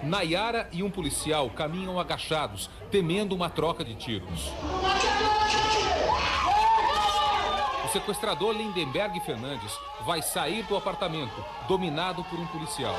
Nayara 0.02 0.68
e 0.72 0.83
um 0.83 0.90
policial 0.90 1.50
caminham 1.50 1.98
agachados, 1.98 2.70
temendo 2.90 3.35
uma 3.35 3.50
troca 3.50 3.85
de 3.85 3.94
tiros. 3.94 4.52
O 7.85 7.88
sequestrador 7.88 8.54
Lindenberg 8.54 9.18
Fernandes 9.20 9.72
vai 10.04 10.20
sair 10.20 10.62
do 10.64 10.76
apartamento, 10.76 11.44
dominado 11.66 12.22
por 12.24 12.38
um 12.38 12.46
policial. 12.48 12.94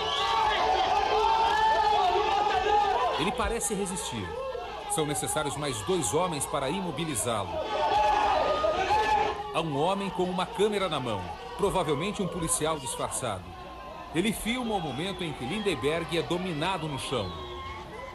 Ele 3.19 3.32
parece 3.34 3.73
resistir. 3.75 4.27
São 4.91 5.05
necessários 5.05 5.55
mais 5.55 5.79
dois 5.84 6.13
homens 6.13 6.45
para 6.45 6.69
imobilizá-lo. 6.69 7.49
Há 9.51 9.62
um 9.62 9.81
homem 9.81 10.12
com 10.12 10.23
uma 10.23 10.45
câmera 10.45 10.88
na 10.88 10.99
mão, 10.99 11.19
provavelmente 11.57 12.21
um 12.21 12.27
policial 12.27 12.77
disfarçado. 12.77 13.43
Ele 14.13 14.31
filma 14.31 14.75
o 14.75 14.79
momento 14.79 15.23
em 15.23 15.33
que 15.33 15.43
Lindenberg 15.43 16.15
é 16.15 16.21
dominado 16.21 16.88
no 16.88 16.99
chão. 16.99 17.31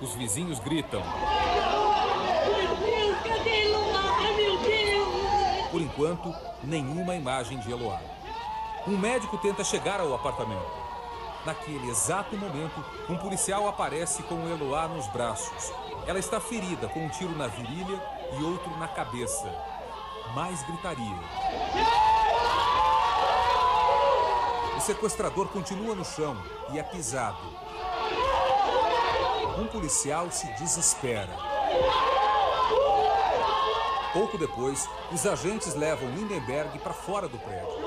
Os 0.00 0.14
vizinhos 0.14 0.60
gritam. 0.60 1.02
Por 5.72 5.82
enquanto, 5.82 6.32
nenhuma 6.62 7.16
imagem 7.16 7.58
de 7.58 7.72
Eloá. 7.72 8.00
Um 8.86 8.96
médico 8.96 9.36
tenta 9.38 9.64
chegar 9.64 9.98
ao 9.98 10.14
apartamento. 10.14 10.84
Naquele 11.44 11.90
exato 11.90 12.36
momento, 12.36 12.82
um 13.08 13.16
policial 13.16 13.66
aparece 13.66 14.22
com 14.22 14.48
Eloá 14.48 14.86
nos 14.86 15.08
braços. 15.08 15.72
Ela 16.06 16.20
está 16.20 16.38
ferida 16.38 16.86
com 16.86 17.04
um 17.04 17.08
tiro 17.08 17.36
na 17.36 17.48
virilha 17.48 18.00
e 18.38 18.44
outro 18.44 18.70
na 18.78 18.86
cabeça. 18.86 19.73
Mais 20.32 20.62
gritaria. 20.62 21.18
O 24.76 24.80
sequestrador 24.80 25.48
continua 25.48 25.94
no 25.94 26.04
chão 26.04 26.36
e 26.72 26.78
é 26.78 26.82
pisado. 26.82 27.38
Um 29.58 29.66
policial 29.66 30.30
se 30.30 30.46
desespera. 30.54 31.30
Pouco 34.12 34.38
depois, 34.38 34.88
os 35.12 35.26
agentes 35.26 35.74
levam 35.74 36.08
Lindenberg 36.10 36.78
para 36.78 36.92
fora 36.92 37.28
do 37.28 37.38
prédio. 37.38 37.83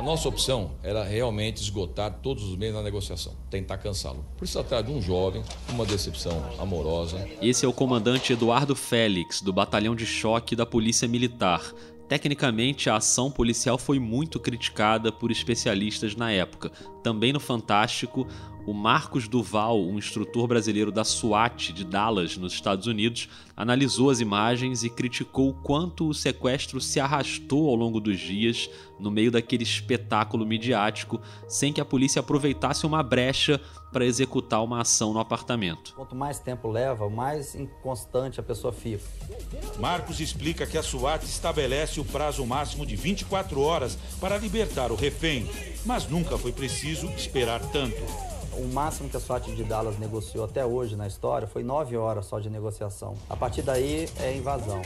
A 0.00 0.02
nossa 0.02 0.30
opção 0.30 0.70
era 0.82 1.04
realmente 1.04 1.58
esgotar 1.58 2.20
todos 2.22 2.44
os 2.44 2.56
meios 2.56 2.74
na 2.74 2.82
negociação, 2.82 3.34
tentar 3.50 3.76
cansá-lo. 3.76 4.24
Por 4.38 4.46
isso, 4.46 4.54
tratar 4.54 4.80
de 4.80 4.90
um 4.90 5.02
jovem, 5.02 5.42
uma 5.68 5.84
decepção 5.84 6.42
amorosa. 6.58 7.28
Esse 7.42 7.66
é 7.66 7.68
o 7.68 7.72
comandante 7.72 8.32
Eduardo 8.32 8.74
Félix, 8.74 9.42
do 9.42 9.52
Batalhão 9.52 9.94
de 9.94 10.06
Choque 10.06 10.56
da 10.56 10.64
Polícia 10.64 11.06
Militar. 11.06 11.70
Tecnicamente, 12.08 12.88
a 12.88 12.96
ação 12.96 13.30
policial 13.30 13.76
foi 13.76 13.98
muito 13.98 14.40
criticada 14.40 15.12
por 15.12 15.30
especialistas 15.30 16.16
na 16.16 16.32
época. 16.32 16.72
Também 17.02 17.30
no 17.30 17.38
Fantástico, 17.38 18.26
o 18.66 18.74
Marcos 18.74 19.26
Duval, 19.26 19.80
um 19.80 19.98
instrutor 19.98 20.46
brasileiro 20.46 20.92
da 20.92 21.04
SWAT 21.04 21.72
de 21.72 21.84
Dallas, 21.84 22.36
nos 22.36 22.52
Estados 22.52 22.86
Unidos, 22.86 23.28
analisou 23.56 24.10
as 24.10 24.20
imagens 24.20 24.84
e 24.84 24.90
criticou 24.90 25.50
o 25.50 25.54
quanto 25.54 26.08
o 26.08 26.14
sequestro 26.14 26.80
se 26.80 27.00
arrastou 27.00 27.68
ao 27.68 27.74
longo 27.74 28.00
dos 28.00 28.18
dias 28.18 28.70
no 28.98 29.10
meio 29.10 29.30
daquele 29.30 29.62
espetáculo 29.62 30.46
midiático, 30.46 31.20
sem 31.48 31.72
que 31.72 31.80
a 31.80 31.84
polícia 31.84 32.20
aproveitasse 32.20 32.86
uma 32.86 33.02
brecha 33.02 33.60
para 33.90 34.04
executar 34.04 34.62
uma 34.62 34.82
ação 34.82 35.12
no 35.12 35.18
apartamento. 35.18 35.94
Quanto 35.94 36.14
mais 36.14 36.38
tempo 36.38 36.68
leva, 36.68 37.08
mais 37.08 37.54
inconstante 37.54 38.38
a 38.38 38.42
pessoa 38.42 38.72
fica. 38.72 39.02
Marcos 39.78 40.20
explica 40.20 40.66
que 40.66 40.78
a 40.78 40.82
SWAT 40.82 41.24
estabelece 41.24 41.98
o 41.98 42.04
prazo 42.04 42.46
máximo 42.46 42.86
de 42.86 42.94
24 42.94 43.60
horas 43.60 43.98
para 44.20 44.38
libertar 44.38 44.92
o 44.92 44.96
refém, 44.96 45.48
mas 45.84 46.08
nunca 46.08 46.38
foi 46.38 46.52
preciso 46.52 47.06
esperar 47.08 47.60
tanto. 47.72 48.39
O 48.52 48.66
máximo 48.72 49.08
que 49.08 49.16
a 49.16 49.20
SWAT 49.20 49.46
de 49.54 49.62
Dallas 49.62 49.98
negociou 49.98 50.44
até 50.44 50.64
hoje 50.64 50.96
na 50.96 51.06
história 51.06 51.46
foi 51.46 51.62
nove 51.62 51.96
horas 51.96 52.26
só 52.26 52.40
de 52.40 52.50
negociação. 52.50 53.14
A 53.28 53.36
partir 53.36 53.62
daí 53.62 54.08
é 54.18 54.36
invasão. 54.36 54.82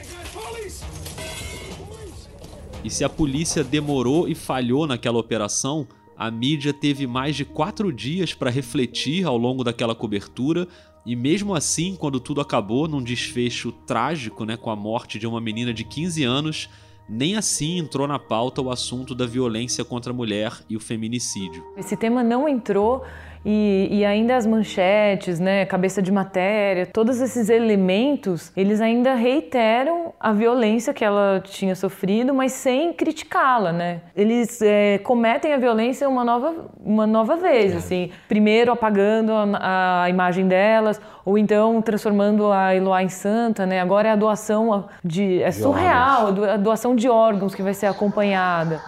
E 2.83 2.91
se 2.91 3.03
a 3.03 3.09
polícia 3.09 3.65
demorou 3.65 4.29
e 4.29 4.35
falhou 4.35 4.87
naquela 4.87 5.19
operação, 5.19 5.87
a 6.17 6.31
mídia 6.31 6.73
teve 6.73 7.07
mais 7.07 7.35
de 7.35 7.45
quatro 7.45 7.91
dias 7.91 8.35
para 8.35 8.51
refletir 8.51 9.25
ao 9.25 9.39
longo 9.39 9.65
daquela 9.65 9.95
cobertura. 9.95 10.69
E 11.07 11.17
mesmo 11.17 11.55
assim, 11.55 11.97
quando 11.97 12.21
tudo 12.21 12.41
acabou 12.41 12.87
num 12.87 13.03
desfecho 13.03 13.73
trágico, 13.73 14.45
né, 14.45 14.57
com 14.57 14.71
a 14.71 14.77
morte 14.77 15.19
de 15.19 15.27
uma 15.27 15.41
menina 15.41 15.73
de 15.73 15.85
15 15.85 16.23
anos, 16.23 16.69
nem 17.09 17.37
assim 17.37 17.79
entrou 17.79 18.07
na 18.07 18.19
pauta 18.19 18.63
o 18.63 18.71
assunto 18.71 19.15
da 19.15 19.27
violência 19.27 19.85
contra 19.85 20.13
a 20.13 20.15
mulher 20.17 20.53
e 20.69 20.77
o 20.77 20.81
feminicídio. 20.81 21.65
Esse 21.77 21.97
tema 21.97 22.23
não 22.23 22.49
entrou 22.49 23.03
e, 23.45 23.89
e, 23.91 24.05
ainda 24.05 24.37
as 24.37 24.47
manchetes, 24.47 25.39
né, 25.39 25.67
cabeça 25.67 26.01
de 26.01 26.11
matéria, 26.11 26.87
todos 26.87 27.21
esses 27.21 27.49
elementos, 27.49 28.51
eles 28.57 28.81
ainda 28.81 29.15
reiteram 29.15 30.13
a 30.19 30.33
violência 30.33 30.95
que 30.95 31.05
ela 31.05 31.43
tinha 31.45 31.75
sofrido, 31.75 32.33
mas 32.33 32.53
sem 32.53 32.93
criticá-la, 32.93 33.73
né? 33.73 34.01
Eles 34.17 34.63
é, 34.63 34.99
cometem 34.99 35.53
a 35.53 35.59
violência 35.59 36.09
uma 36.09 36.25
nova, 36.25 36.55
uma 36.83 37.07
nova 37.07 37.37
vez, 37.37 37.75
é. 37.75 37.77
assim, 37.77 38.11
primeiro 38.29 38.73
apagando 38.73 39.33
a, 39.33 40.05
a, 40.05 40.11
imagem 40.11 40.49
delas, 40.49 41.01
ou 41.25 41.37
então 41.37 41.83
transformando 41.83 42.51
a 42.51 42.75
Eloá 42.75 43.03
em 43.03 43.09
santa, 43.09 43.67
né? 43.67 43.81
Agora 43.81 44.09
é 44.09 44.13
a 44.13 44.17
doação 44.17 44.87
de, 45.05 45.43
é 45.43 45.51
surreal, 45.51 46.29
a 46.29 46.57
doação 46.57 46.97
de 46.97 47.09
órgãos 47.09 47.55
que 47.55 47.63
vai 47.63 47.75
ser 47.75 47.87
acompanhada 47.87 48.81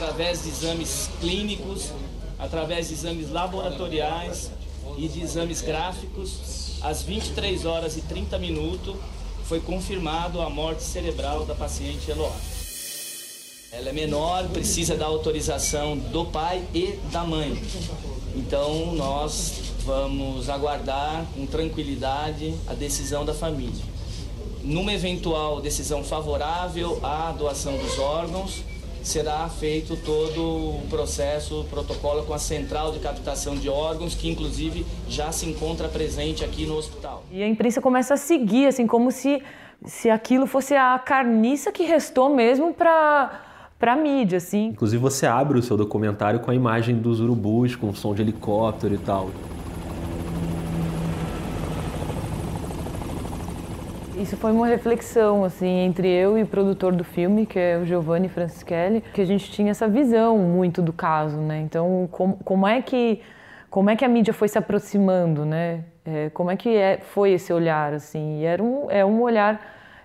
através 0.00 0.44
de 0.44 0.48
exames 0.48 1.10
clínicos, 1.20 1.92
através 2.38 2.88
de 2.88 2.94
exames 2.94 3.30
laboratoriais 3.30 4.50
e 4.96 5.06
de 5.06 5.20
exames 5.20 5.60
gráficos, 5.60 6.78
às 6.80 7.02
23 7.02 7.66
horas 7.66 7.98
e 7.98 8.00
30 8.00 8.38
minutos, 8.38 8.96
foi 9.44 9.60
confirmado 9.60 10.40
a 10.40 10.48
morte 10.48 10.82
cerebral 10.82 11.44
da 11.44 11.54
paciente 11.54 12.10
Eloá. 12.10 12.34
Ela 13.72 13.90
é 13.90 13.92
menor, 13.92 14.48
precisa 14.48 14.96
da 14.96 15.04
autorização 15.04 15.98
do 15.98 16.24
pai 16.24 16.64
e 16.74 16.98
da 17.12 17.22
mãe. 17.22 17.62
Então 18.34 18.94
nós 18.94 19.52
vamos 19.84 20.48
aguardar 20.48 21.26
com 21.34 21.44
tranquilidade 21.44 22.54
a 22.66 22.72
decisão 22.72 23.22
da 23.22 23.34
família. 23.34 23.84
Numa 24.62 24.94
eventual 24.94 25.60
decisão 25.60 26.02
favorável 26.02 26.98
à 27.02 27.32
doação 27.32 27.76
dos 27.76 27.98
órgãos, 27.98 28.69
será 29.02 29.48
feito 29.48 29.96
todo 29.96 30.40
o 30.40 30.86
processo, 30.88 31.60
o 31.60 31.64
protocolo 31.64 32.22
com 32.24 32.34
a 32.34 32.38
central 32.38 32.92
de 32.92 32.98
captação 32.98 33.56
de 33.56 33.68
órgãos, 33.68 34.14
que 34.14 34.28
inclusive 34.28 34.86
já 35.08 35.32
se 35.32 35.46
encontra 35.46 35.88
presente 35.88 36.44
aqui 36.44 36.66
no 36.66 36.76
hospital. 36.76 37.24
E 37.30 37.42
a 37.42 37.48
imprensa 37.48 37.80
começa 37.80 38.14
a 38.14 38.16
seguir, 38.16 38.66
assim, 38.66 38.86
como 38.86 39.10
se, 39.10 39.42
se 39.84 40.10
aquilo 40.10 40.46
fosse 40.46 40.74
a 40.74 40.98
carniça 40.98 41.72
que 41.72 41.84
restou 41.84 42.34
mesmo 42.34 42.74
para 42.74 43.46
para 43.78 43.96
mídia, 43.96 44.36
assim. 44.36 44.66
Inclusive 44.66 45.00
você 45.00 45.24
abre 45.24 45.58
o 45.58 45.62
seu 45.62 45.74
documentário 45.74 46.38
com 46.40 46.50
a 46.50 46.54
imagem 46.54 46.96
dos 46.96 47.18
urubus, 47.18 47.74
com 47.74 47.94
som 47.94 48.14
de 48.14 48.20
helicóptero 48.20 48.94
e 48.94 48.98
tal. 48.98 49.30
Isso 54.20 54.36
foi 54.36 54.52
uma 54.52 54.66
reflexão 54.66 55.44
assim 55.44 55.78
entre 55.78 56.06
eu 56.06 56.36
e 56.36 56.42
o 56.42 56.46
produtor 56.46 56.92
do 56.94 57.02
filme, 57.02 57.46
que 57.46 57.58
é 57.58 57.78
o 57.78 57.86
Giovanni 57.86 58.28
Francischelli, 58.28 59.00
que 59.00 59.22
a 59.22 59.24
gente 59.24 59.50
tinha 59.50 59.70
essa 59.70 59.88
visão 59.88 60.36
muito 60.36 60.82
do 60.82 60.92
caso, 60.92 61.38
né? 61.38 61.58
Então, 61.60 62.06
como, 62.12 62.36
como 62.44 62.66
é 62.66 62.82
que 62.82 63.22
como 63.70 63.88
é 63.88 63.96
que 63.96 64.04
a 64.04 64.08
mídia 64.08 64.34
foi 64.34 64.46
se 64.46 64.58
aproximando, 64.58 65.46
né? 65.46 65.84
É, 66.04 66.28
como 66.34 66.50
é 66.50 66.56
que 66.56 66.68
é, 66.68 66.98
foi 66.98 67.30
esse 67.30 67.50
olhar 67.50 67.94
assim? 67.94 68.40
E 68.40 68.44
era 68.44 68.62
um 68.62 68.90
é 68.90 69.02
um 69.02 69.22
olhar 69.22 69.58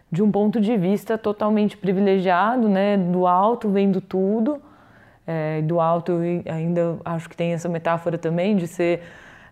de 0.09 0.23
um 0.23 0.31
ponto 0.31 0.61
de 0.61 0.77
vista 0.77 1.17
totalmente 1.17 1.75
privilegiado, 1.75 2.69
né, 2.69 2.95
do 2.95 3.27
alto 3.27 3.67
vendo 3.67 3.99
tudo. 3.99 4.61
É, 5.27 5.61
do 5.61 5.81
alto 5.81 6.13
ainda 6.45 6.99
acho 7.03 7.27
que 7.27 7.35
tem 7.35 7.51
essa 7.51 7.67
metáfora 7.67 8.17
também 8.17 8.55
de 8.55 8.65
ser 8.65 9.01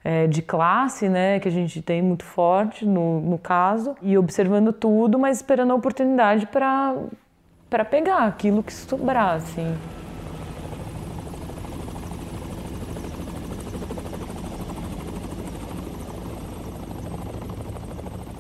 é, 0.04 0.28
de 0.28 0.42
classe, 0.42 1.08
né, 1.08 1.40
que 1.40 1.48
a 1.48 1.52
gente 1.52 1.82
tem 1.82 2.02
muito 2.02 2.26
forte 2.26 2.86
no, 2.86 3.22
no 3.22 3.38
caso, 3.38 3.96
e 4.02 4.18
observando 4.18 4.74
tudo, 4.74 5.18
mas 5.18 5.38
esperando 5.38 5.72
a 5.72 5.76
oportunidade 5.76 6.46
para 6.48 7.86
pegar 7.90 8.26
aquilo 8.26 8.62
que 8.62 8.74
sobrar, 8.74 9.36
assim. 9.36 9.76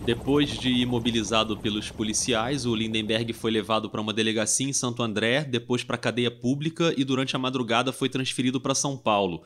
Depois 0.06 0.50
de 0.50 0.70
imobilizado 0.70 1.56
pelos 1.56 1.90
policiais, 1.90 2.66
o 2.66 2.76
Lindenberg 2.76 3.32
foi 3.32 3.50
levado 3.50 3.90
para 3.90 4.02
uma 4.02 4.12
delegacia 4.12 4.68
em 4.68 4.74
Santo 4.74 5.02
André, 5.02 5.46
depois 5.46 5.82
para 5.82 5.96
a 5.96 6.00
cadeia 6.00 6.30
pública 6.30 6.94
e 6.98 7.06
durante 7.06 7.38
a 7.38 7.40
madrugada 7.40 7.94
foi 7.94 8.10
transferido 8.10 8.60
para 8.60 8.76
São 8.76 8.98
Paulo. 8.98 9.44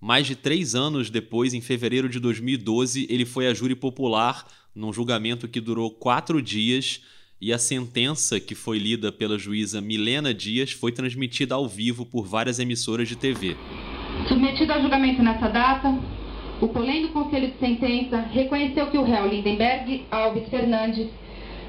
Mais 0.00 0.26
de 0.26 0.36
três 0.36 0.76
anos 0.76 1.10
depois, 1.10 1.52
em 1.52 1.60
fevereiro 1.60 2.08
de 2.08 2.20
2012, 2.20 3.08
ele 3.10 3.24
foi 3.24 3.48
a 3.48 3.54
júri 3.54 3.74
popular 3.74 4.46
num 4.72 4.92
julgamento 4.92 5.48
que 5.48 5.60
durou 5.60 5.90
quatro 5.90 6.40
dias 6.40 7.02
e 7.40 7.52
a 7.52 7.58
sentença, 7.58 8.38
que 8.38 8.54
foi 8.54 8.78
lida 8.78 9.10
pela 9.10 9.36
juíza 9.36 9.80
Milena 9.80 10.32
Dias, 10.32 10.70
foi 10.70 10.92
transmitida 10.92 11.56
ao 11.56 11.66
vivo 11.66 12.06
por 12.06 12.26
várias 12.26 12.60
emissoras 12.60 13.08
de 13.08 13.16
TV. 13.16 13.56
Submetido 14.28 14.72
a 14.72 14.80
julgamento 14.80 15.22
nessa 15.22 15.48
data, 15.48 15.98
o 16.60 16.68
colendo 16.68 17.08
Conselho 17.08 17.50
de 17.50 17.58
Sentença 17.58 18.20
reconheceu 18.32 18.90
que 18.90 18.98
o 18.98 19.04
réu 19.04 19.28
Lindenberg 19.28 20.04
Alves 20.10 20.48
Fernandes 20.48 21.08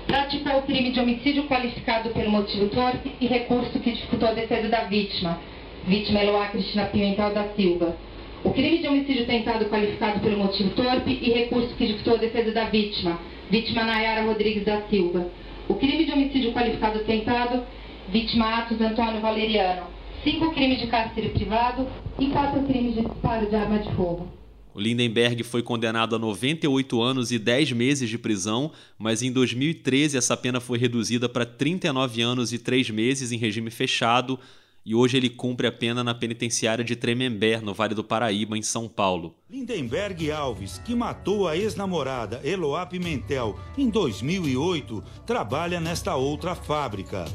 praticou 0.05 0.59
o 0.59 0.63
crime 0.63 0.91
de 0.91 0.99
homicídio 0.99 1.47
qualificado 1.47 2.09
pelo 2.09 2.31
motivo 2.31 2.69
torpe 2.69 3.11
e 3.19 3.27
recurso 3.27 3.79
que 3.79 3.91
dificultou 3.91 4.29
a 4.29 4.33
defesa 4.33 4.67
da 4.69 4.85
vítima, 4.85 5.39
vítima 5.87 6.23
Eloá 6.23 6.47
Cristina 6.47 6.85
Pimentel 6.85 7.33
da 7.33 7.53
Silva. 7.55 8.08
O 8.41 8.51
crime 8.51 8.77
de 8.77 8.87
homicídio 8.87 9.25
tentado 9.25 9.65
qualificado 9.65 10.21
pelo 10.21 10.37
motivo 10.37 10.69
torpe 10.69 11.11
e 11.11 11.29
recurso 11.31 11.75
que 11.75 11.87
dificultou 11.87 12.15
a 12.15 12.17
defesa 12.17 12.51
da 12.53 12.69
vítima, 12.69 13.19
vítima 13.51 13.83
Nayara 13.83 14.25
Rodrigues 14.25 14.63
da 14.63 14.81
Silva. 14.87 15.29
O 15.67 15.75
crime 15.75 16.05
de 16.05 16.11
homicídio 16.13 16.53
qualificado 16.53 16.99
tentado, 16.99 17.63
vítima 18.07 18.59
Atos 18.59 18.79
Antônio 18.79 19.19
Valeriano. 19.19 19.87
Cinco 20.23 20.53
crimes 20.53 20.79
de 20.79 20.87
cárcere 20.87 21.29
privado 21.29 21.85
e 22.17 22.27
quatro 22.27 22.63
crimes 22.63 22.95
de 22.95 23.01
disparo 23.01 23.49
de 23.49 23.55
arma 23.55 23.79
de 23.79 23.93
fogo. 23.95 24.27
O 24.73 24.79
Lindenberg 24.79 25.43
foi 25.43 25.61
condenado 25.61 26.15
a 26.15 26.19
98 26.19 27.01
anos 27.01 27.31
e 27.31 27.39
10 27.39 27.73
meses 27.73 28.09
de 28.09 28.17
prisão, 28.17 28.71
mas 28.97 29.21
em 29.21 29.31
2013 29.31 30.17
essa 30.17 30.37
pena 30.37 30.61
foi 30.61 30.77
reduzida 30.77 31.27
para 31.27 31.45
39 31.45 32.21
anos 32.21 32.53
e 32.53 32.57
3 32.57 32.89
meses 32.89 33.33
em 33.33 33.37
regime 33.37 33.69
fechado, 33.69 34.39
e 34.85 34.95
hoje 34.95 35.17
ele 35.17 35.29
cumpre 35.29 35.67
a 35.67 35.71
pena 35.71 36.03
na 36.03 36.13
penitenciária 36.13 36.83
de 36.83 36.95
Tremembé, 36.95 37.59
no 37.61 37.73
Vale 37.73 37.93
do 37.93 38.03
Paraíba, 38.03 38.57
em 38.57 38.61
São 38.61 38.87
Paulo. 38.87 39.35
Lindenberg 39.49 40.31
Alves, 40.31 40.79
que 40.79 40.95
matou 40.95 41.47
a 41.47 41.55
ex-namorada 41.55 42.41
Eloá 42.43 42.85
Pimentel 42.85 43.59
em 43.77 43.89
2008, 43.89 45.03
trabalha 45.25 45.79
nesta 45.79 46.15
outra 46.15 46.55
fábrica. 46.55 47.25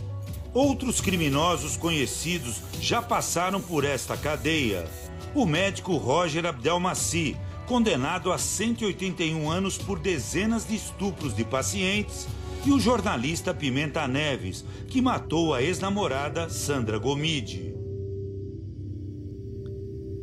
Outros 0.53 1.01
criminosos 1.01 1.77
conhecidos 1.77 2.61
já 2.81 3.03
passaram 3.03 3.61
por 3.61 3.85
esta 3.85 4.17
cadeia 4.17 4.89
o 5.35 5.45
médico 5.45 5.97
Roger 5.97 6.47
Abdelmaci, 6.47 7.37
condenado 7.67 8.33
a 8.33 8.39
181 8.39 9.51
anos 9.51 9.77
por 9.77 9.99
dezenas 9.99 10.67
de 10.67 10.77
estupros 10.77 11.35
de 11.35 11.45
pacientes, 11.45 12.29
e 12.67 12.73
o 12.73 12.81
jornalista 12.81 13.53
Pimenta 13.53 14.09
Neves, 14.09 14.65
que 14.89 15.03
matou 15.03 15.53
a 15.53 15.63
ex-namorada 15.63 16.49
Sandra 16.49 16.97
Gomide. 16.97 17.75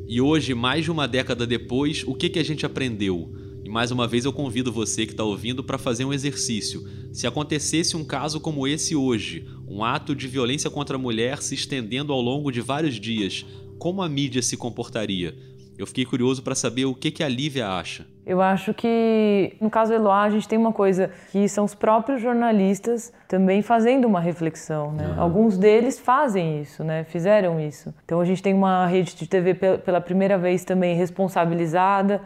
E 0.07 0.19
hoje, 0.19 0.55
mais 0.55 0.83
de 0.83 0.91
uma 0.91 1.07
década 1.07 1.45
depois, 1.45 2.03
o 2.05 2.15
que, 2.15 2.29
que 2.29 2.39
a 2.39 2.43
gente 2.43 2.65
aprendeu? 2.65 3.31
E 3.63 3.69
mais 3.69 3.91
uma 3.91 4.07
vez 4.07 4.25
eu 4.25 4.33
convido 4.33 4.71
você 4.71 5.05
que 5.05 5.13
está 5.13 5.23
ouvindo 5.23 5.63
para 5.63 5.77
fazer 5.77 6.03
um 6.03 6.11
exercício. 6.11 6.83
Se 7.13 7.27
acontecesse 7.27 7.95
um 7.95 8.03
caso 8.03 8.39
como 8.39 8.67
esse 8.67 8.95
hoje, 8.95 9.45
um 9.67 9.83
ato 9.83 10.15
de 10.15 10.27
violência 10.27 10.69
contra 10.69 10.95
a 10.95 10.99
mulher 10.99 11.43
se 11.43 11.53
estendendo 11.53 12.11
ao 12.11 12.21
longo 12.21 12.51
de 12.51 12.59
vários 12.59 12.99
dias, 12.99 13.45
como 13.77 14.01
a 14.01 14.09
mídia 14.09 14.41
se 14.41 14.57
comportaria? 14.57 15.37
Eu 15.77 15.85
fiquei 15.85 16.05
curioso 16.05 16.41
para 16.41 16.55
saber 16.55 16.85
o 16.85 16.95
que, 16.95 17.11
que 17.11 17.23
a 17.23 17.29
Lívia 17.29 17.69
acha. 17.69 18.07
Eu 18.25 18.41
acho 18.41 18.73
que, 18.73 19.55
no 19.59 19.69
caso 19.69 19.91
do 19.91 19.95
Eloá, 19.95 20.23
a 20.23 20.29
gente 20.29 20.47
tem 20.47 20.57
uma 20.57 20.71
coisa 20.71 21.09
que 21.31 21.47
são 21.49 21.65
os 21.65 21.73
próprios 21.73 22.21
jornalistas 22.21 23.11
também 23.27 23.61
fazendo 23.61 24.05
uma 24.05 24.19
reflexão. 24.19 24.91
Né? 24.91 25.07
Uhum. 25.07 25.21
Alguns 25.21 25.57
deles 25.57 25.99
fazem 25.99 26.61
isso, 26.61 26.83
né? 26.83 27.03
fizeram 27.03 27.59
isso. 27.59 27.93
Então 28.05 28.21
a 28.21 28.25
gente 28.25 28.43
tem 28.43 28.53
uma 28.53 28.85
rede 28.85 29.15
de 29.15 29.27
TV 29.27 29.53
pela 29.53 29.99
primeira 29.99 30.37
vez 30.37 30.63
também 30.63 30.95
responsabilizada, 30.95 32.21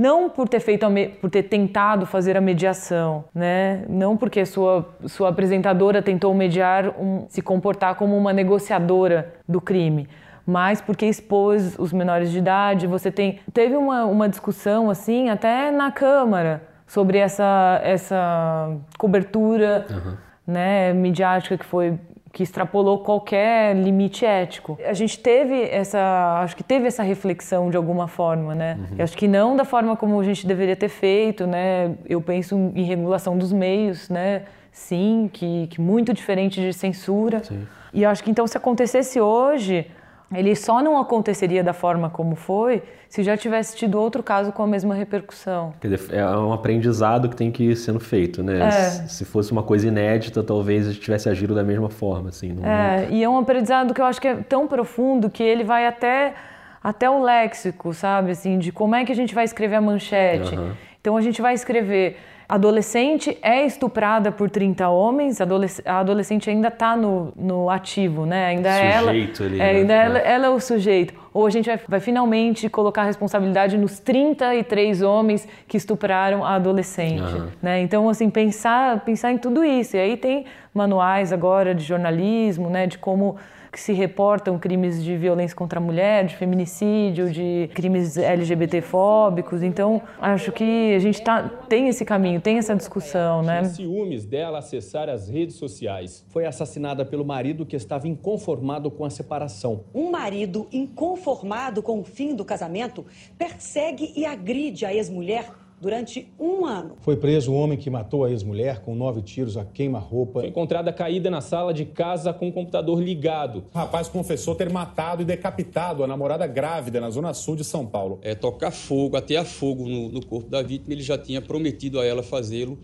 não 0.00 0.30
por 0.30 0.48
ter 0.48 0.60
feito 0.60 0.86
por 1.20 1.28
ter 1.28 1.42
tentado 1.42 2.06
fazer 2.06 2.34
a 2.34 2.40
mediação, 2.40 3.24
né? 3.34 3.84
Não 3.86 4.16
porque 4.16 4.46
sua 4.46 4.88
sua 5.04 5.28
apresentadora 5.28 6.00
tentou 6.00 6.32
mediar 6.32 6.88
um, 6.98 7.26
se 7.28 7.42
comportar 7.42 7.94
como 7.96 8.16
uma 8.16 8.32
negociadora 8.32 9.34
do 9.46 9.60
crime, 9.60 10.08
mas 10.46 10.80
porque 10.80 11.06
expôs 11.06 11.78
os 11.78 11.92
menores 11.92 12.30
de 12.30 12.38
idade. 12.38 12.86
Você 12.86 13.10
tem 13.10 13.40
teve 13.52 13.76
uma, 13.76 14.04
uma 14.04 14.28
discussão 14.28 14.90
assim 14.90 15.28
até 15.28 15.70
na 15.70 15.90
Câmara 15.90 16.62
sobre 16.86 17.18
essa 17.18 17.80
essa 17.82 18.76
cobertura 18.98 19.86
uhum. 19.90 20.16
né, 20.46 20.92
midiática 20.92 21.56
que 21.56 21.64
foi 21.64 21.98
que 22.32 22.42
extrapolou 22.42 23.00
qualquer 23.00 23.74
limite 23.74 24.24
ético. 24.24 24.78
A 24.84 24.92
gente 24.92 25.18
teve 25.18 25.64
essa, 25.64 26.40
acho 26.42 26.56
que 26.56 26.62
teve 26.62 26.86
essa 26.86 27.02
reflexão 27.02 27.70
de 27.70 27.76
alguma 27.76 28.06
forma, 28.06 28.54
né? 28.54 28.78
Uhum. 28.92 29.02
Acho 29.02 29.16
que 29.16 29.26
não 29.26 29.56
da 29.56 29.64
forma 29.64 29.96
como 29.96 30.20
a 30.20 30.24
gente 30.24 30.46
deveria 30.46 30.76
ter 30.76 30.88
feito, 30.88 31.46
né? 31.46 31.94
Eu 32.08 32.20
penso 32.20 32.54
em 32.74 32.84
regulação 32.84 33.36
dos 33.36 33.52
meios, 33.52 34.08
né? 34.08 34.42
Sim, 34.70 35.28
que, 35.32 35.66
que 35.66 35.80
muito 35.80 36.14
diferente 36.14 36.60
de 36.60 36.72
censura. 36.72 37.42
Sim. 37.42 37.66
E 37.92 38.04
acho 38.04 38.22
que 38.22 38.30
então 38.30 38.46
se 38.46 38.56
acontecesse 38.56 39.20
hoje, 39.20 39.90
ele 40.32 40.54
só 40.54 40.80
não 40.80 40.98
aconteceria 40.98 41.62
da 41.62 41.72
forma 41.72 42.08
como 42.08 42.36
foi 42.36 42.82
se 43.08 43.22
já 43.22 43.36
tivesse 43.36 43.76
tido 43.76 43.98
outro 43.98 44.22
caso 44.22 44.52
com 44.52 44.62
a 44.62 44.66
mesma 44.66 44.94
repercussão. 44.94 45.74
É 46.10 46.24
um 46.36 46.52
aprendizado 46.52 47.28
que 47.28 47.34
tem 47.34 47.50
que 47.50 47.64
ir 47.64 47.76
sendo 47.76 47.98
feito, 47.98 48.42
né? 48.42 48.60
É. 48.68 48.70
Se 49.08 49.24
fosse 49.24 49.50
uma 49.50 49.64
coisa 49.64 49.88
inédita, 49.88 50.42
talvez 50.42 50.86
a 50.86 50.92
gente 50.92 51.02
tivesse 51.02 51.28
agido 51.28 51.54
da 51.54 51.64
mesma 51.64 51.90
forma, 51.90 52.28
assim. 52.28 52.52
Não... 52.52 52.64
É, 52.64 53.08
e 53.10 53.24
é 53.24 53.28
um 53.28 53.38
aprendizado 53.38 53.92
que 53.92 54.00
eu 54.00 54.04
acho 54.04 54.20
que 54.20 54.28
é 54.28 54.36
tão 54.36 54.68
profundo 54.68 55.28
que 55.28 55.42
ele 55.42 55.64
vai 55.64 55.86
até 55.86 56.34
até 56.82 57.10
o 57.10 57.22
léxico, 57.22 57.92
sabe, 57.92 58.30
assim, 58.30 58.58
de 58.58 58.72
como 58.72 58.94
é 58.94 59.04
que 59.04 59.12
a 59.12 59.14
gente 59.14 59.34
vai 59.34 59.44
escrever 59.44 59.76
a 59.76 59.80
manchete. 59.80 60.56
Uhum. 60.56 60.72
Então 61.00 61.16
a 61.16 61.20
gente 61.20 61.42
vai 61.42 61.54
escrever 61.54 62.16
adolescente 62.50 63.38
é 63.40 63.64
estuprada 63.64 64.32
por 64.32 64.50
30 64.50 64.88
homens, 64.88 65.40
a 65.40 65.98
adolescente 66.00 66.50
ainda 66.50 66.66
está 66.66 66.96
no, 66.96 67.32
no 67.36 67.70
ativo, 67.70 68.26
né? 68.26 68.46
Ainda 68.46 68.72
sujeito 68.72 68.92
ela, 68.92 69.10
ali, 69.10 69.60
é, 69.60 69.72
né? 69.72 69.78
ainda 69.78 69.94
ela, 69.94 70.18
ela, 70.18 70.46
é 70.46 70.50
o 70.50 70.58
sujeito. 70.58 71.14
Ou 71.32 71.46
a 71.46 71.50
gente 71.50 71.66
vai, 71.66 71.78
vai, 71.86 72.00
finalmente 72.00 72.68
colocar 72.68 73.02
a 73.02 73.04
responsabilidade 73.04 73.78
nos 73.78 74.00
33 74.00 75.00
homens 75.00 75.46
que 75.68 75.76
estupraram 75.76 76.44
a 76.44 76.56
adolescente, 76.56 77.22
uhum. 77.22 77.48
né? 77.62 77.80
Então, 77.82 78.08
assim, 78.08 78.28
pensar, 78.28 78.98
pensar 79.04 79.30
em 79.30 79.38
tudo 79.38 79.64
isso. 79.64 79.96
E 79.96 80.00
aí 80.00 80.16
tem 80.16 80.44
manuais 80.74 81.32
agora 81.32 81.72
de 81.72 81.84
jornalismo, 81.84 82.68
né? 82.68 82.84
De 82.88 82.98
como 82.98 83.36
que 83.70 83.78
se 83.78 83.92
reportam 83.92 84.58
crimes 84.58 85.02
de 85.02 85.16
violência 85.16 85.56
contra 85.56 85.78
a 85.78 85.82
mulher, 85.82 86.26
de 86.26 86.36
feminicídio, 86.36 87.30
de 87.30 87.70
crimes 87.74 88.16
LGBTfóbicos. 88.16 89.62
Então, 89.62 90.02
acho 90.20 90.50
que 90.52 90.94
a 90.94 90.98
gente 90.98 91.22
tá, 91.22 91.48
tem 91.68 91.88
esse 91.88 92.04
caminho, 92.04 92.40
tem 92.40 92.58
essa 92.58 92.74
discussão, 92.74 93.42
né? 93.42 93.64
ciúmes 93.64 94.24
dela 94.24 94.58
acessar 94.58 95.08
as 95.08 95.28
redes 95.28 95.56
sociais. 95.56 96.24
Foi 96.28 96.44
assassinada 96.44 97.04
pelo 97.04 97.24
marido 97.24 97.64
que 97.64 97.76
estava 97.76 98.08
inconformado 98.08 98.90
com 98.90 99.04
a 99.04 99.10
separação. 99.10 99.84
Um 99.94 100.10
marido 100.10 100.66
inconformado 100.72 101.82
com 101.82 102.00
o 102.00 102.04
fim 102.04 102.34
do 102.34 102.44
casamento 102.44 103.04
persegue 103.38 104.12
e 104.16 104.26
agride 104.26 104.84
a 104.84 104.94
ex-mulher 104.94 105.59
durante 105.80 106.30
um 106.38 106.66
ano. 106.66 106.96
Foi 107.00 107.16
preso 107.16 107.52
o 107.52 107.54
homem 107.54 107.78
que 107.78 107.88
matou 107.88 108.24
a 108.24 108.30
ex-mulher 108.30 108.80
com 108.80 108.94
nove 108.94 109.22
tiros 109.22 109.56
a 109.56 109.64
queima-roupa. 109.64 110.40
Foi 110.40 110.48
encontrada 110.48 110.92
caída 110.92 111.30
na 111.30 111.40
sala 111.40 111.72
de 111.72 111.84
casa 111.86 112.32
com 112.32 112.48
o 112.48 112.52
computador 112.52 113.00
ligado. 113.02 113.64
O 113.74 113.78
rapaz 113.78 114.08
confessou 114.08 114.54
ter 114.54 114.70
matado 114.70 115.22
e 115.22 115.24
decapitado 115.24 116.04
a 116.04 116.06
namorada 116.06 116.46
grávida 116.46 117.00
na 117.00 117.08
zona 117.08 117.32
sul 117.32 117.56
de 117.56 117.64
São 117.64 117.86
Paulo. 117.86 118.18
É 118.22 118.34
tocar 118.34 118.70
fogo, 118.70 119.16
até 119.16 119.36
a 119.36 119.44
fogo 119.44 119.88
no, 119.88 120.10
no 120.10 120.24
corpo 120.24 120.50
da 120.50 120.62
vítima, 120.62 120.92
ele 120.92 121.02
já 121.02 121.16
tinha 121.16 121.40
prometido 121.40 121.98
a 121.98 122.04
ela 122.04 122.22
fazê-lo 122.22 122.78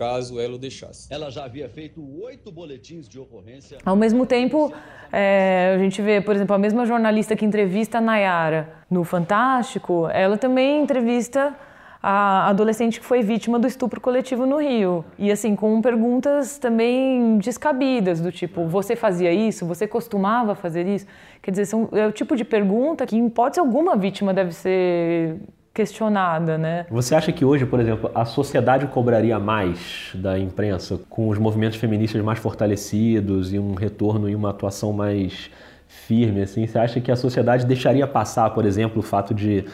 caso 0.00 0.40
ela 0.40 0.54
o 0.54 0.58
deixasse. 0.58 1.12
Ela 1.12 1.30
já 1.30 1.44
havia 1.44 1.68
feito 1.68 2.02
oito 2.22 2.50
boletins 2.50 3.06
de 3.06 3.20
ocorrência. 3.20 3.76
Ao 3.84 3.94
mesmo 3.94 4.24
tempo, 4.24 4.72
é, 5.12 5.74
a 5.76 5.78
gente 5.78 6.00
vê, 6.00 6.22
por 6.22 6.34
exemplo, 6.34 6.56
a 6.56 6.58
mesma 6.58 6.86
jornalista 6.86 7.36
que 7.36 7.44
entrevista 7.44 7.98
a 7.98 8.00
Nayara 8.00 8.72
no 8.90 9.04
Fantástico, 9.04 10.08
ela 10.08 10.38
também 10.38 10.82
entrevista 10.82 11.54
a 12.02 12.48
adolescente 12.48 12.98
que 12.98 13.04
foi 13.04 13.22
vítima 13.22 13.58
do 13.58 13.66
estupro 13.66 14.00
coletivo 14.00 14.46
no 14.46 14.58
Rio. 14.58 15.04
E 15.18 15.30
assim, 15.30 15.54
com 15.54 15.80
perguntas 15.82 16.58
também 16.58 17.36
descabidas, 17.38 18.20
do 18.20 18.32
tipo, 18.32 18.66
você 18.66 18.96
fazia 18.96 19.32
isso? 19.32 19.66
Você 19.66 19.86
costumava 19.86 20.54
fazer 20.54 20.86
isso? 20.86 21.06
Quer 21.42 21.50
dizer, 21.50 21.66
são, 21.66 21.88
é 21.92 22.06
o 22.06 22.12
tipo 22.12 22.34
de 22.36 22.44
pergunta 22.44 23.04
que, 23.04 23.16
em 23.16 23.26
hipótese 23.26 23.60
alguma, 23.60 23.96
vítima 23.96 24.32
deve 24.32 24.52
ser 24.52 25.36
questionada, 25.72 26.58
né? 26.58 26.86
Você 26.90 27.14
acha 27.14 27.32
que 27.32 27.44
hoje, 27.44 27.64
por 27.64 27.78
exemplo, 27.78 28.10
a 28.14 28.24
sociedade 28.24 28.86
cobraria 28.86 29.38
mais 29.38 30.10
da 30.14 30.38
imprensa 30.38 31.00
com 31.08 31.28
os 31.28 31.38
movimentos 31.38 31.78
feministas 31.78 32.22
mais 32.22 32.38
fortalecidos 32.38 33.52
e 33.52 33.58
um 33.58 33.74
retorno 33.74 34.28
e 34.28 34.34
uma 34.34 34.50
atuação 34.50 34.92
mais 34.92 35.50
firme, 35.86 36.42
assim? 36.42 36.66
Você 36.66 36.78
acha 36.78 37.00
que 37.00 37.10
a 37.10 37.16
sociedade 37.16 37.66
deixaria 37.66 38.06
passar, 38.06 38.50
por 38.50 38.64
exemplo, 38.64 39.00
o 39.00 39.02
fato 39.02 39.34
de 39.34 39.64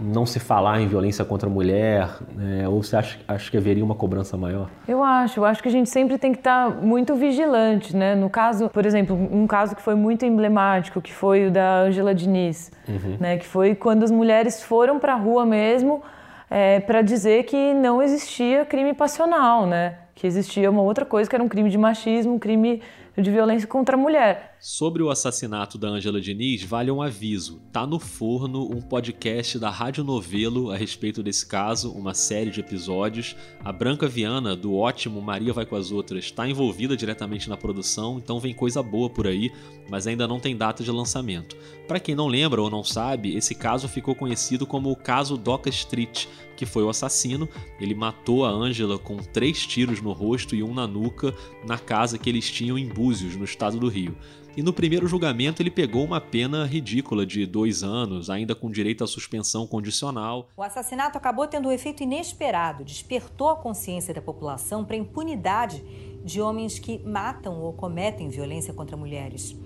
não 0.00 0.26
se 0.26 0.40
falar 0.40 0.80
em 0.80 0.86
violência 0.86 1.24
contra 1.24 1.48
a 1.48 1.52
mulher? 1.52 2.08
Né? 2.34 2.68
Ou 2.68 2.82
você 2.82 2.96
acha, 2.96 3.18
acha 3.26 3.50
que 3.50 3.56
haveria 3.56 3.84
uma 3.84 3.94
cobrança 3.94 4.36
maior? 4.36 4.68
Eu 4.86 5.02
acho. 5.02 5.40
Eu 5.40 5.44
acho 5.44 5.62
que 5.62 5.68
a 5.68 5.72
gente 5.72 5.88
sempre 5.88 6.18
tem 6.18 6.32
que 6.32 6.38
estar 6.38 6.70
muito 6.70 7.14
vigilante, 7.14 7.96
né? 7.96 8.14
No 8.14 8.28
caso, 8.30 8.68
por 8.68 8.86
exemplo, 8.86 9.16
um 9.16 9.46
caso 9.46 9.74
que 9.76 9.82
foi 9.82 9.94
muito 9.94 10.24
emblemático, 10.24 11.00
que 11.00 11.12
foi 11.12 11.46
o 11.46 11.50
da 11.50 11.80
Angela 11.80 12.14
Diniz, 12.14 12.70
uhum. 12.88 13.16
né? 13.20 13.36
Que 13.36 13.46
foi 13.46 13.74
quando 13.74 14.02
as 14.02 14.10
mulheres 14.10 14.62
foram 14.62 14.98
para 14.98 15.14
a 15.14 15.16
rua 15.16 15.46
mesmo 15.46 16.02
é, 16.50 16.80
para 16.80 17.00
dizer 17.00 17.44
que 17.44 17.72
não 17.72 18.02
existia 18.02 18.66
crime 18.66 18.92
passional, 18.92 19.66
né? 19.66 19.94
Que 20.14 20.26
existia 20.26 20.70
uma 20.70 20.82
outra 20.82 21.06
coisa 21.06 21.28
que 21.28 21.34
era 21.34 21.42
um 21.42 21.48
crime 21.48 21.70
de 21.70 21.78
machismo, 21.78 22.34
um 22.34 22.38
crime 22.38 22.82
de 23.16 23.30
violência 23.30 23.66
contra 23.66 23.96
a 23.96 23.98
mulher. 23.98 24.51
Sobre 24.64 25.02
o 25.02 25.10
assassinato 25.10 25.76
da 25.76 25.88
Ângela 25.88 26.20
Diniz, 26.20 26.62
vale 26.62 26.88
um 26.88 27.02
aviso. 27.02 27.60
Tá 27.72 27.84
no 27.84 27.98
forno 27.98 28.70
um 28.70 28.80
podcast 28.80 29.58
da 29.58 29.68
Rádio 29.68 30.04
Novelo 30.04 30.70
a 30.70 30.76
respeito 30.76 31.20
desse 31.20 31.44
caso, 31.44 31.90
uma 31.90 32.14
série 32.14 32.48
de 32.48 32.60
episódios. 32.60 33.34
A 33.64 33.72
Branca 33.72 34.06
Viana, 34.06 34.54
do 34.54 34.76
ótimo 34.76 35.20
Maria 35.20 35.52
Vai 35.52 35.66
com 35.66 35.74
as 35.74 35.90
Outras, 35.90 36.26
está 36.26 36.48
envolvida 36.48 36.96
diretamente 36.96 37.48
na 37.48 37.56
produção, 37.56 38.18
então 38.18 38.38
vem 38.38 38.54
coisa 38.54 38.80
boa 38.84 39.10
por 39.10 39.26
aí, 39.26 39.50
mas 39.90 40.06
ainda 40.06 40.28
não 40.28 40.38
tem 40.38 40.56
data 40.56 40.84
de 40.84 40.92
lançamento. 40.92 41.56
Para 41.88 41.98
quem 41.98 42.14
não 42.14 42.28
lembra 42.28 42.62
ou 42.62 42.70
não 42.70 42.84
sabe, 42.84 43.34
esse 43.36 43.56
caso 43.56 43.88
ficou 43.88 44.14
conhecido 44.14 44.64
como 44.64 44.92
o 44.92 44.96
caso 44.96 45.36
Doca 45.36 45.70
Street, 45.70 46.26
que 46.56 46.64
foi 46.64 46.84
o 46.84 46.88
assassino. 46.88 47.48
Ele 47.80 47.96
matou 47.96 48.44
a 48.44 48.50
Ângela 48.50 48.96
com 48.96 49.16
três 49.16 49.66
tiros 49.66 50.00
no 50.00 50.12
rosto 50.12 50.54
e 50.54 50.62
um 50.62 50.72
na 50.72 50.86
nuca 50.86 51.34
na 51.66 51.78
casa 51.78 52.16
que 52.16 52.30
eles 52.30 52.48
tinham 52.48 52.78
em 52.78 52.86
Búzios, 52.86 53.34
no 53.34 53.44
estado 53.44 53.80
do 53.80 53.88
Rio. 53.88 54.16
E 54.54 54.62
no 54.62 54.70
primeiro 54.70 55.06
julgamento 55.06 55.62
ele 55.62 55.70
pegou 55.70 56.04
uma 56.04 56.20
pena 56.20 56.66
ridícula 56.66 57.24
de 57.24 57.46
dois 57.46 57.82
anos, 57.82 58.28
ainda 58.28 58.54
com 58.54 58.70
direito 58.70 59.02
à 59.02 59.06
suspensão 59.06 59.66
condicional. 59.66 60.50
O 60.54 60.62
assassinato 60.62 61.16
acabou 61.16 61.46
tendo 61.46 61.68
um 61.68 61.72
efeito 61.72 62.02
inesperado, 62.02 62.84
despertou 62.84 63.48
a 63.48 63.56
consciência 63.56 64.12
da 64.12 64.20
população 64.20 64.84
para 64.84 64.94
a 64.94 64.98
impunidade 64.98 65.82
de 66.22 66.38
homens 66.38 66.78
que 66.78 66.98
matam 66.98 67.62
ou 67.62 67.72
cometem 67.72 68.28
violência 68.28 68.74
contra 68.74 68.94
mulheres. 68.94 69.56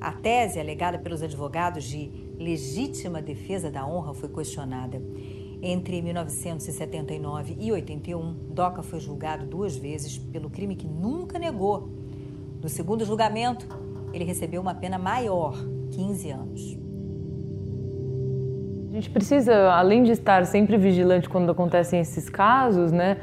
A 0.00 0.12
tese 0.12 0.60
alegada 0.60 0.96
pelos 0.96 1.22
advogados 1.22 1.82
de 1.82 2.08
legítima 2.38 3.20
defesa 3.20 3.68
da 3.68 3.84
honra 3.84 4.14
foi 4.14 4.28
questionada. 4.28 5.02
Entre 5.60 6.00
1979 6.00 7.56
e 7.58 7.72
81, 7.72 8.32
Doca 8.50 8.80
foi 8.80 9.00
julgado 9.00 9.44
duas 9.44 9.74
vezes 9.74 10.16
pelo 10.18 10.48
crime 10.50 10.76
que 10.76 10.86
nunca 10.86 11.36
negou. 11.36 11.90
No 12.62 12.68
segundo 12.68 13.04
julgamento, 13.04 13.66
ele 14.16 14.24
recebeu 14.24 14.60
uma 14.60 14.74
pena 14.74 14.98
maior, 14.98 15.54
15 15.92 16.30
anos. 16.30 16.78
A 18.90 18.94
gente 18.94 19.10
precisa, 19.10 19.70
além 19.72 20.02
de 20.02 20.12
estar 20.12 20.46
sempre 20.46 20.76
vigilante 20.78 21.28
quando 21.28 21.50
acontecem 21.52 22.00
esses 22.00 22.30
casos, 22.30 22.90
né, 22.90 23.18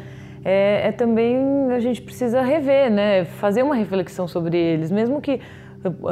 é, 0.45 0.89
é 0.89 0.91
também 0.91 1.71
a 1.71 1.79
gente 1.79 2.01
precisa 2.01 2.41
rever, 2.41 2.91
né, 2.91 3.25
fazer 3.25 3.63
uma 3.63 3.75
reflexão 3.75 4.27
sobre 4.27 4.57
eles, 4.57 4.91
mesmo 4.91 5.19
que 5.19 5.39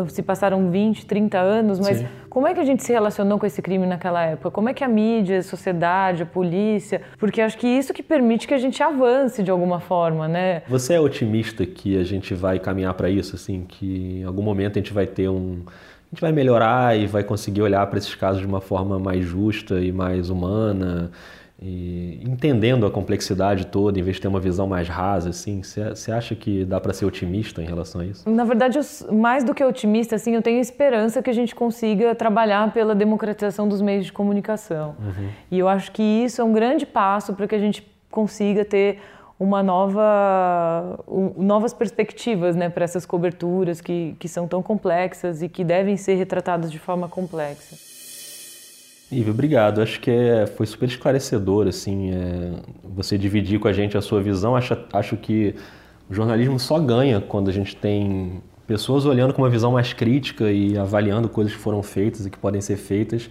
se 0.10 0.22
passaram 0.22 0.70
20, 0.70 1.06
30 1.06 1.38
anos, 1.38 1.80
mas 1.80 2.00
Sim. 2.00 2.08
Como 2.32 2.48
é 2.48 2.54
que 2.54 2.62
a 2.62 2.64
gente 2.64 2.82
se 2.82 2.94
relacionou 2.94 3.38
com 3.38 3.46
esse 3.46 3.62
crime 3.62 3.86
naquela 3.86 4.24
época? 4.24 4.50
Como 4.52 4.70
é 4.70 4.74
que 4.74 4.86
a 4.86 4.88
mídia, 4.88 5.40
a 5.40 5.44
sociedade, 5.44 6.24
a 6.24 6.26
polícia? 6.26 7.02
Porque 7.20 7.42
acho 7.42 7.58
que 7.58 7.68
isso 7.68 7.94
que 7.94 8.02
permite 8.02 8.48
que 8.48 8.54
a 8.54 8.58
gente 8.58 8.82
avance 8.82 9.44
de 9.44 9.52
alguma 9.52 9.82
forma, 9.82 10.30
né? 10.30 10.64
Você 10.70 10.94
é 10.94 11.00
otimista 11.00 11.66
que 11.66 11.98
a 11.98 12.06
gente 12.06 12.34
vai 12.34 12.58
caminhar 12.58 12.94
para 12.94 13.10
isso, 13.10 13.36
assim, 13.36 13.66
que 13.68 14.22
em 14.22 14.24
algum 14.24 14.42
momento 14.42 14.80
a 14.80 14.82
gente 14.82 14.94
vai 14.94 15.06
ter 15.06 15.28
um 15.28 15.64
a 15.66 16.16
gente 16.16 16.22
vai 16.22 16.32
melhorar 16.32 16.98
e 16.98 17.06
vai 17.06 17.24
conseguir 17.24 17.62
olhar 17.62 17.86
para 17.88 17.98
esses 17.98 18.16
casos 18.16 18.40
de 18.40 18.48
uma 18.48 18.62
forma 18.62 18.98
mais 18.98 19.26
justa 19.26 19.82
e 19.82 19.92
mais 19.92 20.30
humana 20.30 21.12
e 21.62 22.20
entendendo 22.26 22.88
a 22.88 22.92
complexidade 22.92 23.68
toda, 23.68 24.00
em 24.00 24.02
vez 24.02 24.16
de 24.16 24.24
ter 24.24 24.28
uma 24.28 24.40
visão 24.40 24.66
mais 24.66 24.90
rasa, 24.90 25.30
assim, 25.30 25.62
você 25.62 26.12
acha 26.12 26.34
que 26.34 26.66
dá 26.66 26.82
para 26.82 26.92
ser 26.92 27.06
otimista 27.06 27.62
em 27.62 27.66
relação 27.66 28.02
a 28.02 28.06
isso? 28.06 28.28
Na 28.28 28.44
verdade, 28.44 28.80
mais 29.12 29.44
do 29.44 29.54
que 29.54 29.64
otimista, 29.64 30.16
assim, 30.16 30.34
eu 30.34 30.42
tenho 30.42 30.60
esperança 30.60 31.22
que 31.22 31.30
a 31.30 31.34
gente 31.34 31.54
consiga 31.54 32.16
trabalhar 32.16 32.74
pela 32.74 32.96
democratização 32.96 33.68
dos 33.68 33.80
meios 33.80 34.08
de 34.08 34.12
comunicação. 34.12 34.96
Uhum. 35.00 35.30
E 35.52 35.60
eu 35.60 35.68
acho 35.68 35.92
que 35.92 36.02
isso 36.02 36.42
é 36.42 36.44
um 36.44 36.52
grande 36.52 36.84
passo 36.84 37.34
para 37.34 37.48
que 37.48 37.54
a 37.54 37.60
gente 37.60 37.88
consiga 38.10 38.66
ter 38.66 38.98
uma 39.40 39.62
nova, 39.62 41.00
um, 41.08 41.44
novas 41.44 41.74
perspectivas 41.74 42.56
né, 42.56 42.70
para 42.70 42.84
essas 42.84 43.06
coberturas 43.06 43.82
que, 43.82 44.16
que 44.20 44.28
são 44.28 44.48
tão 44.48 44.64
complexas 44.64 45.44
e 45.44 45.50
que 45.50 45.64
devem 45.64 45.96
ser 45.96 46.16
retratadas 46.16 46.72
de 46.72 46.80
forma 46.80 47.08
complexa. 47.08 47.91
Ivo, 49.12 49.32
obrigado. 49.32 49.82
Acho 49.82 50.00
que 50.00 50.10
é, 50.10 50.48
foi 50.48 50.66
super 50.66 50.88
esclarecedor, 50.88 51.68
assim, 51.68 52.12
é, 52.12 52.54
você 52.84 53.18
dividir 53.18 53.60
com 53.60 53.68
a 53.68 53.74
gente 53.74 53.98
a 53.98 54.02
sua 54.02 54.22
visão. 54.22 54.56
Acho, 54.56 54.78
acho 54.94 55.18
que 55.18 55.54
o 56.10 56.14
jornalismo 56.14 56.58
só 56.60 56.80
ganha 56.80 57.20
quando 57.20 57.50
a 57.50 57.54
gente 57.54 57.76
tem 57.76 58.42
pessoas 58.66 59.06
olhando 59.06 59.34
com 59.34 59.42
uma 59.42 59.50
visão 59.50 59.74
mais 59.74 59.92
crítica 59.92 60.50
e 60.50 60.78
avaliando 60.78 61.28
coisas 61.28 61.54
que 61.54 61.60
foram 61.60 61.84
feitas 61.84 62.26
e 62.26 62.30
que 62.30 62.38
podem 62.38 62.62
ser 62.62 62.78
feitas. 62.78 63.30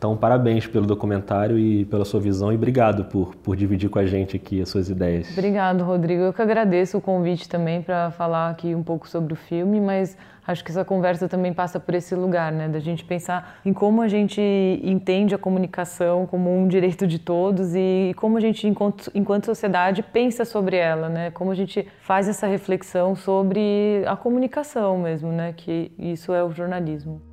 Então, 0.00 0.16
parabéns 0.16 0.66
pelo 0.66 0.86
documentário 0.86 1.58
e 1.58 1.84
pela 1.84 2.06
sua 2.06 2.18
visão 2.18 2.50
e 2.50 2.54
obrigado 2.54 3.04
por, 3.04 3.36
por 3.36 3.54
dividir 3.54 3.90
com 3.90 3.98
a 3.98 4.06
gente 4.06 4.34
aqui 4.34 4.62
as 4.62 4.68
suas 4.70 4.88
ideias. 4.88 5.30
Obrigado, 5.30 5.84
Rodrigo. 5.84 6.22
Eu 6.22 6.32
que 6.32 6.40
agradeço 6.40 6.96
o 6.96 7.00
convite 7.02 7.46
também 7.46 7.82
para 7.82 8.10
falar 8.10 8.48
aqui 8.48 8.74
um 8.74 8.82
pouco 8.82 9.06
sobre 9.06 9.34
o 9.34 9.36
filme, 9.36 9.78
mas 9.78 10.16
acho 10.50 10.64
que 10.64 10.70
essa 10.70 10.84
conversa 10.84 11.28
também 11.28 11.52
passa 11.52 11.78
por 11.78 11.94
esse 11.94 12.14
lugar, 12.14 12.52
né, 12.52 12.68
da 12.68 12.78
gente 12.78 13.04
pensar 13.04 13.60
em 13.64 13.72
como 13.72 14.02
a 14.02 14.08
gente 14.08 14.40
entende 14.82 15.34
a 15.34 15.38
comunicação 15.38 16.26
como 16.26 16.54
um 16.54 16.66
direito 16.66 17.06
de 17.06 17.18
todos 17.18 17.74
e 17.74 18.12
como 18.16 18.36
a 18.36 18.40
gente, 18.40 18.66
enquanto, 18.66 19.10
enquanto 19.14 19.46
sociedade, 19.46 20.02
pensa 20.02 20.44
sobre 20.44 20.76
ela, 20.76 21.08
né, 21.08 21.30
como 21.30 21.50
a 21.50 21.54
gente 21.54 21.86
faz 22.00 22.28
essa 22.28 22.46
reflexão 22.46 23.14
sobre 23.14 24.02
a 24.06 24.16
comunicação 24.16 24.98
mesmo, 24.98 25.30
né, 25.30 25.54
que 25.56 25.92
isso 25.98 26.32
é 26.32 26.42
o 26.42 26.50
jornalismo. 26.50 27.29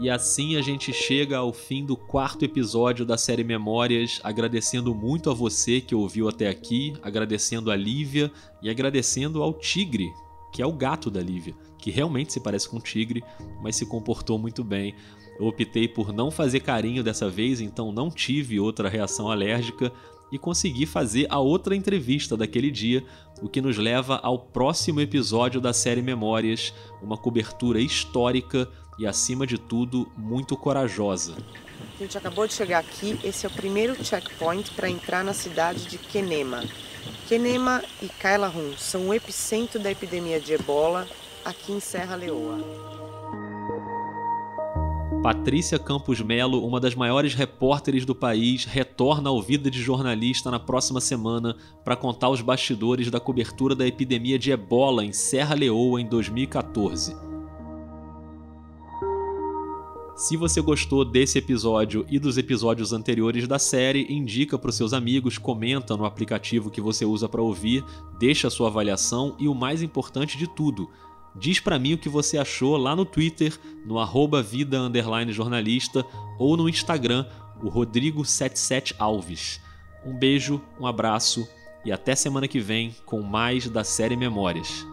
E 0.00 0.08
assim 0.08 0.56
a 0.56 0.62
gente 0.62 0.94
chega 0.94 1.36
ao 1.36 1.52
fim 1.52 1.84
do 1.84 1.94
quarto 1.94 2.42
episódio 2.42 3.04
da 3.04 3.18
série 3.18 3.44
Memórias, 3.44 4.18
agradecendo 4.24 4.94
muito 4.94 5.28
a 5.28 5.34
você 5.34 5.78
que 5.78 5.94
ouviu 5.94 6.26
até 6.26 6.48
aqui, 6.48 6.94
agradecendo 7.02 7.70
a 7.70 7.76
Lívia 7.76 8.32
e 8.62 8.70
agradecendo 8.70 9.42
ao 9.42 9.52
Tigre, 9.52 10.10
que 10.50 10.62
é 10.62 10.66
o 10.66 10.72
gato 10.72 11.10
da 11.10 11.20
Lívia, 11.20 11.54
que 11.76 11.90
realmente 11.90 12.32
se 12.32 12.40
parece 12.40 12.66
com 12.66 12.78
um 12.78 12.80
tigre, 12.80 13.22
mas 13.62 13.76
se 13.76 13.84
comportou 13.84 14.38
muito 14.38 14.64
bem. 14.64 14.94
Eu 15.38 15.46
optei 15.46 15.86
por 15.86 16.14
não 16.14 16.30
fazer 16.30 16.60
carinho 16.60 17.04
dessa 17.04 17.28
vez, 17.28 17.60
então 17.60 17.92
não 17.92 18.10
tive 18.10 18.58
outra 18.58 18.88
reação 18.88 19.30
alérgica 19.30 19.92
e 20.32 20.38
consegui 20.38 20.86
fazer 20.86 21.26
a 21.28 21.40
outra 21.40 21.76
entrevista 21.76 22.38
daquele 22.38 22.70
dia, 22.70 23.04
o 23.42 23.50
que 23.50 23.60
nos 23.60 23.76
leva 23.76 24.16
ao 24.22 24.38
próximo 24.38 25.00
episódio 25.02 25.60
da 25.60 25.74
série 25.74 26.00
Memórias, 26.00 26.72
uma 27.02 27.18
cobertura 27.18 27.80
histórica 27.82 28.66
e, 29.00 29.06
acima 29.06 29.46
de 29.46 29.56
tudo, 29.56 30.06
muito 30.14 30.54
corajosa. 30.58 31.34
A 31.98 32.02
gente 32.02 32.18
acabou 32.18 32.46
de 32.46 32.52
chegar 32.52 32.80
aqui, 32.80 33.18
esse 33.24 33.46
é 33.46 33.48
o 33.48 33.52
primeiro 33.52 34.04
checkpoint 34.04 34.72
para 34.72 34.90
entrar 34.90 35.24
na 35.24 35.32
cidade 35.32 35.86
de 35.86 35.96
Kenema. 35.96 36.62
Kenema 37.26 37.82
e 38.02 38.08
Kailahun 38.10 38.74
são 38.76 39.08
o 39.08 39.14
epicentro 39.14 39.80
da 39.80 39.90
epidemia 39.90 40.38
de 40.38 40.52
ebola 40.52 41.08
aqui 41.42 41.72
em 41.72 41.80
Serra 41.80 42.14
Leoa. 42.14 42.58
Patrícia 45.22 45.78
Campos 45.78 46.20
Melo, 46.20 46.66
uma 46.66 46.78
das 46.78 46.94
maiores 46.94 47.34
repórteres 47.34 48.04
do 48.04 48.14
país, 48.14 48.66
retorna 48.66 49.30
ao 49.30 49.40
Vida 49.40 49.70
de 49.70 49.80
Jornalista 49.80 50.50
na 50.50 50.58
próxima 50.58 51.00
semana 51.00 51.56
para 51.84 51.96
contar 51.96 52.28
os 52.28 52.42
bastidores 52.42 53.10
da 53.10 53.20
cobertura 53.20 53.74
da 53.74 53.86
epidemia 53.86 54.38
de 54.38 54.50
ebola 54.50 55.04
em 55.04 55.12
Serra 55.12 55.54
Leoa 55.54 56.00
em 56.00 56.06
2014. 56.06 57.30
Se 60.20 60.36
você 60.36 60.60
gostou 60.60 61.02
desse 61.02 61.38
episódio 61.38 62.04
e 62.06 62.18
dos 62.18 62.36
episódios 62.36 62.92
anteriores 62.92 63.48
da 63.48 63.58
série, 63.58 64.04
indica 64.12 64.58
para 64.58 64.68
os 64.68 64.76
seus 64.76 64.92
amigos, 64.92 65.38
comenta 65.38 65.96
no 65.96 66.04
aplicativo 66.04 66.70
que 66.70 66.78
você 66.78 67.06
usa 67.06 67.26
para 67.26 67.40
ouvir, 67.40 67.82
deixa 68.18 68.48
a 68.48 68.50
sua 68.50 68.68
avaliação 68.68 69.34
e 69.38 69.48
o 69.48 69.54
mais 69.54 69.80
importante 69.80 70.36
de 70.36 70.46
tudo, 70.46 70.90
Diz 71.34 71.58
para 71.58 71.78
mim 71.78 71.94
o 71.94 71.98
que 71.98 72.08
você 72.08 72.36
achou 72.36 72.76
lá 72.76 72.94
no 72.94 73.06
Twitter, 73.06 73.56
no 73.86 73.98
arroba 73.98 74.42
vida 74.42 74.78
jornalista 75.28 76.04
ou 76.38 76.54
no 76.54 76.68
Instagram, 76.68 77.24
o 77.62 77.70
Rodrigo77Alves. 77.70 79.58
Um 80.04 80.12
beijo, 80.12 80.60
um 80.78 80.86
abraço 80.86 81.48
e 81.84 81.92
até 81.92 82.14
semana 82.14 82.48
que 82.48 82.60
vem 82.60 82.94
com 83.06 83.22
mais 83.22 83.70
da 83.70 83.84
série 83.84 84.16
Memórias. 84.16 84.84